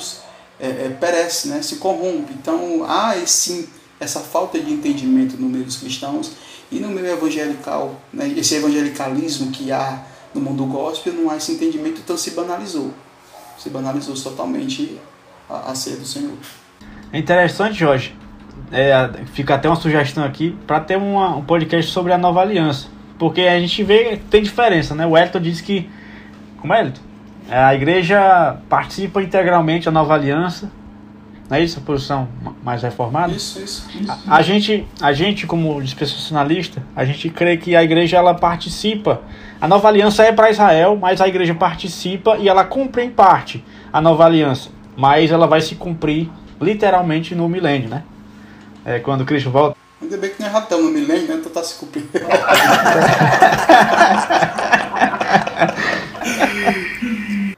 é, 0.59 0.67
é, 0.67 0.97
perece, 1.01 1.49
né, 1.49 1.63
se 1.63 1.77
corrompe. 1.77 2.33
Então 2.33 2.85
há 2.85 3.15
sim 3.27 3.69
essa 3.99 4.21
falta 4.21 4.59
de 4.59 4.73
entendimento 4.73 5.37
no 5.37 5.49
meio 5.49 5.65
dos 5.65 5.77
cristãos 5.77 6.33
e 6.71 6.79
no 6.79 6.89
meio 6.89 7.09
evangelical, 7.09 8.01
né, 8.13 8.33
esse 8.37 8.55
evangelicalismo 8.55 9.51
que 9.51 9.73
há 9.73 10.05
no 10.35 10.41
mundo 10.41 10.65
gospel, 10.65 11.13
não 11.13 11.29
há 11.29 11.37
esse 11.37 11.53
entendimento, 11.53 12.01
então 12.03 12.17
se 12.17 12.31
banalizou. 12.31 12.93
Se 13.59 13.69
banalizou 13.69 14.15
totalmente 14.15 14.99
a, 15.49 15.71
a 15.71 15.73
do 15.73 16.07
Senhor. 16.07 16.33
É 17.13 17.19
interessante, 17.19 17.75
Jorge. 17.75 18.15
É, 18.73 19.11
fica 19.33 19.57
até 19.57 19.69
uma 19.69 19.77
sugestão 19.77 20.23
aqui 20.23 20.57
para 20.67 20.79
ter 20.81 20.97
uma, 20.97 21.37
um 21.37 21.45
podcast 21.45 21.91
sobre 21.91 22.13
a 22.13 22.19
nova 22.19 22.41
aliança. 22.41 22.87
Porque 23.19 23.43
a 23.43 23.59
gente 23.59 23.83
vê 23.83 24.17
que 24.17 24.25
tem 24.25 24.43
diferença, 24.43 24.95
né? 24.95 25.07
O 25.07 25.19
Elton 25.19 25.41
disse 25.41 25.63
que. 25.63 25.91
Como 26.59 26.73
é, 26.73 26.81
Elton? 26.81 27.10
É, 27.51 27.59
a 27.59 27.75
igreja 27.75 28.59
participa 28.69 29.21
integralmente 29.21 29.87
da 29.87 29.91
nova 29.91 30.15
aliança. 30.15 30.71
Não 31.49 31.57
é 31.57 31.65
isso 31.65 31.81
a 31.81 31.83
posição 31.83 32.29
mais 32.63 32.85
reformada? 32.85 33.33
Isso, 33.33 33.59
isso. 33.59 33.89
isso. 34.01 34.13
A, 34.29 34.37
a, 34.37 34.43
gente, 34.43 34.87
a 35.01 35.13
gente, 35.13 35.49
como 35.49 35.83
dispensacionalista, 35.83 36.81
a 36.95 37.05
gente 37.05 37.29
crê 37.29 37.57
que 37.57 37.75
a 37.75 37.83
igreja 37.83 38.19
ela 38.19 38.35
participa. 38.35 39.23
A 39.61 39.67
nova 39.67 39.89
aliança 39.89 40.23
é 40.23 40.31
para 40.31 40.49
Israel, 40.49 40.97
mas 40.97 41.21
a 41.21 41.27
igreja 41.27 41.53
participa 41.53 42.37
e 42.39 42.49
ela 42.49 42.65
cumpre 42.65 43.03
em 43.03 43.11
parte 43.11 43.65
a 43.93 44.01
nova 44.01 44.25
aliança. 44.25 44.71
Mas 44.97 45.33
ela 45.33 45.49
vai 45.49 45.61
se 45.61 45.75
cumprir 45.75 46.31
literalmente 46.61 47.35
no 47.35 47.49
milênio, 47.49 47.89
né? 47.89 48.05
É, 48.85 49.01
quando 49.01 49.25
Cristo 49.25 49.51
volta. 49.51 49.77
Ainda 50.01 50.17
bem 50.17 50.31
que 50.31 50.41
não 50.41 50.49
é 50.49 50.53
ratão 50.53 50.81
no 50.81 50.93
milênio, 50.93 51.27
né? 51.27 51.35
Então 51.35 51.51
tá 51.51 51.65
se 51.65 51.81
cumprindo. 51.81 52.11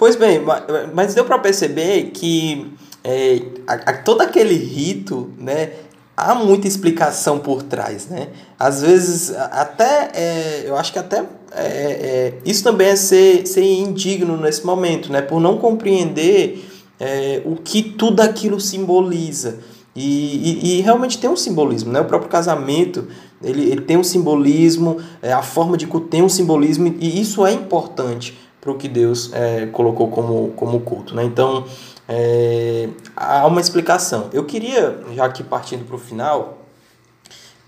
Pois 0.03 0.17
bem, 0.17 0.41
mas 0.93 1.15
deu 1.15 1.25
para 1.25 1.39
perceber 1.39 2.11
que 2.13 2.73
é, 3.05 3.41
a, 3.65 3.75
a, 3.75 3.93
todo 3.99 4.21
aquele 4.21 4.57
rito, 4.57 5.31
né, 5.39 5.75
há 6.17 6.35
muita 6.35 6.67
explicação 6.67 7.39
por 7.39 7.63
trás, 7.63 8.09
né? 8.09 8.31
Às 8.59 8.83
vezes, 8.83 9.33
até, 9.33 10.11
é, 10.13 10.65
eu 10.67 10.77
acho 10.77 10.93
que 10.93 10.99
até 10.99 11.19
é, 11.53 11.65
é, 11.65 12.35
isso 12.45 12.65
também 12.65 12.89
é 12.89 12.97
ser, 12.97 13.47
ser 13.47 13.63
indigno 13.63 14.37
nesse 14.37 14.67
momento, 14.67 15.13
né? 15.13 15.23
Por 15.23 15.41
não 15.41 15.57
compreender 15.57 16.69
é, 16.99 17.41
o 17.45 17.55
que 17.55 17.81
tudo 17.81 18.23
aquilo 18.23 18.59
simboliza. 18.59 19.61
E, 19.95 20.03
e, 20.03 20.79
e, 20.79 20.81
realmente 20.81 21.17
tem 21.17 21.31
um 21.31 21.37
simbolismo, 21.37 21.93
né? 21.93 22.01
O 22.01 22.07
próprio 22.07 22.29
casamento, 22.29 23.07
ele, 23.41 23.71
ele 23.71 23.83
tem 23.83 23.97
um 23.97 24.03
simbolismo, 24.03 24.97
é, 25.23 25.33
a 25.33 25.43
forma 25.43 25.77
de 25.77 25.87
tem 26.11 26.25
um 26.25 26.29
simbolismo, 26.29 26.93
e 26.99 27.21
isso 27.21 27.47
é 27.47 27.53
importante 27.53 28.37
para 28.63 28.71
o 28.71 28.77
que 28.77 28.87
Deus 28.87 29.33
é, 29.33 29.67
colocou 29.67 30.07
como, 30.07 30.53
como 30.53 30.81
culto. 30.83 31.17
Né? 31.17 31.25
Então, 31.25 31.65
é, 32.09 32.89
há 33.17 33.45
uma 33.45 33.61
explicação. 33.61 34.31
Eu 34.33 34.45
queria, 34.45 35.01
já 35.17 35.25
aqui 35.25 35.43
partindo 35.43 35.85
para 35.85 35.97
o 35.97 35.99
final, 35.99 36.59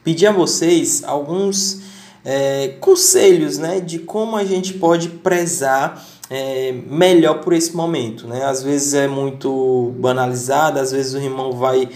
pedir 0.05 0.29
a 0.29 0.33
vocês 0.33 1.03
alguns 1.03 1.83
é, 2.25 2.77
conselhos 2.81 3.59
né, 3.59 3.81
de 3.81 3.99
como 3.99 4.37
a 4.37 4.45
gente 4.45 4.75
pode 4.75 5.09
prezar 5.09 6.01
é, 6.31 6.73
melhor 6.87 7.41
por 7.41 7.53
esse 7.53 7.75
momento. 7.75 8.29
Né? 8.29 8.45
Às 8.45 8.63
vezes 8.63 8.95
é 8.95 9.09
muito 9.09 9.93
banalizado, 9.99 10.79
às 10.79 10.93
vezes 10.93 11.15
o 11.15 11.19
irmão 11.19 11.51
vai 11.51 11.89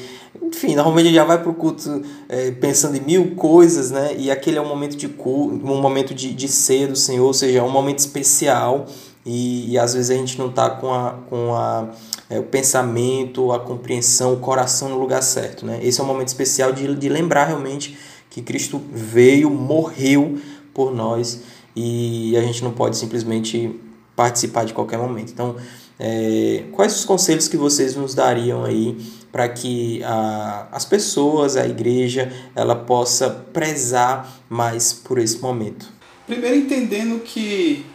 enfim, 0.48 0.74
normalmente 0.74 1.08
ele 1.08 1.14
já 1.14 1.24
vai 1.24 1.40
para 1.40 1.50
o 1.50 1.54
culto 1.54 2.02
é, 2.28 2.50
pensando 2.50 2.96
em 2.96 3.00
mil 3.00 3.34
coisas, 3.34 3.90
né? 3.90 4.14
E 4.16 4.30
aquele 4.30 4.58
é 4.58 4.60
um 4.60 4.68
momento 4.68 4.96
de 4.96 5.08
culto, 5.08 5.54
um 5.54 5.80
momento 5.80 6.14
de, 6.14 6.32
de 6.32 6.48
ser 6.48 6.88
do 6.88 6.96
Senhor, 6.96 7.26
ou 7.26 7.34
seja, 7.34 7.58
é 7.58 7.62
um 7.62 7.70
momento 7.70 7.98
especial. 7.98 8.86
E, 9.26 9.72
e 9.72 9.78
às 9.78 9.92
vezes 9.92 10.10
a 10.10 10.14
gente 10.14 10.38
não 10.38 10.48
está 10.48 10.70
com, 10.70 10.92
a, 10.92 11.18
com 11.28 11.54
a, 11.54 11.90
é, 12.30 12.38
o 12.38 12.44
pensamento, 12.44 13.52
a 13.52 13.60
compreensão, 13.60 14.32
o 14.32 14.38
coração 14.38 14.88
no 14.88 14.98
lugar 14.98 15.22
certo, 15.22 15.66
né? 15.66 15.80
Esse 15.82 16.00
é 16.00 16.04
um 16.04 16.06
momento 16.06 16.28
especial 16.28 16.72
de, 16.72 16.94
de 16.94 17.08
lembrar 17.08 17.44
realmente 17.44 17.96
que 18.30 18.40
Cristo 18.40 18.80
veio, 18.90 19.50
morreu 19.50 20.38
por 20.72 20.94
nós 20.94 21.42
e 21.76 22.36
a 22.36 22.40
gente 22.40 22.64
não 22.64 22.72
pode 22.72 22.96
simplesmente 22.96 23.78
participar 24.18 24.64
de 24.64 24.72
qualquer 24.72 24.98
momento. 24.98 25.30
Então, 25.30 25.54
é, 25.96 26.64
quais 26.72 26.96
os 26.96 27.04
conselhos 27.04 27.46
que 27.46 27.56
vocês 27.56 27.94
nos 27.94 28.16
dariam 28.16 28.64
aí 28.64 28.96
para 29.30 29.48
que 29.48 30.02
a, 30.02 30.66
as 30.72 30.84
pessoas, 30.84 31.56
a 31.56 31.64
igreja, 31.68 32.32
ela 32.52 32.74
possa 32.74 33.30
prezar 33.30 34.28
mais 34.50 34.92
por 34.92 35.20
esse 35.20 35.38
momento? 35.38 35.86
Primeiro 36.26 36.56
entendendo 36.56 37.20
que 37.20 37.86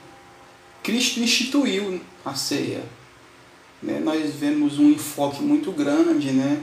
Cristo 0.82 1.20
instituiu 1.20 2.00
a 2.24 2.34
ceia. 2.36 2.84
Né? 3.82 4.00
Nós 4.00 4.34
vemos 4.34 4.80
um 4.80 4.92
enfoque 4.92 5.44
muito 5.44 5.74
grande, 5.74 6.32
né? 6.32 6.62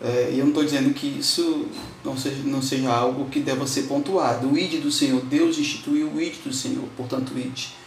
É, 0.00 0.30
eu 0.32 0.38
não 0.38 0.48
estou 0.48 0.64
dizendo 0.64 0.94
que 0.94 1.06
isso 1.06 1.66
não 2.02 2.16
seja, 2.16 2.42
não 2.42 2.62
seja 2.62 2.90
algo 2.90 3.26
que 3.26 3.38
deva 3.38 3.66
ser 3.66 3.82
pontuado. 3.82 4.50
O 4.50 4.56
id 4.56 4.80
do 4.80 4.90
Senhor, 4.90 5.20
Deus 5.26 5.58
instituiu 5.58 6.08
o 6.08 6.20
id 6.20 6.36
do 6.42 6.54
Senhor, 6.54 6.84
portanto, 6.96 7.34
o 7.34 7.38
id. 7.38 7.83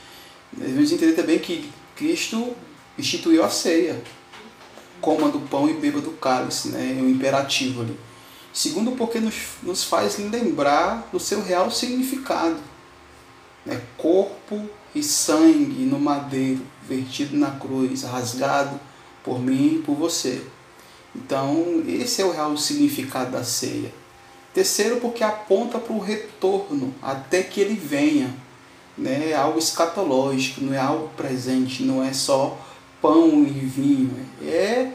Devemos 0.51 0.91
entender 0.91 1.13
também 1.13 1.39
que 1.39 1.69
Cristo 1.95 2.55
instituiu 2.97 3.43
a 3.43 3.49
ceia. 3.49 4.01
Coma 5.01 5.29
do 5.29 5.39
pão 5.39 5.69
e 5.69 5.73
beba 5.73 6.01
do 6.01 6.11
cálice, 6.11 6.69
né? 6.69 6.97
É 6.97 7.09
imperativo 7.09 7.81
ali. 7.81 7.97
Segundo, 8.51 8.93
porque 8.93 9.19
nos, 9.19 9.35
nos 9.61 9.83
faz 9.83 10.17
lembrar 10.17 11.07
do 11.11 11.19
seu 11.19 11.43
real 11.43 11.69
significado. 11.69 12.57
Né? 13.63 13.79
Corpo 13.97 14.67
e 14.95 15.03
sangue 15.03 15.83
no 15.83 15.99
madeiro, 15.99 16.61
vertido 16.87 17.37
na 17.37 17.51
cruz, 17.51 18.01
rasgado 18.01 18.79
por 19.23 19.39
mim 19.39 19.75
e 19.75 19.83
por 19.83 19.95
você. 19.95 20.41
Então, 21.15 21.83
esse 21.87 22.21
é 22.21 22.25
o 22.25 22.31
real 22.31 22.55
significado 22.57 23.31
da 23.31 23.43
ceia. 23.43 23.93
Terceiro, 24.53 24.97
porque 24.97 25.23
aponta 25.23 25.77
para 25.77 25.93
o 25.93 25.99
retorno, 25.99 26.95
até 27.01 27.43
que 27.43 27.61
ele 27.61 27.75
venha. 27.75 28.33
Né? 28.97 29.29
É 29.31 29.35
algo 29.35 29.59
escatológico, 29.59 30.61
não 30.61 30.73
é 30.73 30.79
algo 30.79 31.09
presente, 31.15 31.83
não 31.83 32.03
é 32.03 32.13
só 32.13 32.57
pão 33.01 33.43
e 33.43 33.51
vinho. 33.51 34.25
É 34.41 34.91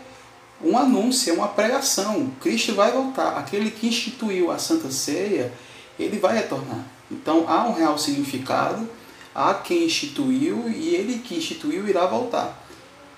um 0.62 0.76
anúncio, 0.76 1.30
é 1.30 1.36
uma 1.36 1.48
pregação. 1.48 2.30
Cristo 2.40 2.74
vai 2.74 2.92
voltar. 2.92 3.38
Aquele 3.38 3.70
que 3.70 3.86
instituiu 3.86 4.50
a 4.50 4.58
Santa 4.58 4.90
Ceia, 4.90 5.52
ele 5.98 6.18
vai 6.18 6.34
retornar. 6.36 6.84
Então 7.10 7.44
há 7.48 7.68
um 7.68 7.74
real 7.74 7.98
significado, 7.98 8.88
há 9.34 9.54
quem 9.54 9.84
instituiu 9.84 10.68
e 10.68 10.94
ele 10.94 11.18
que 11.18 11.36
instituiu 11.36 11.86
irá 11.86 12.06
voltar. 12.06 12.66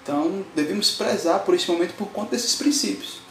Então 0.03 0.45
devemos 0.55 0.91
prezar 0.93 1.41
por 1.41 1.55
esse 1.55 1.71
momento 1.71 1.95
por 1.95 2.09
conta 2.09 2.33
desses 2.33 2.57
princípios. 2.57 3.25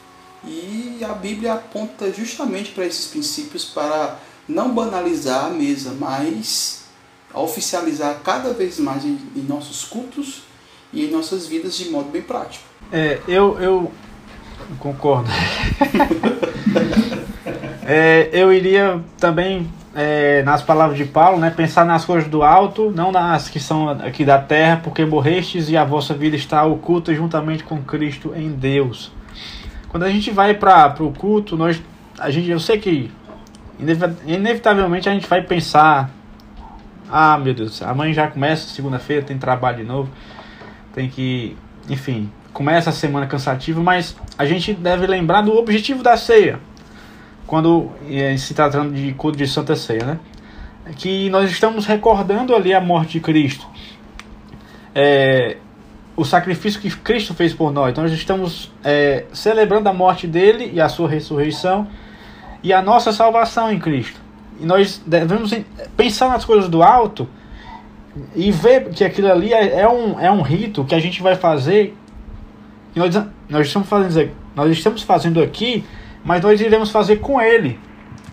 E 0.45 0.99
a 1.03 1.13
Bíblia 1.13 1.53
aponta 1.53 2.11
justamente 2.11 2.71
para 2.71 2.85
esses 2.85 3.07
princípios 3.07 3.65
para 3.65 4.19
não 4.47 4.73
banalizar 4.73 5.45
a 5.45 5.49
mesa, 5.49 5.95
mas 5.97 6.82
oficializar 7.41 8.19
cada 8.23 8.53
vez 8.53 8.79
mais 8.79 9.03
em, 9.03 9.19
em 9.35 9.41
nossos 9.41 9.83
cultos 9.85 10.43
e 10.91 11.05
em 11.05 11.11
nossas 11.11 11.47
vidas 11.47 11.75
de 11.75 11.89
modo 11.89 12.09
bem 12.09 12.21
prático. 12.21 12.65
É, 12.91 13.19
eu, 13.27 13.59
eu 13.59 13.91
concordo. 14.79 15.29
é, 17.85 18.29
eu 18.31 18.53
iria 18.53 19.01
também 19.17 19.69
é, 19.95 20.43
nas 20.43 20.61
palavras 20.61 20.97
de 20.97 21.05
Paulo, 21.05 21.39
né, 21.39 21.49
pensar 21.49 21.85
nas 21.85 22.05
coisas 22.05 22.29
do 22.29 22.43
alto, 22.43 22.91
não 22.91 23.11
nas 23.11 23.49
que 23.49 23.59
são 23.59 23.89
aqui 23.89 24.25
da 24.25 24.39
terra, 24.39 24.81
porque 24.83 25.05
morrestes 25.05 25.69
e 25.69 25.77
a 25.77 25.83
vossa 25.83 26.13
vida 26.13 26.35
está 26.35 26.63
oculta 26.63 27.13
juntamente 27.13 27.63
com 27.63 27.81
Cristo 27.83 28.33
em 28.35 28.51
Deus. 28.51 29.11
Quando 29.89 30.03
a 30.03 30.09
gente 30.09 30.31
vai 30.31 30.55
para 30.55 30.95
o 30.99 31.11
culto, 31.11 31.55
nós, 31.55 31.81
a 32.17 32.31
gente, 32.31 32.49
eu 32.49 32.59
sei 32.59 32.79
que 32.79 33.11
inevitavelmente 34.25 35.09
a 35.09 35.13
gente 35.13 35.27
vai 35.27 35.41
pensar, 35.41 36.09
ah 37.15 37.37
meu 37.37 37.53
Deus, 37.53 37.81
amanhã 37.83 38.11
já 38.11 38.27
começa, 38.27 38.67
segunda-feira 38.67 39.21
tem 39.21 39.37
trabalho 39.37 39.77
de 39.77 39.83
novo, 39.83 40.09
tem 40.93 41.07
que, 41.07 41.55
enfim, 41.87 42.31
começa 42.51 42.89
a 42.89 42.93
semana 42.93 43.27
cansativa, 43.27 43.81
mas 43.81 44.15
a 44.35 44.45
gente 44.45 44.73
deve 44.73 45.05
lembrar 45.05 45.41
do 45.41 45.55
objetivo 45.55 46.01
da 46.01 46.17
ceia 46.17 46.59
quando 47.45 47.91
é, 48.09 48.35
se 48.35 48.55
tratando 48.55 48.93
de 48.95 49.13
culto 49.13 49.37
de 49.37 49.45
Santa 49.45 49.75
Ceia, 49.75 50.03
né? 50.03 50.19
Que 50.95 51.29
nós 51.29 51.51
estamos 51.51 51.85
recordando 51.85 52.55
ali 52.55 52.73
a 52.73 52.81
morte 52.81 53.13
de 53.13 53.19
Cristo. 53.19 53.67
É, 54.95 55.57
o 56.15 56.25
sacrifício 56.25 56.81
que 56.81 56.89
Cristo 56.89 57.35
fez 57.35 57.53
por 57.53 57.71
nós. 57.71 57.91
Então 57.91 58.03
nós 58.03 58.13
estamos 58.13 58.71
é, 58.83 59.25
celebrando 59.33 59.87
a 59.87 59.93
morte 59.93 60.25
dele 60.25 60.71
e 60.73 60.81
a 60.81 60.89
sua 60.89 61.07
ressurreição 61.07 61.87
e 62.63 62.73
a 62.73 62.81
nossa 62.81 63.11
salvação 63.11 63.71
em 63.71 63.77
Cristo. 63.77 64.22
E 64.59 64.65
nós 64.65 65.01
devemos 65.05 65.53
pensar 65.97 66.29
nas 66.29 66.45
coisas 66.45 66.69
do 66.69 66.83
alto 66.83 67.27
e 68.35 68.51
ver 68.51 68.89
que 68.89 69.03
aquilo 69.03 69.31
ali 69.31 69.53
é, 69.53 69.81
é 69.81 69.89
um, 69.89 70.19
é 70.19 70.31
um 70.31 70.41
rito 70.41 70.83
que 70.85 70.95
a 70.95 70.99
gente 70.99 71.21
vai 71.21 71.35
fazer. 71.35 71.97
Nós, 72.95 73.15
nós, 73.49 73.67
estamos 73.67 73.89
fazendo, 73.89 74.31
nós 74.55 74.71
estamos 74.71 75.01
fazendo 75.01 75.41
aqui 75.41 75.83
mas 76.23 76.41
nós 76.41 76.61
iremos 76.61 76.89
fazer 76.89 77.17
com 77.17 77.41
Ele. 77.41 77.79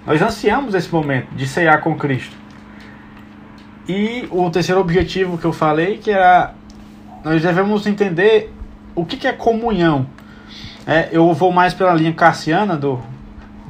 Nós 0.06 0.22
ansiamos 0.22 0.74
esse 0.74 0.92
momento 0.92 1.34
de 1.34 1.46
cear 1.46 1.80
com 1.80 1.96
Cristo. 1.96 2.36
E 3.88 4.28
o 4.30 4.48
terceiro 4.50 4.80
objetivo 4.80 5.36
que 5.36 5.44
eu 5.44 5.52
falei, 5.52 5.98
que 5.98 6.10
era 6.10 6.54
nós 7.24 7.42
devemos 7.42 7.86
entender 7.86 8.52
o 8.94 9.04
que, 9.04 9.16
que 9.16 9.26
é 9.26 9.32
comunhão. 9.32 10.06
É, 10.86 11.08
eu 11.12 11.32
vou 11.34 11.52
mais 11.52 11.74
pela 11.74 11.92
linha 11.92 12.12
carciana 12.12 12.76
do, 12.76 13.00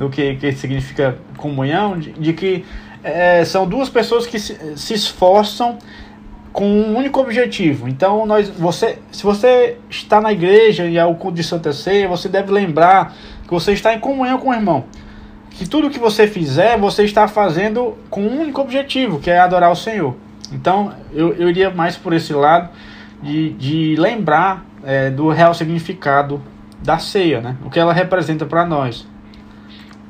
do 0.00 0.08
que, 0.08 0.34
que 0.36 0.50
significa 0.52 1.18
comunhão, 1.36 1.98
de, 1.98 2.12
de 2.12 2.32
que 2.32 2.64
é, 3.04 3.44
são 3.44 3.68
duas 3.68 3.90
pessoas 3.90 4.26
que 4.26 4.38
se, 4.38 4.56
se 4.74 4.94
esforçam 4.94 5.76
com 6.54 6.64
um 6.66 6.96
único 6.96 7.20
objetivo. 7.20 7.86
Então, 7.86 8.24
nós, 8.24 8.48
você, 8.48 8.98
se 9.12 9.22
você 9.22 9.76
está 9.90 10.18
na 10.18 10.32
igreja 10.32 10.86
e 10.86 10.96
é 10.96 11.04
o 11.04 11.14
culto 11.14 11.36
de 11.36 11.44
Santa 11.44 11.70
Ceia, 11.74 12.08
você 12.08 12.30
deve 12.30 12.50
lembrar 12.50 13.14
que 13.44 13.50
você 13.50 13.72
está 13.72 13.92
em 13.92 14.00
comunhão 14.00 14.38
com 14.38 14.48
o 14.48 14.54
irmão. 14.54 14.84
Que 15.50 15.68
tudo 15.68 15.90
que 15.90 15.98
você 15.98 16.26
fizer, 16.26 16.78
você 16.78 17.04
está 17.04 17.28
fazendo 17.28 17.98
com 18.08 18.22
um 18.22 18.40
único 18.40 18.62
objetivo, 18.62 19.20
que 19.20 19.30
é 19.30 19.38
adorar 19.38 19.70
o 19.70 19.76
Senhor. 19.76 20.16
Então, 20.50 20.94
eu, 21.12 21.34
eu 21.34 21.50
iria 21.50 21.68
mais 21.68 21.98
por 21.98 22.14
esse 22.14 22.32
lado 22.32 22.70
de, 23.22 23.50
de 23.50 23.96
lembrar 23.96 24.64
é, 24.82 25.10
do 25.10 25.28
real 25.28 25.52
significado 25.52 26.40
da 26.82 26.98
ceia, 26.98 27.42
né? 27.42 27.56
o 27.62 27.68
que 27.68 27.78
ela 27.78 27.92
representa 27.92 28.46
para 28.46 28.64
nós. 28.64 29.06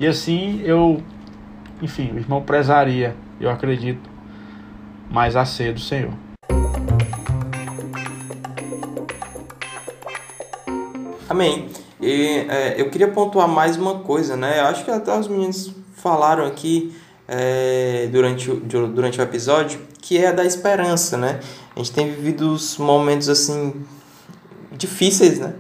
E 0.01 0.07
assim 0.07 0.63
eu, 0.65 1.03
enfim, 1.83 2.11
o 2.15 2.17
irmão 2.17 2.43
prezaria, 2.43 3.15
eu 3.39 3.51
acredito, 3.51 4.09
mais 5.11 5.37
a 5.37 5.45
ceia 5.45 5.75
do 5.75 5.81
Senhor. 5.81 6.15
Amém. 11.29 11.69
E 12.01 12.47
é, 12.49 12.81
eu 12.81 12.89
queria 12.89 13.09
pontuar 13.09 13.47
mais 13.47 13.77
uma 13.77 13.99
coisa, 13.99 14.37
né? 14.37 14.61
Eu 14.61 14.65
acho 14.69 14.87
que 14.87 14.91
até 14.91 15.17
os 15.17 15.29
meninos 15.29 15.71
falaram 15.97 16.47
aqui 16.47 16.97
é, 17.29 18.09
durante, 18.11 18.51
o, 18.51 18.57
durante 18.59 19.21
o 19.21 19.23
episódio, 19.23 19.81
que 20.01 20.17
é 20.17 20.29
a 20.29 20.33
da 20.33 20.47
esperança, 20.47 21.19
né? 21.19 21.41
A 21.77 21.79
gente 21.79 21.93
tem 21.93 22.11
vivido 22.11 22.55
os 22.55 22.79
momentos 22.79 23.29
assim 23.29 23.85
difíceis, 24.73 25.39
né? 25.39 25.53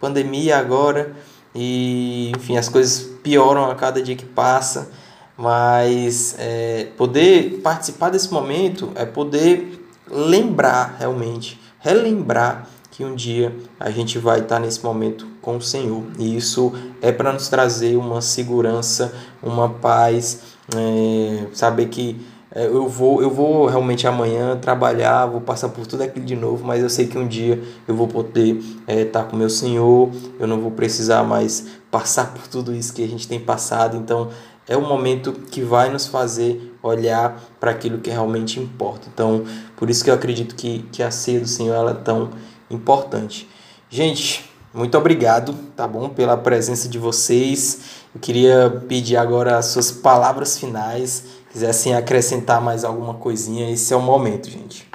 Pandemia 0.00 0.56
agora 0.56 1.16
e 1.54 2.32
enfim 2.36 2.56
as 2.56 2.68
coisas 2.68 3.00
pioram 3.22 3.70
a 3.70 3.74
cada 3.74 4.02
dia 4.02 4.16
que 4.16 4.24
passa, 4.24 4.90
mas 5.36 6.34
é, 6.38 6.88
poder 6.96 7.60
participar 7.62 8.10
desse 8.10 8.32
momento 8.32 8.90
é 8.94 9.04
poder 9.04 9.86
lembrar 10.10 10.96
realmente, 10.98 11.60
relembrar 11.78 12.66
que 12.90 13.04
um 13.04 13.14
dia 13.14 13.54
a 13.78 13.90
gente 13.90 14.18
vai 14.18 14.40
estar 14.40 14.58
nesse 14.58 14.82
momento 14.82 15.24
com 15.40 15.56
o 15.56 15.62
Senhor. 15.62 16.02
E 16.18 16.36
isso 16.36 16.72
é 17.00 17.12
para 17.12 17.32
nos 17.32 17.48
trazer 17.48 17.96
uma 17.96 18.20
segurança, 18.20 19.14
uma 19.40 19.68
paz, 19.68 20.40
é, 20.74 21.46
saber 21.52 21.86
que 21.86 22.20
eu 22.66 22.88
vou, 22.88 23.20
eu 23.22 23.30
vou 23.30 23.66
realmente 23.66 24.06
amanhã 24.06 24.56
trabalhar, 24.56 25.26
vou 25.26 25.40
passar 25.40 25.68
por 25.68 25.86
tudo 25.86 26.02
aquilo 26.02 26.24
de 26.24 26.34
novo, 26.34 26.64
mas 26.64 26.82
eu 26.82 26.88
sei 26.88 27.06
que 27.06 27.18
um 27.18 27.26
dia 27.26 27.62
eu 27.86 27.94
vou 27.94 28.08
poder 28.08 28.62
é, 28.86 29.02
estar 29.02 29.24
com 29.24 29.36
meu 29.36 29.50
Senhor, 29.50 30.10
eu 30.38 30.46
não 30.46 30.60
vou 30.60 30.70
precisar 30.70 31.22
mais 31.24 31.66
passar 31.90 32.32
por 32.32 32.46
tudo 32.46 32.74
isso 32.74 32.92
que 32.92 33.04
a 33.04 33.08
gente 33.08 33.28
tem 33.28 33.38
passado. 33.38 33.96
Então, 33.96 34.30
é 34.66 34.76
um 34.76 34.86
momento 34.86 35.32
que 35.32 35.62
vai 35.62 35.90
nos 35.90 36.06
fazer 36.06 36.74
olhar 36.82 37.42
para 37.58 37.70
aquilo 37.70 37.98
que 37.98 38.10
realmente 38.10 38.60
importa. 38.60 39.08
Então, 39.12 39.44
por 39.76 39.88
isso 39.88 40.04
que 40.04 40.10
eu 40.10 40.14
acredito 40.14 40.54
que, 40.54 40.86
que 40.92 41.02
a 41.02 41.10
ceia 41.10 41.40
do 41.40 41.48
Senhor 41.48 41.74
ela 41.74 41.92
é 41.92 41.94
tão 41.94 42.30
importante. 42.70 43.48
Gente, 43.88 44.48
muito 44.72 44.98
obrigado, 44.98 45.54
tá 45.74 45.88
bom, 45.88 46.10
pela 46.10 46.36
presença 46.36 46.88
de 46.88 46.98
vocês. 46.98 47.80
Eu 48.14 48.20
queria 48.20 48.84
pedir 48.86 49.16
agora 49.16 49.56
as 49.56 49.66
suas 49.66 49.90
palavras 49.90 50.58
finais. 50.58 51.24
Quisessem 51.58 51.92
acrescentar 51.92 52.60
mais 52.60 52.84
alguma 52.84 53.14
coisinha, 53.14 53.68
esse 53.68 53.92
é 53.92 53.96
o 53.96 54.00
momento, 54.00 54.48
gente. 54.48 54.86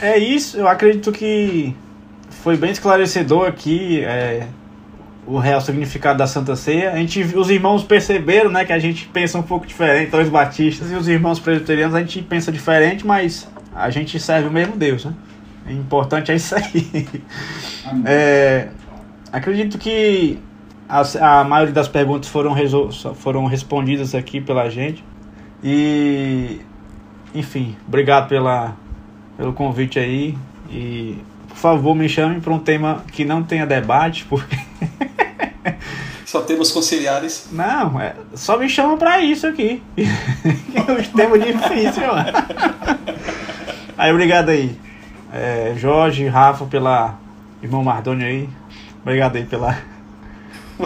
É 0.00 0.16
isso, 0.16 0.56
eu 0.56 0.66
acredito 0.66 1.12
que 1.12 1.76
foi 2.42 2.56
bem 2.56 2.70
esclarecedor 2.70 3.46
aqui 3.46 4.02
é, 4.02 4.46
o 5.26 5.36
real 5.36 5.60
significado 5.60 6.18
da 6.18 6.26
Santa 6.26 6.56
Ceia. 6.56 6.92
A 6.92 6.96
gente, 6.96 7.20
os 7.36 7.50
irmãos 7.50 7.84
perceberam 7.84 8.50
né, 8.50 8.64
que 8.64 8.72
a 8.72 8.78
gente 8.78 9.06
pensa 9.08 9.36
um 9.36 9.42
pouco 9.42 9.66
diferente, 9.66 10.06
então 10.08 10.22
os 10.22 10.30
batistas 10.30 10.90
e 10.90 10.94
os 10.94 11.06
irmãos 11.08 11.38
presbiterianos 11.38 11.94
a 11.94 12.00
gente 12.00 12.22
pensa 12.22 12.50
diferente, 12.50 13.06
mas 13.06 13.46
a 13.74 13.90
gente 13.90 14.18
serve 14.18 14.48
o 14.48 14.50
mesmo 14.50 14.78
Deus, 14.78 15.04
né? 15.04 15.12
O 15.66 15.72
importante 15.72 16.32
é 16.32 16.36
isso 16.36 16.54
aí. 16.56 17.06
É, 18.06 18.68
acredito 19.30 19.76
que 19.76 20.38
a, 20.88 21.40
a 21.40 21.44
maioria 21.44 21.74
das 21.74 21.86
perguntas 21.86 22.30
foram, 22.30 22.56
foram 23.14 23.44
respondidas 23.44 24.14
aqui 24.14 24.40
pela 24.40 24.70
gente. 24.70 25.04
E, 25.62 26.60
enfim, 27.34 27.76
obrigado 27.86 28.28
pela, 28.28 28.76
pelo 29.36 29.52
convite 29.52 29.98
aí. 29.98 30.36
E, 30.70 31.18
por 31.48 31.56
favor, 31.56 31.94
me 31.94 32.08
chame 32.08 32.40
para 32.40 32.52
um 32.52 32.58
tema 32.58 33.04
que 33.12 33.24
não 33.24 33.42
tenha 33.42 33.66
debate, 33.66 34.24
porque. 34.24 34.56
Só 36.28 36.42
temos 36.42 36.70
conciliares. 36.70 37.48
Não, 37.50 37.98
é, 37.98 38.14
só 38.34 38.58
me 38.58 38.68
chama 38.68 38.98
para 38.98 39.18
isso 39.18 39.46
aqui. 39.46 39.82
é 39.96 40.92
um 40.92 41.16
tema 41.16 41.38
difícil, 41.38 42.06
mano. 42.06 42.32
Aí, 43.96 44.12
obrigado 44.12 44.50
aí. 44.50 44.78
É, 45.32 45.74
Jorge, 45.76 46.28
Rafa, 46.28 46.66
pela 46.66 47.18
irmão 47.62 47.82
Mardoni 47.82 48.24
aí. 48.24 48.48
Obrigado 49.02 49.36
aí 49.36 49.44
pela, 49.44 49.76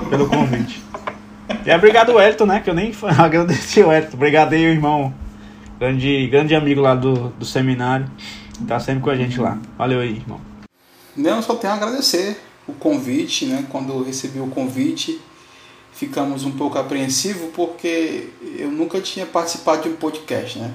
pelo 0.08 0.28
convite. 0.28 0.82
E 1.64 1.70
é 1.70 1.76
obrigado, 1.76 2.20
Elton, 2.20 2.46
né? 2.46 2.60
Que 2.60 2.70
eu 2.70 2.74
nem 2.74 2.92
agradeci 3.18 3.82
o 3.82 3.92
Elton. 3.92 4.16
Obrigado 4.16 4.52
aí, 4.52 4.62
irmão. 4.62 5.12
Grande, 5.78 6.28
grande 6.28 6.54
amigo 6.54 6.80
lá 6.80 6.94
do, 6.94 7.30
do 7.30 7.44
seminário. 7.44 8.06
Tá 8.66 8.78
sempre 8.78 9.02
com 9.02 9.10
a 9.10 9.16
gente 9.16 9.40
lá. 9.40 9.58
Valeu 9.76 10.00
aí, 10.00 10.16
irmão. 10.16 10.40
Não, 11.16 11.42
só 11.42 11.54
tenho 11.54 11.72
a 11.72 11.76
agradecer 11.76 12.40
o 12.66 12.72
convite, 12.72 13.46
né? 13.46 13.66
Quando 13.68 14.02
recebi 14.02 14.38
o 14.38 14.46
convite, 14.46 15.20
ficamos 15.92 16.44
um 16.44 16.52
pouco 16.52 16.78
apreensivos 16.78 17.50
porque 17.54 18.28
eu 18.58 18.70
nunca 18.70 19.00
tinha 19.00 19.26
participado 19.26 19.82
de 19.82 19.88
um 19.88 19.96
podcast, 19.96 20.58
né? 20.58 20.72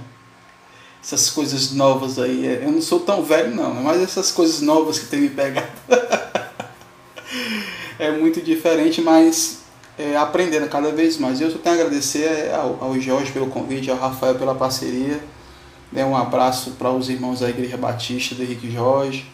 Essas 1.02 1.30
coisas 1.30 1.72
novas 1.72 2.20
aí, 2.20 2.46
é, 2.46 2.66
eu 2.66 2.72
não 2.72 2.82
sou 2.82 3.00
tão 3.00 3.24
velho 3.24 3.56
não, 3.56 3.74
né? 3.74 3.82
mas 3.84 4.02
essas 4.02 4.32
coisas 4.32 4.62
novas 4.62 5.00
que 5.00 5.06
tem 5.06 5.22
me 5.22 5.30
pegado 5.30 5.68
é 7.98 8.12
muito 8.12 8.42
diferente, 8.42 9.02
mas 9.02 9.64
é, 9.98 10.16
aprendendo 10.16 10.68
cada 10.70 10.92
vez 10.92 11.18
mais. 11.18 11.42
Eu 11.42 11.52
só 11.52 11.58
tenho 11.58 11.76
a 11.76 11.80
agradecer 11.80 12.24
é, 12.24 12.56
ao, 12.56 12.78
ao 12.82 13.00
Jorge 13.00 13.32
pelo 13.32 13.48
convite, 13.48 13.90
ao 13.90 13.98
Rafael 13.98 14.36
pela 14.36 14.54
parceria. 14.54 15.20
Né, 15.92 16.06
um 16.06 16.16
abraço 16.16 16.72
para 16.72 16.92
os 16.92 17.10
irmãos 17.10 17.40
da 17.40 17.50
Igreja 17.50 17.78
Batista 17.78 18.36
do 18.36 18.44
Henrique 18.44 18.70
Jorge. 18.72 19.26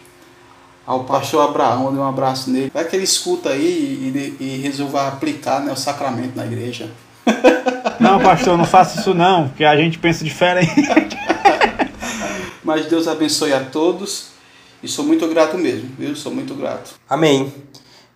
Ao 0.85 1.05
pastor 1.05 1.47
Abraão, 1.47 1.93
um 1.93 2.07
abraço 2.07 2.49
nele. 2.49 2.71
Vai 2.73 2.85
que 2.85 2.95
ele 2.95 3.05
escuta 3.05 3.49
aí 3.49 3.61
e, 3.61 4.37
e, 4.39 4.45
e 4.45 4.57
resolva 4.61 5.07
aplicar 5.07 5.61
né, 5.61 5.71
o 5.71 5.77
sacramento 5.77 6.35
na 6.35 6.45
igreja. 6.45 6.91
Não, 7.99 8.19
pastor, 8.19 8.57
não 8.57 8.65
faça 8.65 8.99
isso 8.99 9.13
não, 9.13 9.47
porque 9.47 9.63
a 9.63 9.77
gente 9.77 9.97
pensa 9.97 10.25
diferente. 10.25 10.73
Mas 12.63 12.85
Deus 12.87 13.07
abençoe 13.07 13.53
a 13.53 13.61
todos 13.61 14.31
e 14.81 14.87
sou 14.87 15.05
muito 15.05 15.25
grato 15.27 15.57
mesmo, 15.57 15.89
viu? 15.97 16.15
Sou 16.15 16.33
muito 16.33 16.53
grato. 16.53 16.95
Amém. 17.09 17.53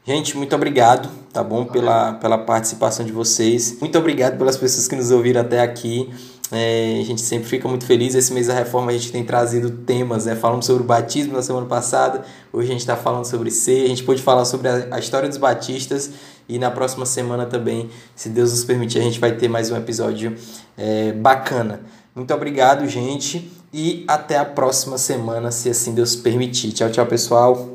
Gente, 0.07 0.37
muito 0.37 0.55
obrigado, 0.55 1.09
tá 1.33 1.43
bom? 1.43 1.65
Pela, 1.65 2.13
pela 2.13 2.37
participação 2.37 3.05
de 3.05 3.11
vocês. 3.11 3.77
Muito 3.81 3.97
obrigado 3.97 4.37
pelas 4.37 4.55
pessoas 4.55 4.87
que 4.87 4.95
nos 4.95 5.11
ouviram 5.11 5.41
até 5.41 5.59
aqui. 5.59 6.09
É, 6.49 6.99
a 7.01 7.03
gente 7.03 7.19
sempre 7.19 7.49
fica 7.49 7.67
muito 7.67 7.85
feliz. 7.85 8.15
Esse 8.15 8.31
mês 8.31 8.47
da 8.47 8.53
reforma 8.53 8.89
a 8.89 8.93
gente 8.93 9.11
tem 9.11 9.21
trazido 9.25 9.69
temas, 9.69 10.25
né? 10.25 10.33
Falamos 10.33 10.65
sobre 10.65 10.81
o 10.81 10.85
batismo 10.85 11.33
na 11.33 11.41
semana 11.43 11.65
passada, 11.65 12.23
hoje 12.53 12.69
a 12.69 12.71
gente 12.71 12.79
está 12.79 12.95
falando 12.95 13.25
sobre 13.25 13.51
ser. 13.51 13.83
A 13.83 13.89
gente 13.89 14.03
pôde 14.03 14.21
falar 14.21 14.45
sobre 14.45 14.69
a, 14.69 14.87
a, 14.91 14.99
história 14.99 15.27
dos 15.27 15.37
batistas 15.37 16.11
e 16.47 16.57
na 16.57 16.71
próxima 16.71 17.05
semana 17.05 17.45
também, 17.45 17.89
se 18.15 18.29
Deus 18.29 18.51
nos 18.51 18.63
permitir, 18.63 18.99
a 18.99 19.01
gente 19.01 19.19
vai 19.19 19.33
ter 19.33 19.49
mais 19.49 19.69
um 19.71 19.75
episódio 19.75 20.37
é, 20.77 21.11
bacana. 21.11 21.81
Muito 22.15 22.33
obrigado, 22.33 22.87
gente, 22.87 23.51
e 23.73 24.05
até 24.07 24.37
a 24.37 24.45
próxima 24.45 24.97
semana, 24.97 25.51
se 25.51 25.69
assim 25.69 25.93
Deus 25.93 26.15
permitir. 26.15 26.71
Tchau, 26.71 26.89
tchau, 26.89 27.05
pessoal. 27.05 27.73